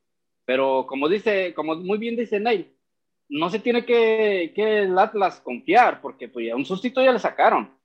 pero 0.45 0.87
como 0.87 1.09
dice, 1.09 1.55
como 1.55 1.77
muy 1.77 1.99
bien 1.99 2.17
dice 2.17 2.39
Neil, 2.41 2.71
no 3.29 3.49
se 3.49 3.59
tiene 3.59 3.85
que, 3.85 4.53
que 4.55 4.81
el 4.81 4.99
Atlas 4.99 5.41
confiar, 5.41 6.01
porque 6.01 6.29
pues, 6.29 6.53
un 6.53 6.65
sustito 6.65 7.03
ya 7.03 7.13
le 7.13 7.19
sacaron 7.19 7.83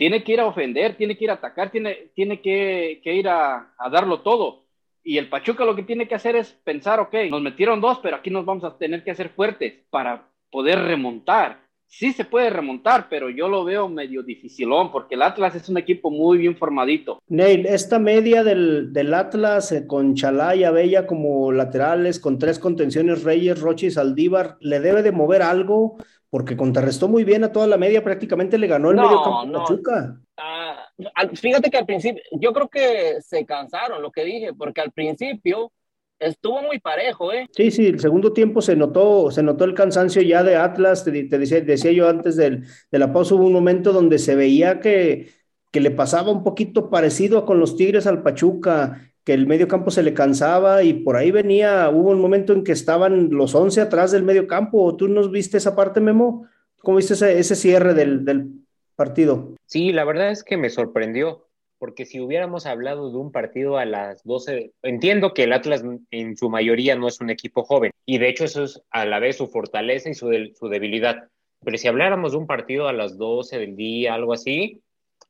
tiene 0.00 0.24
que 0.24 0.32
ir 0.32 0.40
a 0.40 0.46
ofender, 0.46 0.96
tiene 0.96 1.14
que 1.14 1.24
ir 1.24 1.30
a 1.30 1.34
atacar, 1.34 1.70
tiene, 1.70 2.10
tiene 2.14 2.40
que, 2.40 3.02
ir 3.04 3.28
a, 3.28 3.74
darlo 3.92 4.22
todo. 4.22 4.64
Y 5.04 5.18
el 5.18 5.28
Pachuca 5.28 5.66
lo 5.66 5.76
que 5.76 5.82
tiene 5.82 6.08
que 6.08 6.14
hacer 6.14 6.36
es 6.36 6.52
pensar, 6.52 7.00
ok, 7.00 7.14
nos 7.28 7.42
metieron 7.42 7.82
dos, 7.82 7.98
pero 7.98 8.16
aquí 8.16 8.30
nos 8.30 8.46
vamos 8.46 8.64
a 8.64 8.78
tener 8.78 9.04
que 9.04 9.10
hacer 9.10 9.28
fuertes 9.28 9.74
para 9.90 10.26
poder 10.50 10.78
remontar. 10.78 11.60
Sí 11.92 12.12
se 12.12 12.24
puede 12.24 12.50
remontar, 12.50 13.08
pero 13.10 13.30
yo 13.30 13.48
lo 13.48 13.64
veo 13.64 13.88
medio 13.88 14.22
dificilón 14.22 14.92
porque 14.92 15.16
el 15.16 15.22
Atlas 15.22 15.56
es 15.56 15.68
un 15.68 15.76
equipo 15.76 16.12
muy 16.12 16.38
bien 16.38 16.56
formadito. 16.56 17.20
Neil, 17.26 17.66
esta 17.66 17.98
media 17.98 18.44
del, 18.44 19.12
Atlas 19.12 19.72
eh, 19.72 19.88
con 19.88 20.14
Chalá 20.14 20.54
y 20.54 20.62
Abella 20.62 21.08
como 21.08 21.50
laterales, 21.50 22.20
con 22.20 22.38
tres 22.38 22.60
contenciones, 22.60 23.24
Reyes, 23.24 23.60
Roche 23.60 23.88
y 23.88 23.90
Saldívar, 23.90 24.56
¿le 24.60 24.78
debe 24.78 25.02
de 25.02 25.10
mover 25.10 25.42
algo? 25.42 25.96
porque 26.30 26.56
contrarrestó 26.56 27.08
muy 27.08 27.24
bien 27.24 27.42
a 27.42 27.50
toda 27.50 27.66
la 27.66 27.76
media, 27.76 28.04
prácticamente 28.04 28.56
le 28.56 28.68
ganó 28.68 28.90
el 28.90 28.96
medio 28.96 29.20
campo 29.20 29.46
no. 29.46 29.58
Pachuca. 29.58 30.16
Ah, 30.36 30.86
fíjate 31.34 31.70
que 31.70 31.76
al 31.76 31.86
principio, 31.86 32.22
yo 32.30 32.52
creo 32.52 32.68
que 32.68 33.20
se 33.20 33.44
cansaron, 33.44 34.00
lo 34.00 34.12
que 34.12 34.24
dije, 34.24 34.52
porque 34.54 34.80
al 34.80 34.92
principio 34.92 35.72
estuvo 36.20 36.62
muy 36.62 36.78
parejo, 36.78 37.32
¿eh? 37.32 37.48
Sí, 37.52 37.70
sí, 37.70 37.86
el 37.86 37.98
segundo 37.98 38.32
tiempo 38.32 38.62
se 38.62 38.76
notó, 38.76 39.30
se 39.30 39.42
notó 39.42 39.64
el 39.64 39.74
cansancio 39.74 40.22
ya 40.22 40.42
de 40.42 40.56
Atlas, 40.56 41.04
te, 41.04 41.10
decía, 41.10 41.60
decía, 41.62 41.90
yo 41.92 42.08
antes 42.08 42.36
del, 42.36 42.64
de 42.90 42.98
la 42.98 43.12
pausa, 43.12 43.34
hubo 43.34 43.46
un 43.46 43.52
momento 43.52 43.92
donde 43.92 44.18
se 44.18 44.36
veía 44.36 44.80
que, 44.80 45.30
que 45.70 45.80
le 45.80 45.90
pasaba 45.90 46.30
un 46.30 46.44
poquito 46.44 46.90
parecido 46.90 47.44
con 47.44 47.58
los 47.58 47.76
Tigres 47.76 48.06
al 48.06 48.22
Pachuca, 48.22 49.10
que 49.24 49.34
el 49.34 49.46
medio 49.46 49.68
campo 49.68 49.90
se 49.90 50.02
le 50.02 50.14
cansaba 50.14 50.82
y 50.82 50.94
por 50.94 51.16
ahí 51.16 51.30
venía, 51.30 51.90
hubo 51.90 52.10
un 52.10 52.20
momento 52.20 52.52
en 52.52 52.64
que 52.64 52.72
estaban 52.72 53.30
los 53.30 53.54
11 53.54 53.80
atrás 53.80 54.12
del 54.12 54.22
medio 54.22 54.46
campo. 54.46 54.96
¿Tú 54.96 55.08
nos 55.08 55.30
viste 55.30 55.58
esa 55.58 55.76
parte, 55.76 56.00
Memo? 56.00 56.46
¿Cómo 56.82 56.96
viste 56.96 57.14
ese, 57.14 57.54
cierre 57.54 57.94
del, 57.94 58.24
del, 58.24 58.48
partido? 58.96 59.54
Sí, 59.66 59.92
la 59.92 60.04
verdad 60.04 60.30
es 60.30 60.42
que 60.42 60.56
me 60.56 60.70
sorprendió, 60.70 61.46
porque 61.80 62.06
si 62.06 62.20
hubiéramos 62.20 62.66
hablado 62.66 63.10
de 63.10 63.16
un 63.16 63.32
partido 63.32 63.76
a 63.76 63.84
las 63.84 64.22
12, 64.22 64.70
entiendo 64.84 65.34
que 65.34 65.42
el 65.42 65.52
Atlas 65.52 65.82
en 66.12 66.36
su 66.36 66.48
mayoría 66.48 66.94
no 66.94 67.08
es 67.08 67.20
un 67.20 67.30
equipo 67.30 67.64
joven, 67.64 67.90
y 68.06 68.18
de 68.18 68.28
hecho 68.28 68.44
eso 68.44 68.62
es 68.62 68.80
a 68.90 69.04
la 69.04 69.18
vez 69.18 69.38
su 69.38 69.48
fortaleza 69.48 70.08
y 70.08 70.14
su, 70.14 70.30
su 70.54 70.68
debilidad. 70.68 71.28
Pero 71.64 71.76
si 71.76 71.88
habláramos 71.88 72.32
de 72.32 72.38
un 72.38 72.46
partido 72.46 72.86
a 72.86 72.92
las 72.92 73.18
12 73.18 73.58
del 73.58 73.74
día, 73.74 74.14
algo 74.14 74.32
así, 74.32 74.80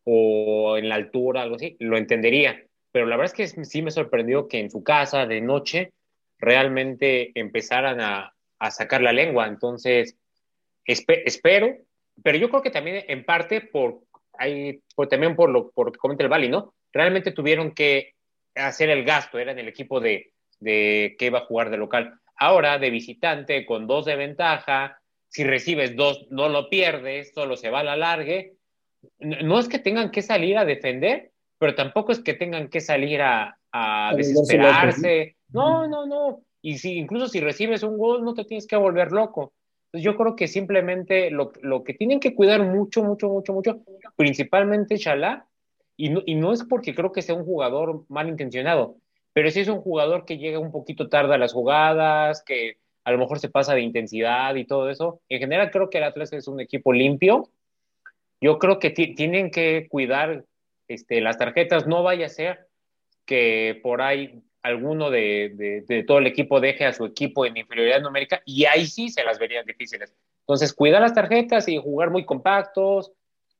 o 0.05 0.76
en 0.76 0.90
la 0.90 0.96
altura, 0.96 1.40
algo 1.40 1.57
así, 1.57 1.76
lo 1.78 1.96
entendería 1.96 2.62
pero 2.92 3.07
la 3.07 3.16
verdad 3.16 3.32
es 3.38 3.55
que 3.55 3.64
sí 3.64 3.82
me 3.82 3.90
sorprendió 3.90 4.48
que 4.48 4.59
en 4.59 4.70
su 4.70 4.82
casa 4.82 5.26
de 5.26 5.40
noche 5.40 5.92
realmente 6.38 7.32
empezaran 7.38 8.01
a, 8.01 8.34
sacar 8.70 9.01
la 9.01 9.12
lengua. 9.12 9.46
Entonces, 9.46 10.16
espero, 10.84 11.76
pero 12.22 12.36
yo 12.36 12.51
creo 12.51 12.62
que 12.62 12.70
también 12.70 13.05
en 13.09 13.24
parte 13.24 13.62
por, 13.62 14.03
hay, 14.41 14.82
también 15.09 15.36
por 15.36 15.51
lo, 15.51 15.70
por 15.70 15.93
que 15.93 15.99
comenta 15.99 16.24
el 16.24 16.30
Bali, 16.30 16.49
¿no? 16.49 16.74
Realmente 16.93 17.30
tuvieron 17.30 17.72
que 17.72 18.14
hacer 18.55 18.91
el 18.91 19.05
gasto, 19.05 19.38
era 19.38 19.53
en 19.53 19.59
el 19.59 19.68
equipo 19.68 20.01
de, 20.01 20.32
de 20.59 21.14
que 21.18 21.26
iba 21.26 21.41
a 21.41 21.47
jugar 21.47 21.70
de 21.70 21.76
local. 21.76 22.14
Ahora, 22.36 22.78
de 22.78 22.91
visitante, 22.91 23.66
con 23.66 23.86
dos 23.86 24.07
de 24.07 24.16
ventaja, 24.16 24.99
si 25.28 25.45
recibes 25.45 25.95
dos, 25.95 26.26
no 26.30 26.49
lo 26.49 26.68
pierdes, 26.70 27.32
solo 27.34 27.57
se 27.57 27.70
va 27.70 27.80
a 27.80 27.84
la 27.84 27.97
largue. 27.97 28.55
No 29.18 29.59
es 29.59 29.68
que 29.68 29.78
tengan 29.78 30.11
que 30.11 30.22
salir 30.22 30.57
a 30.57 30.64
defender, 30.64 31.30
pero 31.59 31.74
tampoco 31.74 32.12
es 32.12 32.20
que 32.20 32.34
tengan 32.34 32.68
que 32.68 32.80
salir 32.80 33.20
a, 33.20 33.59
a 33.70 34.14
desesperarse. 34.16 35.36
No, 35.53 35.86
no, 35.86 36.07
no. 36.07 36.43
Y 36.62 36.78
si 36.78 36.99
incluso 36.99 37.28
si 37.28 37.41
recibes 37.41 37.82
un 37.82 37.99
gol, 37.99 38.24
no 38.24 38.34
te 38.34 38.45
tienes 38.45 38.66
que 38.66 38.76
volver 38.76 39.12
loco. 39.12 39.53
Entonces 39.93 40.05
yo 40.05 40.16
creo 40.16 40.36
que 40.36 40.47
simplemente 40.47 41.30
lo, 41.30 41.53
lo 41.62 41.82
que 41.82 41.95
tienen 41.95 42.20
que 42.20 42.34
cuidar 42.34 42.62
mucho, 42.62 43.03
mucho, 43.03 43.28
mucho, 43.28 43.53
mucho, 43.53 43.80
principalmente 44.14 44.99
Chalá, 44.99 45.49
y 45.97 46.11
no, 46.11 46.22
y 46.24 46.36
no 46.36 46.53
es 46.53 46.62
porque 46.62 46.95
creo 46.95 47.11
que 47.11 47.22
sea 47.22 47.34
un 47.34 47.45
jugador 47.45 48.05
malintencionado, 48.09 48.97
pero 49.32 49.51
sí 49.51 49.61
es 49.61 49.68
un 49.68 49.80
jugador 49.80 50.24
que 50.24 50.38
llega 50.38 50.61
un 50.61 50.70
poquito 50.70 51.09
tarde 51.09 51.34
a 51.34 51.38
las 51.38 51.53
jugadas, 51.53 52.45
que 52.45 52.78
a 53.03 53.11
lo 53.11 53.18
mejor 53.18 53.41
se 53.41 53.49
pasa 53.49 53.74
de 53.74 53.80
intensidad 53.80 54.55
y 54.55 54.64
todo 54.64 54.91
eso. 54.91 55.20
En 55.28 55.41
general 55.41 55.72
creo 55.72 55.91
que 55.91 55.99
el 55.99 56.05
Atlas 56.05 56.32
es 56.32 56.47
un 56.47 56.61
equipo 56.61 56.93
limpio. 56.93 57.51
Yo 58.41 58.59
creo 58.59 58.78
que 58.78 58.91
tienen 58.91 59.51
que 59.51 59.88
cuidar 59.88 60.45
este, 60.86 61.20
las 61.20 61.36
tarjetas, 61.36 61.86
no 61.88 62.05
vaya 62.05 62.26
a 62.26 62.30
ser 62.30 62.68
que 63.26 63.80
por 63.82 64.03
ahí 64.03 64.43
alguno 64.62 65.11
de, 65.11 66.04
todo 66.06 66.18
el 66.18 66.26
equipo 66.26 66.61
deje 66.61 66.84
a 66.84 66.92
su 66.92 67.04
equipo 67.04 67.46
en 67.46 67.56
inferioridad 67.56 68.00
numérica 68.00 68.42
y 68.44 68.64
ahí 68.64 68.86
sí 68.86 69.08
se 69.08 69.24
las 69.24 69.38
verían 69.38 69.64
difíciles. 69.66 70.12
Entonces, 70.40 70.72
cuidar 70.72 71.00
las 71.00 71.14
tarjetas 71.14 71.68
y 71.68 71.78
jugar 71.78 72.11
muy 72.11 72.24
compactos, 72.24 73.12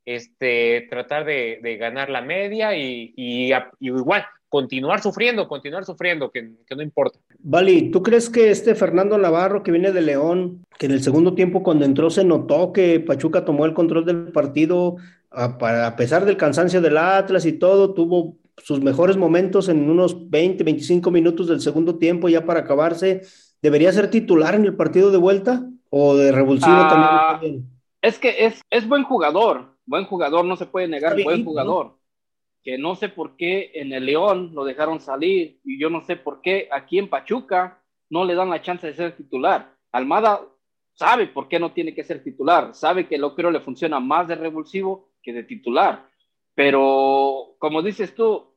este, 0.05 0.87
tratar 0.91 1.25
de, 1.25 1.77
ganar 1.79 2.11
la 2.11 2.21
media 2.21 2.77
y, 2.77 3.13
y, 3.17 3.53
igual 3.81 4.25
continuar 4.49 5.01
sufriendo, 5.01 5.47
continuar 5.47 5.85
sufriendo, 5.85 6.31
que, 6.31 6.51
que, 6.67 6.75
no 6.75 6.83
importa. 6.83 7.21
Vali, 7.39 7.91
¿tú 7.93 8.03
crees 8.03 8.29
que 8.29 8.51
este 8.51 8.75
Fernando 8.75 9.17
Navarro 9.17 9.63
que 9.63 9.71
viene 9.71 9.93
de 9.93 10.03
León, 10.03 10.65
que 10.77 10.87
en 10.87 10.93
el 10.93 11.03
segundo 11.03 11.35
tiempo 11.35 11.63
cuando 11.63 11.85
entró 11.85 12.11
se 12.11 12.25
notó 12.25 12.73
que 12.73 12.99
Pachuca 12.99 13.45
tomó 13.45 13.65
el 13.65 13.75
control 13.75 14.05
del 14.05 14.33
partido, 14.33 14.97
a, 15.31 15.87
a 15.87 15.95
pesar 15.95 16.25
del 16.25 16.37
cansancio 16.37 16.81
del 16.81 16.97
Atlas 16.97 17.47
y 17.47 17.53
todo, 17.53 17.95
tuvo 17.95 18.40
sus 18.63 18.81
mejores 18.81 19.17
momentos 19.17 19.69
en 19.69 19.89
unos 19.89 20.31
20, 20.31 20.65
25 20.65 21.11
minutos 21.11 21.49
del 21.49 21.61
segundo 21.61 21.99
tiempo 21.99 22.29
ya 22.29 22.45
para 22.45 22.61
acabarse, 22.61 23.23
¿debería 23.63 23.93
ser 23.93 24.11
titular 24.11 24.55
en 24.55 24.65
el 24.65 24.77
partido 24.77 25.11
de 25.11 25.19
vuelta 25.19 25.69
o 25.91 26.17
de 26.17 26.33
revulsivo 26.33 26.73
ah, 26.73 27.39
también? 27.41 27.67
Es 28.03 28.19
que 28.19 28.47
es, 28.47 28.63
es 28.71 28.89
buen 28.89 29.05
jugador, 29.05 29.77
buen 29.87 30.05
jugador, 30.05 30.45
no 30.45 30.57
se 30.57 30.67
puede 30.67 30.89
negar, 30.89 31.21
buen 31.23 31.45
jugador. 31.45 31.99
Que 32.63 32.77
no 32.77 32.95
sé 32.95 33.09
por 33.09 33.37
qué 33.37 33.73
en 33.75 33.93
el 33.93 34.07
León 34.07 34.51
lo 34.55 34.65
dejaron 34.65 35.01
salir 35.01 35.61
y 35.65 35.81
yo 35.81 35.89
no 35.89 36.05
sé 36.05 36.17
por 36.17 36.43
qué 36.43 36.69
aquí 36.71 36.99
en 36.99 37.09
Pachuca 37.09 37.83
no 38.11 38.25
le 38.25 38.35
dan 38.35 38.51
la 38.51 38.61
chance 38.61 38.87
de 38.87 38.95
ser 38.95 39.17
titular. 39.17 39.75
Almada 39.93 40.43
sabe 40.93 41.29
por 41.29 41.49
qué 41.49 41.59
no 41.59 41.73
tiene 41.73 41.95
que 41.95 42.05
ser 42.05 42.23
titular, 42.23 42.75
sabe 42.75 43.09
que 43.09 43.17
lo 43.17 43.35
creo 43.35 43.51
le 43.51 43.61
funciona 43.61 44.01
más 44.01 44.29
de 44.29 44.35
revulsivo 44.35 45.13
que 45.23 45.33
de 45.33 45.45
titular. 45.45 46.07
Pero 46.55 47.57
como 47.59 47.81
dices 47.81 48.15
tú, 48.15 48.50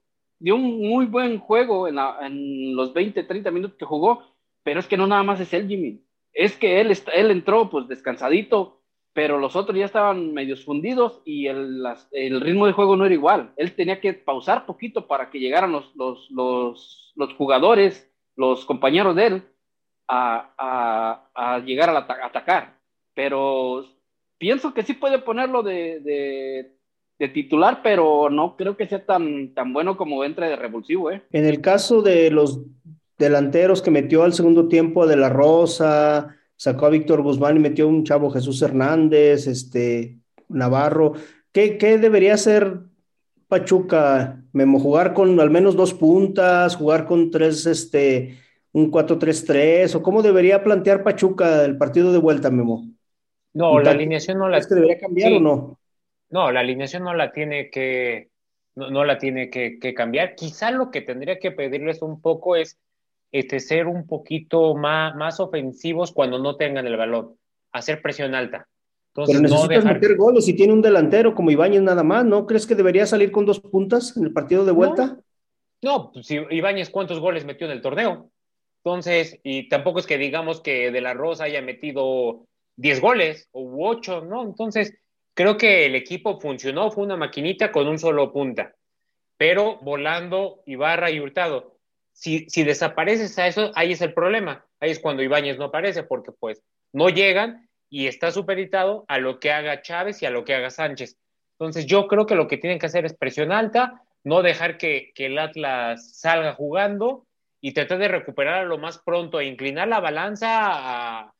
dio 0.43 0.55
un 0.55 0.77
muy 0.81 1.05
buen 1.05 1.39
juego 1.39 1.87
en, 1.87 2.75
los 2.75 2.93
20, 2.93 3.23
30 3.23 3.49
minutos 3.49 3.77
que 3.77 3.85
jugó, 3.85 4.23
pero 4.61 4.81
es 4.81 4.87
que 4.87 4.97
no 4.97 5.07
nada 5.07 5.23
más 5.23 5.39
es 5.39 5.53
él, 5.53 5.69
Jimmy. 5.69 6.03
Es 6.33 6.57
que 6.57 6.81
él, 6.81 6.91
él 7.13 7.31
entró 7.31 7.69
pues 7.69 7.87
descansadito, 7.87 8.81
pero 9.13 9.39
los 9.39 9.55
otros 9.55 9.77
ya 9.77 9.85
estaban 9.85 10.33
medios 10.33 10.65
fundidos 10.65 11.21
y 11.23 11.47
el, 11.47 11.81
el, 12.11 12.41
ritmo 12.41 12.65
de 12.67 12.73
juego 12.73 12.97
no 12.97 13.05
era 13.05 13.13
igual. 13.13 13.53
Él 13.55 13.73
tenía 13.73 14.01
que 14.01 14.13
pausar 14.13 14.65
poquito 14.65 15.07
para 15.07 15.29
que 15.29 15.39
llegaran 15.39 15.71
los, 15.71 15.95
los, 15.95 16.29
los, 16.29 17.33
jugadores, 17.37 18.11
los 18.35 18.65
compañeros 18.65 19.15
de 19.15 19.27
él, 19.27 19.43
a, 20.09 20.53
a, 20.57 21.29
a 21.33 21.59
llegar 21.59 21.89
a, 21.89 21.99
atacar. 21.99 22.79
Pero 23.13 23.85
pienso 24.37 24.73
que 24.73 24.83
sí 24.83 24.93
puede 24.93 25.19
ponerlo 25.19 25.63
de, 25.63 26.01
de 26.01 26.75
de 27.19 27.29
titular, 27.29 27.81
pero 27.83 28.29
no 28.29 28.55
creo 28.57 28.75
que 28.75 28.87
sea 28.87 29.05
tan, 29.05 29.53
tan 29.53 29.73
bueno 29.73 29.97
como 29.97 30.23
entre 30.23 30.49
de 30.49 30.55
revulsivo. 30.55 31.11
¿eh? 31.11 31.23
En 31.31 31.45
el 31.45 31.61
caso 31.61 32.01
de 32.01 32.31
los 32.31 32.61
delanteros 33.17 33.81
que 33.81 33.91
metió 33.91 34.23
al 34.23 34.33
segundo 34.33 34.67
tiempo 34.67 35.05
de 35.05 35.15
la 35.15 35.29
Rosa, 35.29 36.35
sacó 36.55 36.87
a 36.87 36.89
Víctor 36.89 37.21
Guzmán 37.21 37.57
y 37.57 37.59
metió 37.59 37.87
un 37.87 38.03
chavo 38.03 38.31
Jesús 38.31 38.61
Hernández, 38.61 39.47
este 39.47 40.17
Navarro. 40.49 41.13
¿Qué, 41.51 41.77
qué 41.77 41.97
debería 41.97 42.33
hacer 42.33 42.79
Pachuca, 43.47 44.43
Memo? 44.51 44.79
¿Jugar 44.79 45.13
con 45.13 45.39
al 45.39 45.51
menos 45.51 45.75
dos 45.75 45.93
puntas? 45.93 46.75
¿Jugar 46.75 47.05
con 47.05 47.29
tres, 47.29 47.65
este, 47.67 48.39
un 48.71 48.91
4-3-3? 48.91 49.95
¿O 49.95 50.01
cómo 50.01 50.23
debería 50.23 50.63
plantear 50.63 51.03
Pachuca 51.03 51.63
el 51.63 51.77
partido 51.77 52.11
de 52.11 52.19
vuelta, 52.19 52.49
Memo? 52.49 52.87
No, 53.53 53.79
la 53.79 53.91
alineación 53.91 54.39
no 54.39 54.49
la... 54.49 54.57
¿Es 54.57 54.67
que 54.67 54.75
debería 54.75 54.97
cambiar 54.97 55.33
o 55.33 55.39
no? 55.39 55.79
No, 56.33 56.51
la 56.51 56.61
alineación 56.61 57.03
no 57.03 57.13
la 57.13 57.31
tiene 57.31 57.69
que, 57.69 58.29
no, 58.73 59.05
la 59.05 59.19
tiene 59.19 59.51
que, 59.51 59.93
cambiar. 59.93 60.33
Quizá 60.33 60.71
lo 60.71 60.89
que 60.89 61.01
tendría 61.01 61.37
que 61.37 61.51
pedirles 61.51 62.01
un 62.01 62.21
poco 62.21 62.55
es 62.55 62.79
este, 63.31 63.59
ser 63.59 63.85
un 63.85 64.07
poquito 64.07 64.73
más, 64.73 65.15
más 65.15 65.39
ofensivos 65.39 66.11
cuando 66.11 66.39
no 66.39 66.55
tengan 66.55 66.87
el 66.87 66.97
balón, 66.97 67.37
hacer 67.71 68.01
presión 68.01 68.33
alta. 68.33 68.67
Entonces, 69.09 69.35
Pero 69.35 69.47
necesitas 69.47 69.85
meter 69.85 70.17
goles 70.17 70.43
si 70.45 70.55
tiene 70.55 70.73
un 70.73 70.81
delantero 70.81 71.35
como 71.35 71.51
Ibáñez 71.51 71.83
nada 71.83 72.01
más, 72.01 72.25
¿no? 72.25 72.47
¿Crees 72.47 72.65
que 72.65 72.73
debería 72.73 73.05
salir 73.05 73.31
con 73.31 73.45
dos 73.45 73.59
puntas 73.59 74.17
en 74.17 74.23
el 74.23 74.33
partido 74.33 74.65
de 74.65 74.71
vuelta? 74.71 75.19
No, 75.83 76.11
pues 76.11 76.25
si 76.25 76.39
Ibáñez 76.49 76.89
cuántos 76.89 77.19
goles 77.19 77.45
metió 77.45 77.67
en 77.67 77.73
el 77.73 77.81
torneo. 77.83 78.31
Entonces, 78.83 79.39
y 79.43 79.69
tampoco 79.69 79.99
es 79.99 80.07
que 80.07 80.17
digamos 80.17 80.61
que 80.61 80.89
De 80.89 80.99
La 80.99 81.13
Rosa 81.13 81.43
haya 81.43 81.61
metido 81.61 82.47
10 82.77 83.01
goles 83.01 83.49
o 83.51 83.87
8, 83.87 84.25
¿no? 84.25 84.41
Entonces, 84.41 84.95
Creo 85.33 85.57
que 85.57 85.85
el 85.85 85.95
equipo 85.95 86.39
funcionó, 86.39 86.91
fue 86.91 87.03
una 87.03 87.17
maquinita 87.17 87.71
con 87.71 87.87
un 87.87 87.97
solo 87.97 88.31
punta, 88.31 88.75
pero 89.37 89.77
volando 89.81 90.61
Ibarra 90.65 91.09
y 91.09 91.19
Hurtado. 91.19 91.79
Si, 92.11 92.47
si 92.49 92.63
desapareces 92.63 93.37
a 93.39 93.47
eso, 93.47 93.71
ahí 93.73 93.93
es 93.93 94.01
el 94.01 94.13
problema. 94.13 94.65
Ahí 94.79 94.91
es 94.91 94.99
cuando 94.99 95.23
Ibáñez 95.23 95.57
no 95.57 95.65
aparece, 95.65 96.03
porque 96.03 96.31
pues 96.31 96.61
no 96.91 97.09
llegan 97.09 97.67
y 97.89 98.07
está 98.07 98.31
superitado 98.31 99.05
a 99.07 99.17
lo 99.17 99.39
que 99.39 99.51
haga 99.51 99.81
Chávez 99.81 100.21
y 100.21 100.25
a 100.25 100.29
lo 100.29 100.43
que 100.43 100.53
haga 100.53 100.69
Sánchez. 100.69 101.17
Entonces 101.59 101.85
yo 101.85 102.07
creo 102.07 102.25
que 102.25 102.35
lo 102.35 102.47
que 102.47 102.57
tienen 102.57 102.79
que 102.79 102.85
hacer 102.85 103.05
es 103.05 103.15
presión 103.15 103.51
alta, 103.51 104.03
no 104.23 104.41
dejar 104.41 104.77
que, 104.77 105.11
que 105.15 105.27
el 105.27 105.39
Atlas 105.39 106.17
salga 106.17 106.53
jugando 106.53 107.25
y 107.61 107.71
tratar 107.71 107.99
de 107.99 108.07
recuperar 108.07 108.65
lo 108.67 108.77
más 108.77 108.99
pronto 108.99 109.39
e 109.39 109.45
inclinar 109.45 109.87
la 109.87 109.99
balanza 109.99 110.49
a, 110.49 111.33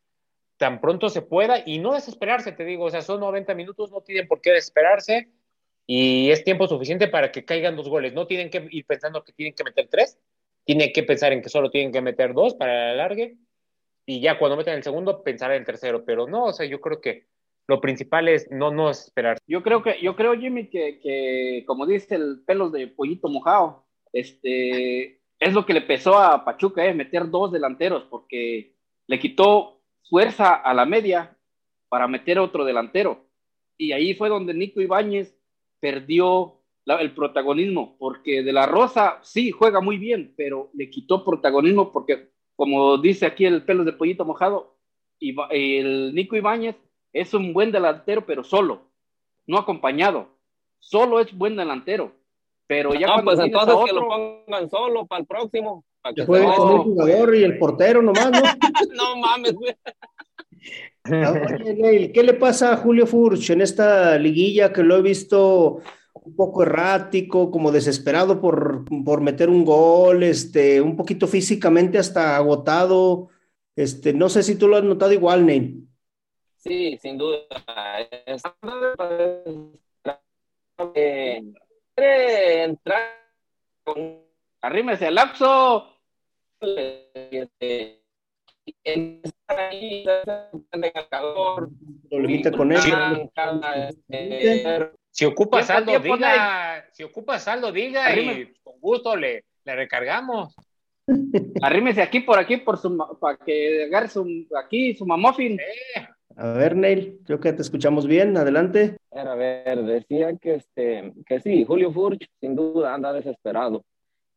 tan 0.57 0.79
pronto 0.79 1.09
se 1.09 1.21
pueda 1.21 1.63
y 1.65 1.79
no 1.79 1.93
desesperarse, 1.93 2.51
te 2.51 2.65
digo, 2.65 2.85
o 2.85 2.89
sea, 2.89 3.01
son 3.01 3.19
90 3.19 3.53
minutos, 3.55 3.91
no 3.91 4.01
tienen 4.01 4.27
por 4.27 4.41
qué 4.41 4.51
desesperarse 4.51 5.29
y 5.85 6.29
es 6.31 6.43
tiempo 6.43 6.67
suficiente 6.67 7.07
para 7.07 7.31
que 7.31 7.45
caigan 7.45 7.75
dos 7.75 7.89
goles. 7.89 8.13
No 8.13 8.27
tienen 8.27 8.49
que 8.49 8.67
ir 8.71 8.85
pensando 8.85 9.23
que 9.23 9.33
tienen 9.33 9.53
que 9.53 9.63
meter 9.63 9.87
tres, 9.89 10.17
tienen 10.63 10.91
que 10.93 11.03
pensar 11.03 11.33
en 11.33 11.41
que 11.41 11.49
solo 11.49 11.69
tienen 11.69 11.91
que 11.91 12.01
meter 12.01 12.33
dos 12.33 12.55
para 12.55 12.93
el 12.93 12.99
alargue 12.99 13.37
y 14.05 14.21
ya 14.21 14.37
cuando 14.37 14.57
metan 14.57 14.75
el 14.75 14.83
segundo 14.83 15.23
pensar 15.23 15.51
en 15.51 15.59
el 15.59 15.65
tercero, 15.65 16.03
pero 16.05 16.27
no, 16.27 16.45
o 16.45 16.53
sea, 16.53 16.65
yo 16.65 16.81
creo 16.81 16.99
que 17.01 17.25
lo 17.67 17.79
principal 17.79 18.27
es 18.27 18.49
no, 18.51 18.71
no 18.71 18.89
esperar. 18.89 19.37
Yo 19.47 19.63
creo 19.63 19.81
que, 19.81 20.01
yo 20.01 20.15
creo, 20.15 20.37
Jimmy, 20.37 20.69
que, 20.69 20.99
que 20.99 21.63
como 21.65 21.85
dice 21.85 22.15
el 22.15 22.41
pelos 22.45 22.71
de 22.73 22.87
pollito 22.87 23.29
mojado, 23.29 23.85
este, 24.11 25.21
es 25.39 25.53
lo 25.53 25.65
que 25.65 25.73
le 25.73 25.81
pesó 25.81 26.17
a 26.17 26.43
Pachuca, 26.43 26.85
es 26.85 26.95
meter 26.95 27.29
dos 27.29 27.51
delanteros, 27.51 28.03
porque 28.09 28.75
le 29.07 29.19
quitó 29.19 29.81
fuerza 30.09 30.53
a 30.53 30.73
la 30.73 30.85
media 30.85 31.37
para 31.89 32.07
meter 32.07 32.39
otro 32.39 32.65
delantero. 32.65 33.25
Y 33.77 33.91
ahí 33.91 34.13
fue 34.13 34.29
donde 34.29 34.53
Nico 34.53 34.81
Ibáñez 34.81 35.37
perdió 35.79 36.59
el 36.85 37.13
protagonismo, 37.13 37.95
porque 37.97 38.43
de 38.43 38.51
la 38.51 38.65
Rosa 38.65 39.19
sí 39.21 39.51
juega 39.51 39.79
muy 39.81 39.97
bien, 39.97 40.33
pero 40.35 40.69
le 40.73 40.89
quitó 40.89 41.23
protagonismo 41.23 41.91
porque, 41.91 42.29
como 42.55 42.97
dice 42.97 43.25
aquí 43.25 43.45
el 43.45 43.63
pelo 43.63 43.83
de 43.83 43.93
pollito 43.93 44.25
mojado, 44.25 44.77
el 45.19 46.13
Nico 46.13 46.35
Ibáñez 46.35 46.75
es 47.13 47.33
un 47.33 47.53
buen 47.53 47.71
delantero, 47.71 48.25
pero 48.25 48.43
solo, 48.43 48.89
no 49.47 49.57
acompañado. 49.57 50.27
Solo 50.79 51.19
es 51.19 51.35
buen 51.35 51.55
delantero. 51.55 52.11
Pero 52.67 52.93
ya 52.93 53.07
cuando 53.07 53.23
pues 53.25 53.39
entonces 53.39 53.75
que 53.85 53.93
lo 53.93 54.07
pongan 54.07 54.69
solo 54.69 55.05
para 55.05 55.21
el 55.21 55.27
próximo. 55.27 55.85
Con 56.03 56.35
el 56.35 56.51
jugador 56.51 57.35
y 57.35 57.43
el 57.43 57.57
portero 57.57 58.01
nomás, 58.01 58.29
¿no? 58.31 58.41
no 58.93 59.15
mames, 59.17 59.53
güey. 59.53 59.75
¿qué 62.11 62.23
le 62.23 62.33
pasa 62.33 62.73
a 62.73 62.77
Julio 62.77 63.07
Furch 63.07 63.49
en 63.49 63.61
esta 63.61 64.17
liguilla 64.17 64.71
que 64.71 64.83
lo 64.83 64.97
he 64.97 65.01
visto 65.01 65.81
un 66.13 66.35
poco 66.35 66.63
errático, 66.63 67.51
como 67.51 67.71
desesperado 67.71 68.39
por, 68.39 68.85
por 69.03 69.21
meter 69.21 69.49
un 69.49 69.65
gol, 69.65 70.23
este, 70.23 70.79
un 70.81 70.95
poquito 70.95 71.27
físicamente 71.27 71.97
hasta 71.97 72.35
agotado? 72.35 73.29
Este, 73.75 74.13
no 74.13 74.29
sé 74.29 74.43
si 74.43 74.55
tú 74.55 74.67
lo 74.67 74.77
has 74.77 74.83
notado 74.83 75.13
igual, 75.13 75.45
Neil. 75.45 75.87
Sí, 76.57 76.97
sin 77.01 77.17
duda. 77.17 77.39
quiere 81.95 82.63
entrar 82.63 83.01
con 83.83 84.23
Arrímese 84.63 85.07
al 85.07 85.15
lapso. 85.15 85.92
Con 92.51 92.71
él. 92.71 92.81
Si 95.11 95.25
ocupa 95.25 95.63
saldo, 95.63 95.99
diga. 95.99 96.85
Si 96.91 97.03
ocupa 97.03 97.39
saldo, 97.39 97.71
diga 97.71 98.15
y 98.17 98.53
con 98.63 98.79
gusto 98.79 99.15
le, 99.15 99.45
le 99.63 99.75
recargamos. 99.75 100.55
Arrímese 101.61 102.01
aquí 102.01 102.21
por 102.21 102.39
aquí 102.39 102.57
por 102.57 102.77
su 102.77 102.97
para 103.19 103.37
que 103.37 103.83
agarre 103.83 104.07
su 104.07 104.47
aquí 104.57 104.95
su 104.95 105.05
mamófin. 105.05 105.59
A 106.35 106.53
ver, 106.53 106.75
Neil, 106.75 107.19
creo 107.25 107.39
que 107.39 107.53
te 107.53 107.61
escuchamos 107.61 108.07
bien. 108.07 108.35
Adelante. 108.37 108.97
A 109.11 109.35
ver, 109.35 109.83
decía 109.83 110.35
que 110.37 110.55
este 110.55 111.13
que 111.25 111.39
sí, 111.41 111.63
Julio 111.65 111.91
Furch 111.91 112.27
sin 112.39 112.55
duda 112.55 112.93
anda 112.93 113.13
desesperado. 113.13 113.83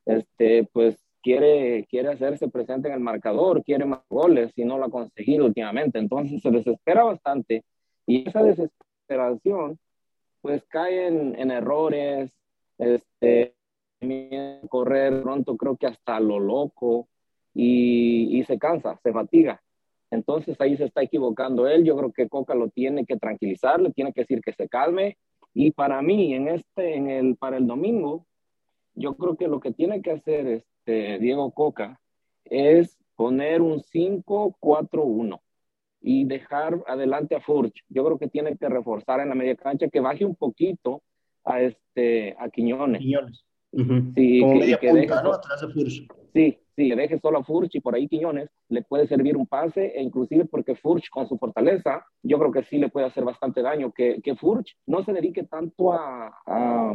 Este, 0.04 0.68
pues 0.72 1.05
quiere, 1.26 1.84
quiere 1.90 2.10
hacerse 2.10 2.46
presente 2.46 2.86
en 2.86 2.94
el 2.94 3.00
marcador, 3.00 3.64
quiere 3.64 3.84
más 3.84 4.02
goles 4.08 4.52
y 4.54 4.64
no 4.64 4.78
lo 4.78 4.84
ha 4.84 4.90
conseguido 4.90 5.46
últimamente. 5.46 5.98
Entonces 5.98 6.40
se 6.40 6.52
desespera 6.52 7.02
bastante 7.02 7.64
y 8.06 8.28
esa 8.28 8.44
desesperación 8.44 9.76
pues 10.40 10.64
cae 10.68 11.08
en, 11.08 11.36
en 11.36 11.50
errores, 11.50 12.30
este, 12.78 13.56
correr 14.68 15.20
pronto 15.22 15.56
creo 15.56 15.76
que 15.76 15.88
hasta 15.88 16.20
lo 16.20 16.38
loco 16.38 17.08
y, 17.52 18.38
y, 18.38 18.44
se 18.44 18.56
cansa, 18.56 18.96
se 19.02 19.12
fatiga. 19.12 19.60
Entonces 20.12 20.60
ahí 20.60 20.76
se 20.76 20.84
está 20.84 21.02
equivocando 21.02 21.66
él. 21.66 21.82
Yo 21.82 21.96
creo 21.96 22.12
que 22.12 22.28
Coca 22.28 22.54
lo 22.54 22.68
tiene 22.68 23.04
que 23.04 23.16
tranquilizar, 23.16 23.80
le 23.80 23.90
tiene 23.90 24.12
que 24.12 24.20
decir 24.20 24.40
que 24.42 24.52
se 24.52 24.68
calme. 24.68 25.18
Y 25.52 25.72
para 25.72 26.00
mí, 26.02 26.34
en 26.34 26.46
este, 26.46 26.94
en 26.94 27.10
el, 27.10 27.36
para 27.36 27.56
el 27.56 27.66
domingo, 27.66 28.26
yo 28.94 29.16
creo 29.16 29.36
que 29.36 29.48
lo 29.48 29.58
que 29.58 29.72
tiene 29.72 30.02
que 30.02 30.12
hacer 30.12 30.64
este 30.86 31.18
Diego 31.18 31.50
Coca 31.50 31.98
es 32.44 32.96
poner 33.16 33.60
un 33.60 33.80
5-4-1 33.80 35.40
y 36.00 36.24
dejar 36.26 36.82
adelante 36.86 37.34
a 37.34 37.40
Furch. 37.40 37.82
Yo 37.88 38.04
creo 38.04 38.18
que 38.18 38.28
tiene 38.28 38.56
que 38.56 38.68
reforzar 38.68 39.20
en 39.20 39.30
la 39.30 39.34
media 39.34 39.56
cancha, 39.56 39.88
que 39.88 40.00
baje 40.00 40.24
un 40.24 40.36
poquito 40.36 41.02
a 41.44 41.60
este 41.60 42.36
a 42.38 42.48
Quiñones. 42.48 43.00
Quiñones. 43.00 43.44
Sí, 43.72 44.12
que, 44.14 44.78
que 44.80 44.92
deje, 44.92 45.12
Atrás 45.12 45.60
de 45.60 45.68
Furch. 45.68 46.06
Sí, 46.32 46.58
sí, 46.76 46.88
le 46.88 46.96
deje 46.96 47.18
solo 47.18 47.38
a 47.38 47.44
Furch 47.44 47.74
y 47.74 47.80
por 47.80 47.94
ahí 47.94 48.06
Quiñones 48.06 48.48
le 48.68 48.82
puede 48.82 49.08
servir 49.08 49.36
un 49.36 49.46
pase 49.46 49.92
e 49.96 50.02
inclusive 50.02 50.44
porque 50.44 50.76
Furch 50.76 51.10
con 51.10 51.28
su 51.28 51.36
fortaleza, 51.36 52.06
yo 52.22 52.38
creo 52.38 52.52
que 52.52 52.62
sí 52.62 52.78
le 52.78 52.90
puede 52.90 53.06
hacer 53.06 53.24
bastante 53.24 53.62
daño, 53.62 53.90
que, 53.90 54.20
que 54.22 54.36
Furch 54.36 54.76
no 54.86 55.02
se 55.04 55.12
dedique 55.12 55.42
tanto 55.44 55.92
a, 55.92 56.28
a, 56.46 56.92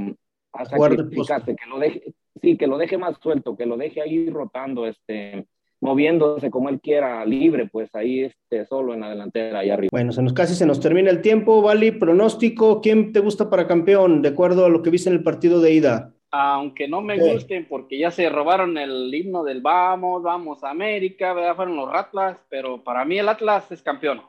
a 0.53 0.65
sacrificarse, 0.65 1.55
que 1.55 1.69
lo 1.69 1.79
deje, 1.79 2.13
sí, 2.41 2.57
que 2.57 2.67
lo 2.67 2.77
deje 2.77 2.97
más 2.97 3.17
suelto, 3.21 3.57
que 3.57 3.65
lo 3.65 3.77
deje 3.77 4.01
ahí 4.01 4.29
rotando, 4.29 4.86
este, 4.86 5.45
moviéndose 5.79 6.51
como 6.51 6.69
él 6.69 6.79
quiera, 6.79 7.25
libre, 7.25 7.67
pues 7.71 7.93
ahí 7.95 8.25
este, 8.25 8.65
solo 8.65 8.93
en 8.93 9.01
la 9.01 9.09
delantera, 9.09 9.59
ahí 9.59 9.69
arriba. 9.69 9.89
Bueno, 9.91 10.11
se 10.11 10.21
nos, 10.21 10.34
casi 10.34 10.55
se 10.55 10.65
nos 10.65 10.79
termina 10.79 11.09
el 11.09 11.21
tiempo, 11.21 11.61
Vali, 11.61 11.91
pronóstico, 11.91 12.82
¿quién 12.82 13.11
te 13.11 13.19
gusta 13.19 13.49
para 13.49 13.67
campeón, 13.67 14.21
de 14.21 14.29
acuerdo 14.29 14.65
a 14.65 14.69
lo 14.69 14.82
que 14.82 14.91
viste 14.91 15.09
en 15.09 15.15
el 15.15 15.23
partido 15.23 15.59
de 15.59 15.73
ida? 15.73 16.13
aunque 16.32 16.88
no 16.88 17.01
me 17.01 17.17
gusten 17.17 17.67
porque 17.67 17.99
ya 17.99 18.09
se 18.09 18.29
robaron 18.29 18.77
el 18.77 19.13
himno 19.13 19.43
del 19.43 19.61
vamos, 19.61 20.23
vamos 20.23 20.63
a 20.63 20.69
América, 20.69 21.34
¿verdad? 21.34 21.57
fueron 21.57 21.75
los 21.75 21.93
Atlas, 21.93 22.38
pero 22.49 22.82
para 22.82 23.03
mí 23.03 23.19
el 23.19 23.27
Atlas 23.27 23.69
es 23.71 23.82
campeón. 23.82 24.21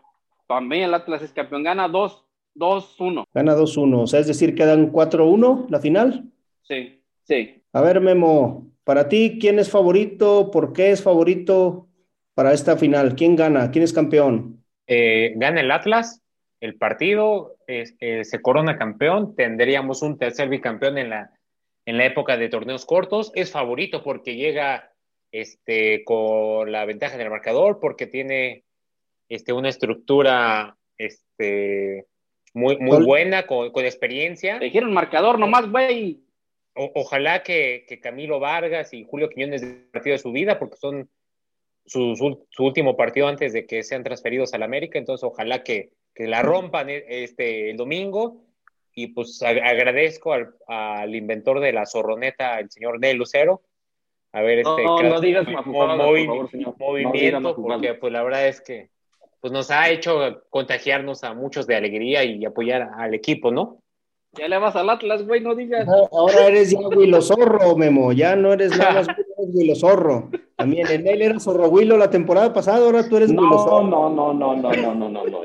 Para 0.48 0.60
mí 0.60 0.82
el 0.82 0.92
Atlas 0.92 1.22
es 1.22 1.32
campeón, 1.32 1.62
gana 1.62 1.88
2-1. 1.88 3.24
Gana 3.32 3.54
2-1, 3.54 4.02
o 4.02 4.06
sea, 4.08 4.18
es 4.18 4.26
decir, 4.26 4.54
quedan 4.56 4.90
4-1 4.90 5.66
la 5.70 5.78
final. 5.78 6.24
Sí, 6.62 7.00
sí. 7.22 7.61
A 7.72 7.80
ver, 7.80 8.00
Memo, 8.00 8.66
para 8.84 9.08
ti, 9.08 9.38
¿quién 9.40 9.58
es 9.58 9.70
favorito? 9.70 10.50
¿Por 10.50 10.72
qué 10.72 10.90
es 10.90 11.02
favorito 11.02 11.88
para 12.34 12.52
esta 12.52 12.76
final? 12.76 13.14
¿Quién 13.14 13.36
gana? 13.36 13.70
¿Quién 13.70 13.84
es 13.84 13.92
campeón? 13.92 14.64
Eh, 14.86 15.32
gana 15.36 15.60
el 15.60 15.70
Atlas, 15.70 16.22
el 16.60 16.76
partido 16.76 17.56
eh, 17.66 18.24
se 18.24 18.42
corona 18.42 18.76
campeón, 18.76 19.34
tendríamos 19.34 20.02
un 20.02 20.18
tercer 20.18 20.48
bicampeón 20.48 20.98
en 20.98 21.10
la 21.10 21.30
en 21.86 21.98
la 21.98 22.06
época 22.06 22.36
de 22.36 22.48
torneos 22.48 22.84
cortos. 22.84 23.32
Es 23.34 23.50
favorito 23.50 24.02
porque 24.02 24.36
llega 24.36 24.92
este, 25.30 26.04
con 26.04 26.70
la 26.70 26.84
ventaja 26.84 27.14
en 27.14 27.22
el 27.22 27.30
marcador, 27.30 27.80
porque 27.80 28.06
tiene 28.06 28.64
este, 29.28 29.52
una 29.52 29.68
estructura 29.68 30.76
este, 30.98 32.06
muy, 32.54 32.78
muy 32.78 33.04
buena, 33.04 33.46
con, 33.46 33.70
experiencia. 33.76 34.58
Te 34.58 34.66
dijeron 34.66 34.92
marcador 34.92 35.38
nomás, 35.38 35.70
güey. 35.70 36.20
Ojalá 36.74 37.42
que, 37.42 37.86
Camilo 38.02 38.40
Vargas 38.40 38.92
y 38.94 39.04
Julio 39.04 39.28
Quiñones 39.28 39.62
el 39.62 39.88
partido 39.92 40.14
de 40.14 40.18
su 40.18 40.32
vida, 40.32 40.58
porque 40.58 40.76
son 40.76 41.10
su, 41.84 42.16
su, 42.16 42.64
último 42.64 42.96
partido 42.96 43.28
antes 43.28 43.52
de 43.52 43.66
que 43.66 43.82
sean 43.82 44.04
transferidos 44.04 44.54
al 44.54 44.62
América, 44.62 44.98
entonces 44.98 45.24
ojalá 45.24 45.62
que, 45.62 45.90
que 46.14 46.26
la 46.26 46.42
rompan 46.42 46.88
e, 46.88 47.04
este, 47.08 47.70
el 47.70 47.76
domingo 47.76 48.44
y 48.94 49.08
pues 49.08 49.42
agradezco 49.42 50.32
al, 50.32 50.54
al, 50.66 51.14
inventor 51.14 51.60
de 51.60 51.72
la 51.72 51.86
zorroneta, 51.86 52.58
el 52.60 52.70
señor 52.70 53.00
Nel 53.00 53.16
Lucero. 53.16 53.62
A 54.32 54.40
ver, 54.40 54.60
este 54.60 54.84
no, 54.84 55.02
no 55.02 55.20
digas 55.20 55.46
movimiento, 56.78 57.56
porque 57.56 57.94
pues 57.94 58.12
la 58.12 58.22
verdad 58.22 58.48
es 58.48 58.60
que 58.60 58.90
pues 59.40 59.52
nos 59.52 59.70
ha 59.70 59.90
hecho 59.90 60.44
contagiarnos 60.50 61.24
a 61.24 61.34
muchos 61.34 61.66
de 61.66 61.74
alegría 61.74 62.22
y 62.22 62.44
apoyar 62.44 62.90
al 62.96 63.12
equipo, 63.12 63.50
¿no? 63.50 63.81
Ya 64.38 64.48
le 64.48 64.58
vas 64.58 64.74
al 64.76 64.88
Atlas, 64.88 65.26
güey, 65.26 65.42
no 65.42 65.54
digas. 65.54 65.86
ahora 66.10 66.46
eres 66.46 66.70
ya 66.70 66.78
Huilo 66.78 67.20
Zorro, 67.20 67.76
Memo, 67.76 68.12
ya 68.12 68.34
no 68.34 68.54
eres 68.54 68.76
nada 68.78 68.94
más 68.94 69.06
Huilo 69.36 69.74
Zorro. 69.74 70.30
También 70.56 70.86
en 70.90 71.06
él 71.06 71.20
era 71.20 71.38
Zorro 71.38 71.68
Huilo 71.68 71.98
la 71.98 72.08
temporada 72.08 72.50
pasada, 72.50 72.86
ahora 72.86 73.06
tú 73.06 73.18
eres 73.18 73.30
no, 73.30 73.42
Huilo 73.42 73.58
Zorro. 73.58 73.86
No, 73.88 74.08
no, 74.08 74.32
no, 74.32 74.54
no, 74.54 74.72
no, 74.72 74.94
no, 74.94 75.08
no, 75.10 75.26
no. 75.26 75.42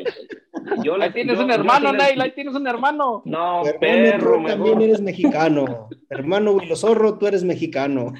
Yo 0.84 0.96
ahí 1.02 1.12
tienes 1.12 1.38
un 1.38 1.52
hermano, 1.52 1.92
Neil, 1.92 2.22
ahí 2.22 2.32
tienes 2.32 2.56
un 2.56 2.66
hermano. 2.66 3.24
No, 3.26 3.64
perro, 3.82 4.38
tú 4.38 4.48
también 4.48 4.82
eres 4.82 5.02
mexicano. 5.02 5.90
Hermano 6.10 6.54
Huilo 6.54 6.78
Zorro, 6.78 7.18
tú 7.18 7.28
eres 7.28 7.44
mexicano. 7.44 8.14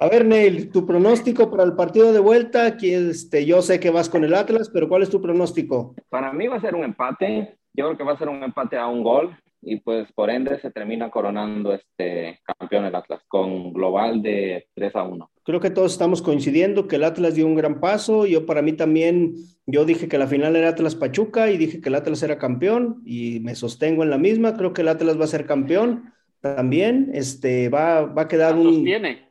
A 0.00 0.08
ver, 0.08 0.24
Neil, 0.24 0.72
tu 0.72 0.84
pronóstico 0.84 1.52
para 1.52 1.62
el 1.62 1.74
partido 1.74 2.12
de 2.12 2.18
vuelta, 2.18 2.76
que 2.76 3.10
este, 3.10 3.46
yo 3.46 3.62
sé 3.62 3.78
que 3.78 3.90
vas 3.90 4.08
con 4.08 4.24
el 4.24 4.34
Atlas, 4.34 4.70
pero 4.74 4.88
¿cuál 4.88 5.02
es 5.02 5.10
tu 5.10 5.22
pronóstico? 5.22 5.94
Para 6.08 6.32
mí 6.32 6.48
va 6.48 6.56
a 6.56 6.60
ser 6.60 6.74
un 6.74 6.82
empate. 6.82 7.58
Yo 7.74 7.86
creo 7.86 7.96
que 7.96 8.04
va 8.04 8.12
a 8.12 8.18
ser 8.18 8.28
un 8.28 8.42
empate 8.42 8.76
a 8.76 8.86
un 8.86 9.02
gol 9.02 9.36
y 9.60 9.80
pues 9.80 10.10
por 10.12 10.30
ende 10.30 10.60
se 10.60 10.70
termina 10.70 11.10
coronando 11.10 11.72
este 11.72 12.40
campeón 12.44 12.84
el 12.84 12.94
Atlas 12.94 13.22
con 13.26 13.72
global 13.72 14.22
de 14.22 14.68
3 14.74 14.96
a 14.96 15.02
1. 15.02 15.30
Creo 15.42 15.60
que 15.60 15.70
todos 15.70 15.92
estamos 15.92 16.22
coincidiendo 16.22 16.86
que 16.86 16.96
el 16.96 17.04
Atlas 17.04 17.34
dio 17.34 17.46
un 17.46 17.54
gran 17.54 17.80
paso. 17.80 18.26
Yo 18.26 18.46
para 18.46 18.62
mí 18.62 18.72
también, 18.74 19.34
yo 19.66 19.84
dije 19.84 20.08
que 20.08 20.18
la 20.18 20.26
final 20.26 20.56
era 20.56 20.68
Atlas 20.68 20.94
Pachuca 20.94 21.50
y 21.50 21.56
dije 21.56 21.80
que 21.80 21.88
el 21.88 21.96
Atlas 21.96 22.22
era 22.22 22.38
campeón 22.38 23.02
y 23.04 23.40
me 23.40 23.54
sostengo 23.54 24.02
en 24.02 24.10
la 24.10 24.18
misma. 24.18 24.56
Creo 24.56 24.72
que 24.72 24.82
el 24.82 24.88
Atlas 24.88 25.18
va 25.18 25.24
a 25.24 25.28
ser 25.28 25.46
campeón 25.46 26.12
también. 26.40 27.10
Este 27.12 27.68
va, 27.68 28.02
va 28.02 28.22
a 28.22 28.28
quedar 28.28 28.56
un... 28.56 28.74
Sostiene 28.74 29.23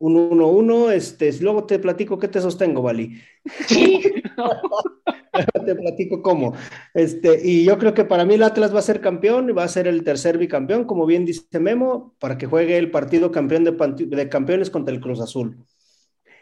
un 0.00 0.30
1-1, 0.30 0.92
este, 0.92 1.30
luego 1.40 1.64
te 1.64 1.78
platico 1.78 2.18
qué 2.18 2.26
te 2.26 2.40
sostengo, 2.40 2.82
Vali. 2.82 3.20
te 5.66 5.74
platico 5.74 6.22
cómo. 6.22 6.54
Este, 6.94 7.46
y 7.46 7.64
yo 7.64 7.78
creo 7.78 7.92
que 7.92 8.04
para 8.04 8.24
mí 8.24 8.34
el 8.34 8.42
Atlas 8.42 8.74
va 8.74 8.78
a 8.78 8.82
ser 8.82 9.02
campeón 9.02 9.50
y 9.50 9.52
va 9.52 9.64
a 9.64 9.68
ser 9.68 9.86
el 9.86 10.02
tercer 10.02 10.38
bicampeón, 10.38 10.84
como 10.84 11.04
bien 11.04 11.26
dice 11.26 11.60
Memo, 11.60 12.14
para 12.18 12.38
que 12.38 12.46
juegue 12.46 12.78
el 12.78 12.90
partido 12.90 13.30
campeón 13.30 13.64
de, 13.64 13.72
de 14.06 14.28
campeones 14.28 14.70
contra 14.70 14.94
el 14.94 15.00
Cruz 15.00 15.20
Azul. 15.20 15.58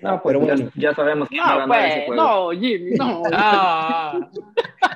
No, 0.01 0.23
pues 0.23 0.37
pero 0.37 0.47
bueno. 0.47 0.71
ya, 0.77 0.95
sabemos 0.95 1.29
que 1.29 1.37
no, 1.37 1.67
pues, 1.67 2.09
no, 2.15 2.51
Jimmy, 2.51 2.91
no. 2.97 3.23
Ah. 3.33 4.31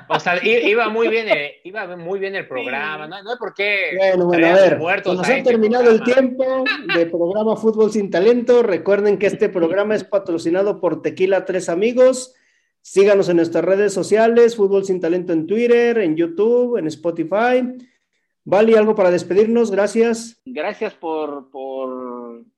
o 0.07 0.19
sea, 0.19 0.43
iba 0.43 0.87
muy 0.89 1.09
bien, 1.09 1.27
el, 1.27 1.51
iba 1.63 1.85
muy 1.97 2.19
bien 2.19 2.35
el 2.35 2.47
programa, 2.47 3.07
no, 3.07 3.21
no 3.21 3.31
hay 3.31 3.37
por 3.37 3.53
qué. 3.53 3.95
Bueno, 3.97 4.25
bueno, 4.27 4.47
a 4.47 4.53
ver, 4.53 5.05
nos 5.05 5.29
ha 5.29 5.43
terminado 5.43 5.91
el 5.91 6.03
tiempo 6.03 6.63
de 6.95 7.05
programa 7.05 7.55
Fútbol 7.57 7.91
sin 7.91 8.09
Talento. 8.09 8.63
Recuerden 8.63 9.17
que 9.17 9.27
este 9.27 9.49
programa 9.49 9.95
es 9.95 10.03
patrocinado 10.03 10.79
por 10.79 11.01
Tequila 11.01 11.45
Tres 11.45 11.67
Amigos. 11.67 12.33
Síganos 12.81 13.29
en 13.29 13.37
nuestras 13.37 13.63
redes 13.63 13.93
sociales, 13.93 14.55
Fútbol 14.55 14.85
sin 14.85 14.99
Talento 14.99 15.33
en 15.33 15.47
Twitter, 15.47 15.97
en 15.99 16.15
YouTube, 16.15 16.77
en 16.77 16.87
Spotify. 16.87 17.63
Vali, 18.45 18.75
algo 18.75 18.93
para 18.93 19.09
despedirnos, 19.09 19.71
gracias. 19.71 20.41
Gracias 20.45 20.93
por, 20.93 21.49
por, 21.49 21.92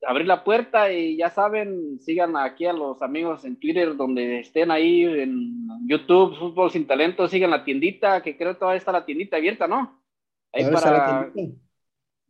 abrir 0.05 0.27
la 0.27 0.43
puerta 0.43 0.91
y 0.91 1.17
ya 1.17 1.29
saben, 1.29 1.99
sigan 1.99 2.37
aquí 2.37 2.65
a 2.65 2.73
los 2.73 3.01
amigos 3.01 3.45
en 3.45 3.59
Twitter 3.59 3.95
donde 3.95 4.39
estén 4.39 4.71
ahí 4.71 5.03
en 5.03 5.67
YouTube, 5.87 6.37
Fútbol 6.37 6.71
Sin 6.71 6.87
Talento, 6.87 7.27
sigan 7.27 7.51
la 7.51 7.63
tiendita, 7.63 8.21
que 8.21 8.37
creo 8.37 8.53
que 8.53 8.59
todavía 8.59 8.77
está 8.77 8.91
la 8.91 9.05
tiendita 9.05 9.37
abierta, 9.37 9.67
¿no? 9.67 10.01
Ahí 10.53 10.65
para, 10.71 11.31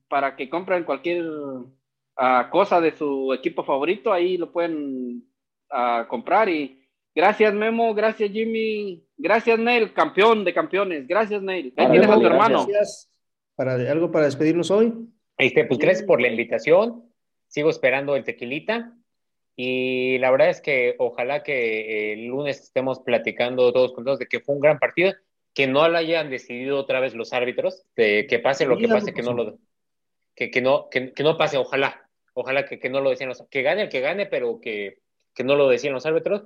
para 0.08 0.36
que 0.36 0.50
compren 0.50 0.84
cualquier 0.84 1.26
uh, 1.28 2.50
cosa 2.50 2.82
de 2.82 2.92
su 2.96 3.34
equipo 3.34 3.64
favorito, 3.64 4.12
ahí 4.12 4.38
lo 4.38 4.52
pueden 4.52 5.24
uh, 5.72 6.08
comprar 6.08 6.50
y 6.50 6.88
gracias 7.14 7.54
Memo, 7.54 7.94
gracias 7.94 8.32
Jimmy, 8.32 9.06
gracias 9.18 9.60
Neil, 9.60 9.94
campeón 9.94 10.44
de 10.44 10.54
campeones, 10.54 11.08
gracias 11.08 11.42
Neil. 11.42 11.74
Ahí 11.78 11.92
tienes 11.92 12.10
a 12.10 12.20
tu 12.20 12.26
hermano. 12.26 12.66
Gracias 12.66 13.12
para, 13.56 13.74
¿Algo 13.74 14.12
para 14.12 14.26
despedirnos 14.26 14.70
hoy? 14.72 14.94
Este, 15.38 15.66
pues 15.66 15.80
gracias 15.80 16.06
por 16.06 16.22
la 16.22 16.30
invitación. 16.30 17.04
Sigo 17.48 17.70
esperando 17.70 18.16
el 18.16 18.24
tequilita. 18.24 18.94
Y 19.56 20.18
la 20.18 20.32
verdad 20.32 20.50
es 20.50 20.62
que 20.62 20.96
ojalá 20.98 21.44
que 21.44 22.14
el 22.14 22.26
lunes 22.26 22.60
estemos 22.60 23.00
platicando 23.00 23.72
todos 23.72 23.94
juntos 23.94 24.20
de 24.20 24.28
que 24.28 24.42
fue 24.42 24.56
un 24.56 24.62
gran 24.62 24.80
partido, 24.80 25.14
que 25.54 25.68
no 25.68 25.88
lo 25.88 25.98
hayan 25.98 26.30
decidido 26.30 26.78
otra 26.78 27.00
vez 27.00 27.16
los 27.16 27.32
árbitros, 27.32 27.86
de 27.96 28.28
que 28.28 28.40
pase 28.40 28.66
lo 28.66 28.78
que 28.78 28.90
pase, 28.90 29.14
que 29.14 29.22
no 29.22 29.34
lo 29.34 29.58
que, 30.36 30.52
que 30.52 30.62
no, 30.62 30.90
que, 30.90 31.14
no 31.24 31.38
pase, 31.38 31.58
ojalá, 31.58 32.10
ojalá 32.34 32.66
que, 32.66 32.78
que 32.78 32.90
no 32.90 33.00
lo 33.00 33.10
decían 33.10 33.30
los, 33.30 33.42
que 33.50 33.62
gane 33.62 33.84
el 33.84 33.90
que 33.90 34.02
gane, 34.02 34.26
pero 34.26 34.60
que, 34.60 35.00
que 35.34 35.44
no 35.46 35.56
lo 35.56 35.70
decían 35.70 35.94
los 35.94 36.06
árbitros. 36.06 36.44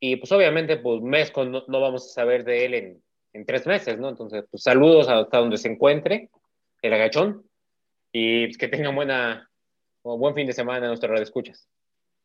Y 0.00 0.16
pues 0.16 0.32
obviamente, 0.32 0.78
pues 0.78 1.02
Mesco 1.02 1.44
no, 1.44 1.64
no 1.68 1.80
vamos 1.80 2.06
a 2.06 2.14
saber 2.14 2.44
de 2.44 2.64
él 2.64 2.74
en, 2.74 3.02
en, 3.34 3.44
tres 3.44 3.66
meses, 3.66 3.98
¿no? 3.98 4.08
Entonces, 4.08 4.44
pues 4.50 4.62
saludos 4.62 5.08
hasta 5.08 5.38
donde 5.38 5.58
se 5.58 5.68
encuentre 5.68 6.30
el 6.80 6.92
agachón 6.94 7.44
y 8.12 8.46
pues, 8.46 8.58
que 8.58 8.68
tengan 8.68 8.94
buena, 8.94 9.47
buen 10.02 10.34
fin 10.34 10.46
de 10.46 10.52
semana 10.52 10.78
en 10.78 10.88
nuestra 10.88 11.08
red 11.08 11.22
escuchas. 11.22 11.68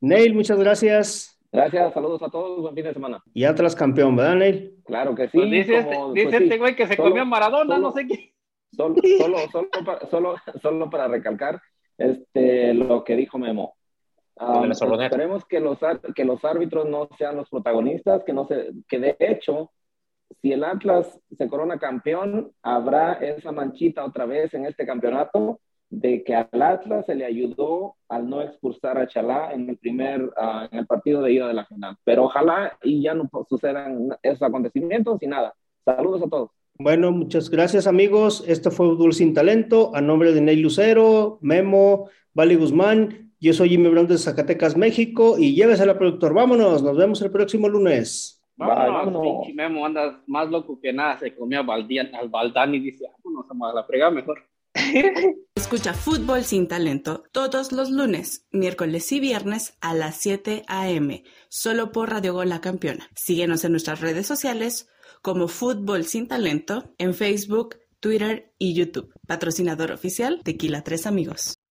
Neil, 0.01 0.33
muchas 0.33 0.59
gracias. 0.59 1.39
Gracias, 1.51 1.93
saludos 1.93 2.21
a 2.23 2.29
todos, 2.29 2.61
buen 2.61 2.73
fin 2.73 2.83
de 2.83 2.93
semana. 2.93 3.23
Y 3.33 3.43
Atlas 3.43 3.75
campeón, 3.75 4.15
¿verdad, 4.15 4.35
Neil? 4.35 4.75
Claro 4.85 5.13
que 5.15 5.29
sí. 5.29 5.37
Pues 5.37 5.51
dice, 5.51 5.77
este, 5.77 5.97
dice 6.13 6.29
pues 6.29 6.41
este 6.41 6.57
güey 6.57 6.75
que 6.75 6.87
se 6.87 6.97
comió 6.97 7.25
Maradona, 7.25 7.77
no 7.77 7.91
sé 7.91 8.07
qué. 8.07 8.33
Solo, 8.75 8.95
solo, 9.19 9.37
solo, 9.51 9.69
para, 9.85 10.09
solo, 10.09 10.35
solo 10.61 10.89
para 10.89 11.07
recalcar 11.07 11.61
este, 11.97 12.73
lo 12.73 13.03
que 13.03 13.15
dijo 13.15 13.37
Memo. 13.37 13.75
Um, 14.35 14.71
esperemos 14.71 15.45
que 15.45 15.59
los, 15.59 15.77
que 16.15 16.25
los 16.25 16.43
árbitros 16.43 16.89
no 16.89 17.07
sean 17.17 17.35
los 17.35 17.49
protagonistas, 17.49 18.23
que, 18.23 18.33
no 18.33 18.47
se, 18.47 18.71
que 18.87 18.97
de 18.97 19.15
hecho, 19.19 19.71
si 20.41 20.51
el 20.51 20.63
Atlas 20.63 21.19
se 21.37 21.47
corona 21.47 21.77
campeón, 21.77 22.51
habrá 22.63 23.13
esa 23.13 23.51
manchita 23.51 24.03
otra 24.03 24.25
vez 24.25 24.53
en 24.55 24.65
este 24.65 24.87
campeonato 24.87 25.59
de 25.93 26.23
que 26.23 26.33
al 26.33 26.61
Atlas 26.61 27.05
se 27.05 27.13
le 27.13 27.23
ayudó 27.23 27.95
al 28.09 28.27
no 28.27 28.41
expulsar 28.41 28.97
a 28.97 29.07
Chalá 29.07 29.51
en 29.53 29.69
el 29.69 29.77
primer, 29.77 30.23
uh, 30.23 30.67
en 30.71 30.79
el 30.79 30.87
partido 30.87 31.21
de 31.21 31.33
ida 31.33 31.47
de 31.47 31.53
la 31.53 31.65
final. 31.65 31.95
Pero 32.03 32.23
ojalá 32.23 32.77
y 32.81 33.03
ya 33.03 33.13
no 33.13 33.29
sucedan 33.47 34.09
esos 34.23 34.41
acontecimientos 34.41 35.21
y 35.21 35.27
nada. 35.27 35.53
Saludos 35.85 36.23
a 36.23 36.29
todos. 36.29 36.49
Bueno, 36.79 37.11
muchas 37.11 37.49
gracias 37.51 37.85
amigos. 37.85 38.43
Esto 38.47 38.71
fue 38.71 38.87
Fútbol 38.87 39.13
Sin 39.13 39.35
Talento. 39.35 39.91
A 39.93 40.01
nombre 40.01 40.33
de 40.33 40.41
Ney 40.41 40.55
Lucero, 40.55 41.37
Memo, 41.41 42.09
Vali 42.33 42.55
Guzmán. 42.55 43.31
Yo 43.39 43.53
soy 43.53 43.69
Jimmy 43.69 43.89
Brown 43.89 44.07
de 44.07 44.17
Zacatecas, 44.17 44.75
México. 44.75 45.35
Y 45.37 45.53
llévese 45.53 45.85
la 45.85 45.99
productor. 45.99 46.33
Vámonos. 46.33 46.81
Nos 46.81 46.97
vemos 46.97 47.21
el 47.21 47.29
próximo 47.29 47.69
lunes. 47.69 48.43
Vámonos, 48.55 49.47
Memo, 49.53 49.85
andas 49.85 50.15
más 50.25 50.49
loco 50.49 50.79
que 50.81 50.91
nada. 50.91 51.19
Se 51.19 51.35
comió 51.35 51.59
al 51.59 52.29
Baldán 52.29 52.73
y 52.73 52.79
dice, 52.79 53.05
vámonos 53.23 53.45
a 53.51 53.75
la 53.75 53.83
fregada 53.83 54.09
mejor. 54.09 54.39
Escucha 55.55 55.93
Fútbol 55.93 56.43
Sin 56.43 56.67
Talento 56.67 57.23
todos 57.31 57.71
los 57.71 57.91
lunes, 57.91 58.45
miércoles 58.51 59.11
y 59.11 59.19
viernes 59.19 59.75
a 59.81 59.93
las 59.93 60.17
7 60.17 60.63
a.m. 60.67 61.23
Solo 61.49 61.91
por 61.91 62.09
Radio 62.09 62.33
Gol 62.33 62.49
La 62.49 62.61
Campeona. 62.61 63.09
Síguenos 63.15 63.63
en 63.63 63.71
nuestras 63.71 64.01
redes 64.01 64.25
sociales 64.25 64.87
como 65.21 65.47
Fútbol 65.47 66.05
Sin 66.05 66.27
Talento 66.27 66.93
en 66.97 67.13
Facebook, 67.13 67.77
Twitter 67.99 68.53
y 68.57 68.73
YouTube. 68.73 69.13
Patrocinador 69.27 69.91
oficial 69.91 70.41
Tequila 70.43 70.83
Tres 70.83 71.05
Amigos. 71.05 71.62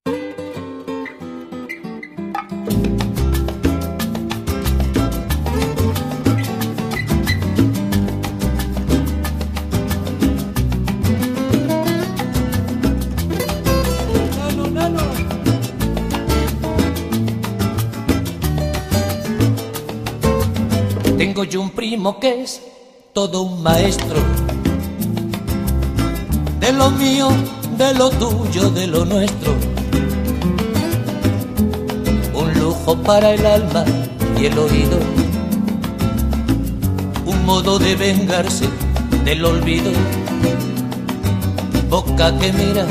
Tengo 21.43 21.64
un 21.64 21.70
primo 21.70 22.20
que 22.20 22.43
es 22.43 22.62
todo 23.12 23.43
un 23.43 23.64
maestro. 23.64 24.20
De 26.61 26.72
lo 26.72 26.88
mío, 26.93 27.30
de 27.76 27.95
lo 27.95 28.11
tuyo, 28.11 28.70
de 28.70 28.86
lo 28.86 29.05
nuestro. 29.05 29.53
Un 32.32 32.55
lujo 32.61 32.97
para 33.03 33.34
el 33.34 33.45
alma 33.45 33.84
y 34.40 34.47
el 34.47 34.57
oído. 34.57 35.01
Un 37.26 37.45
modo 37.45 37.76
de 37.80 37.97
vengarse 37.97 38.68
del 39.24 39.45
olvido. 39.45 39.90
Boca 41.90 42.38
que 42.38 42.53
mira. 42.53 42.86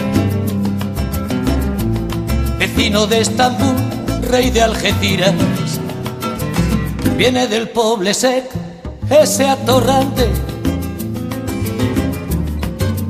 Vecino 2.60 3.08
de 3.08 3.22
Estambul, 3.22 3.76
rey 4.30 4.52
de 4.52 4.62
Algeciras. 4.62 5.34
Viene 7.18 7.48
del 7.48 7.70
poble 7.70 8.14
sec 8.14 8.46
ese 9.10 9.48
atorrante. 9.48 10.30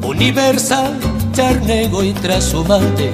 Universal, 0.04 1.00
charnego 1.34 2.04
y 2.04 2.14
trashumante 2.14 3.12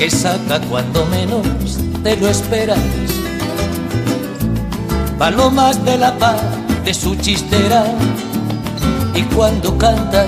que 0.00 0.10
saca 0.10 0.58
cuando 0.70 1.04
menos 1.06 1.46
te 2.02 2.16
lo 2.16 2.28
esperas. 2.28 2.78
Palomas 5.18 5.84
de 5.84 5.98
la 5.98 6.16
paz 6.18 6.40
de 6.86 6.94
su 6.94 7.14
chistera 7.16 7.84
y 9.14 9.22
cuando 9.34 9.76
canta 9.76 10.24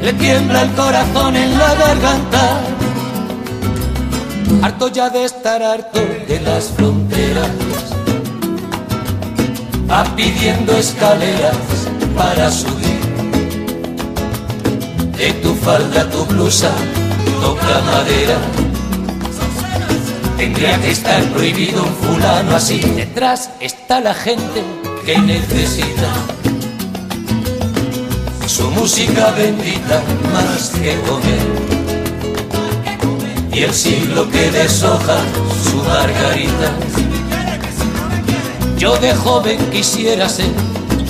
le 0.00 0.12
tiembla 0.12 0.62
el 0.62 0.70
corazón 0.74 1.34
en 1.34 1.58
la 1.58 1.74
garganta 1.74 2.73
harto 4.62 4.88
ya 4.88 5.10
de 5.10 5.24
estar 5.24 5.62
harto 5.62 6.00
de 6.28 6.40
las 6.40 6.70
fronteras, 6.70 7.50
va 9.90 10.04
pidiendo 10.16 10.72
escaleras 10.76 11.56
para 12.16 12.50
subir. 12.50 13.00
De 15.16 15.32
tu 15.34 15.54
falda 15.54 16.08
tu 16.10 16.24
blusa 16.26 16.70
toca 17.40 17.80
madera. 17.92 18.36
Tendría 20.36 20.80
que 20.80 20.90
estar 20.90 21.22
prohibido 21.32 21.82
un 21.82 21.94
fulano 21.94 22.56
así. 22.56 22.80
Detrás 22.80 23.50
está 23.60 24.00
la 24.00 24.14
gente 24.14 24.62
que 25.06 25.18
necesita 25.18 26.10
su 28.46 28.70
música 28.70 29.30
bendita 29.32 30.02
más 30.32 30.70
que 30.70 30.98
comer 31.00 31.73
y 33.54 33.62
el 33.62 33.72
siglo 33.72 34.28
que 34.30 34.50
deshoja 34.50 35.16
su 35.62 35.76
margarita. 35.76 36.72
Yo 38.76 38.96
de 38.96 39.14
joven 39.14 39.58
quisiera 39.70 40.28
ser 40.28 40.50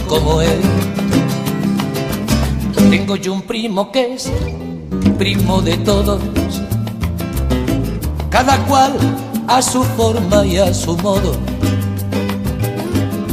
como 0.06 0.42
él. 0.42 0.60
Tengo 2.90 3.16
yo 3.16 3.32
un 3.32 3.42
primo 3.42 3.90
que 3.90 4.14
es 4.14 4.30
primo 5.18 5.62
de 5.62 5.78
todos, 5.78 6.20
cada 8.30 8.58
cual 8.66 8.92
a 9.48 9.62
su 9.62 9.82
forma 9.82 10.44
y 10.44 10.58
a 10.58 10.72
su 10.74 10.96
modo. 10.98 11.34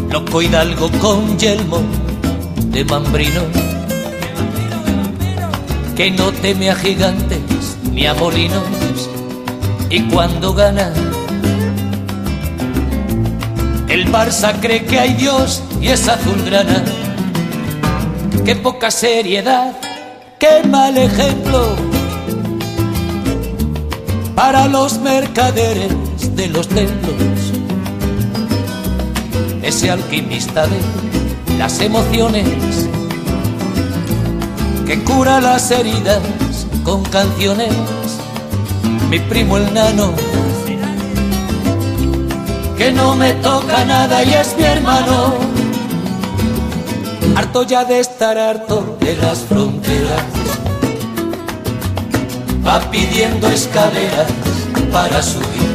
Loco 0.09 0.41
hidalgo 0.41 0.89
con 0.99 1.37
yelmo 1.37 1.81
de 2.67 2.85
mambrino, 2.85 3.41
que 5.95 6.11
no 6.11 6.31
teme 6.31 6.71
a 6.71 6.75
gigantes 6.75 7.39
ni 7.91 8.07
a 8.07 8.13
molinos 8.13 8.80
y 9.91 10.01
cuando 10.03 10.53
gana 10.53 10.93
el 13.89 14.09
Barça 14.09 14.53
cree 14.61 14.85
que 14.85 14.97
hay 14.97 15.15
Dios 15.15 15.61
y 15.81 15.89
es 15.89 16.07
azulgrana. 16.07 16.81
Qué 18.45 18.55
poca 18.55 18.89
seriedad, 18.89 19.75
qué 20.39 20.63
mal 20.65 20.97
ejemplo 20.97 21.75
para 24.33 24.69
los 24.69 24.97
mercaderes 24.99 25.91
de 26.37 26.47
los 26.47 26.69
templos. 26.69 27.51
Ese 29.61 29.91
alquimista 29.91 30.67
de 30.67 31.57
las 31.57 31.81
emociones 31.81 32.47
que 34.87 35.03
cura 35.03 35.41
las 35.41 35.69
heridas 35.69 36.21
con 36.85 37.03
canciones 37.03 37.73
mi 39.11 39.19
primo 39.19 39.57
el 39.57 39.73
nano, 39.73 40.13
que 42.77 42.93
no 42.93 43.13
me 43.17 43.33
toca 43.33 43.83
nada 43.83 44.23
y 44.23 44.33
es 44.33 44.55
mi 44.55 44.63
hermano. 44.63 45.33
Harto 47.35 47.63
ya 47.63 47.83
de 47.83 47.99
estar 47.99 48.37
harto 48.37 48.97
de 49.01 49.17
las 49.17 49.39
fronteras, 49.39 50.23
va 52.65 52.79
pidiendo 52.89 53.49
escaleras 53.49 54.31
para 54.93 55.21
subir. 55.21 55.71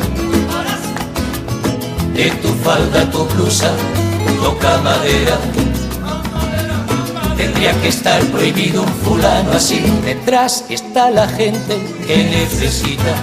De 2.14 2.30
tu 2.40 2.48
falda, 2.64 3.04
tu 3.10 3.22
blusa, 3.26 3.70
toca 4.40 4.78
madera. 4.78 5.55
Tendría 7.36 7.72
que 7.80 7.88
estar 7.88 8.20
prohibido 8.26 8.82
un 8.82 8.88
fulano 9.04 9.52
así. 9.52 9.80
Detrás 10.04 10.64
está 10.68 11.10
la 11.10 11.28
gente 11.28 11.78
que 12.06 12.16
necesita 12.24 13.14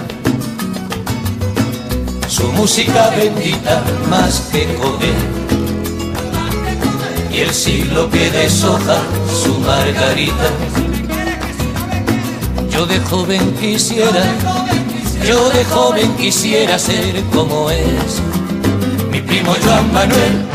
su 2.28 2.50
música 2.52 3.10
bendita 3.10 3.82
más 4.08 4.48
que 4.52 4.64
comer. 4.74 5.44
Y 7.32 7.40
el 7.40 7.52
siglo 7.52 8.08
que 8.10 8.30
deshoja 8.30 8.98
su 9.42 9.58
margarita. 9.60 10.48
Yo 12.70 12.86
de 12.86 12.98
joven 13.00 13.54
quisiera, 13.60 14.24
yo 15.26 15.50
de 15.50 15.64
joven 15.64 16.14
quisiera 16.16 16.78
ser 16.78 17.22
como 17.32 17.70
es 17.70 18.20
mi 19.10 19.20
primo 19.20 19.54
Joan 19.64 19.92
Manuel 19.92 20.53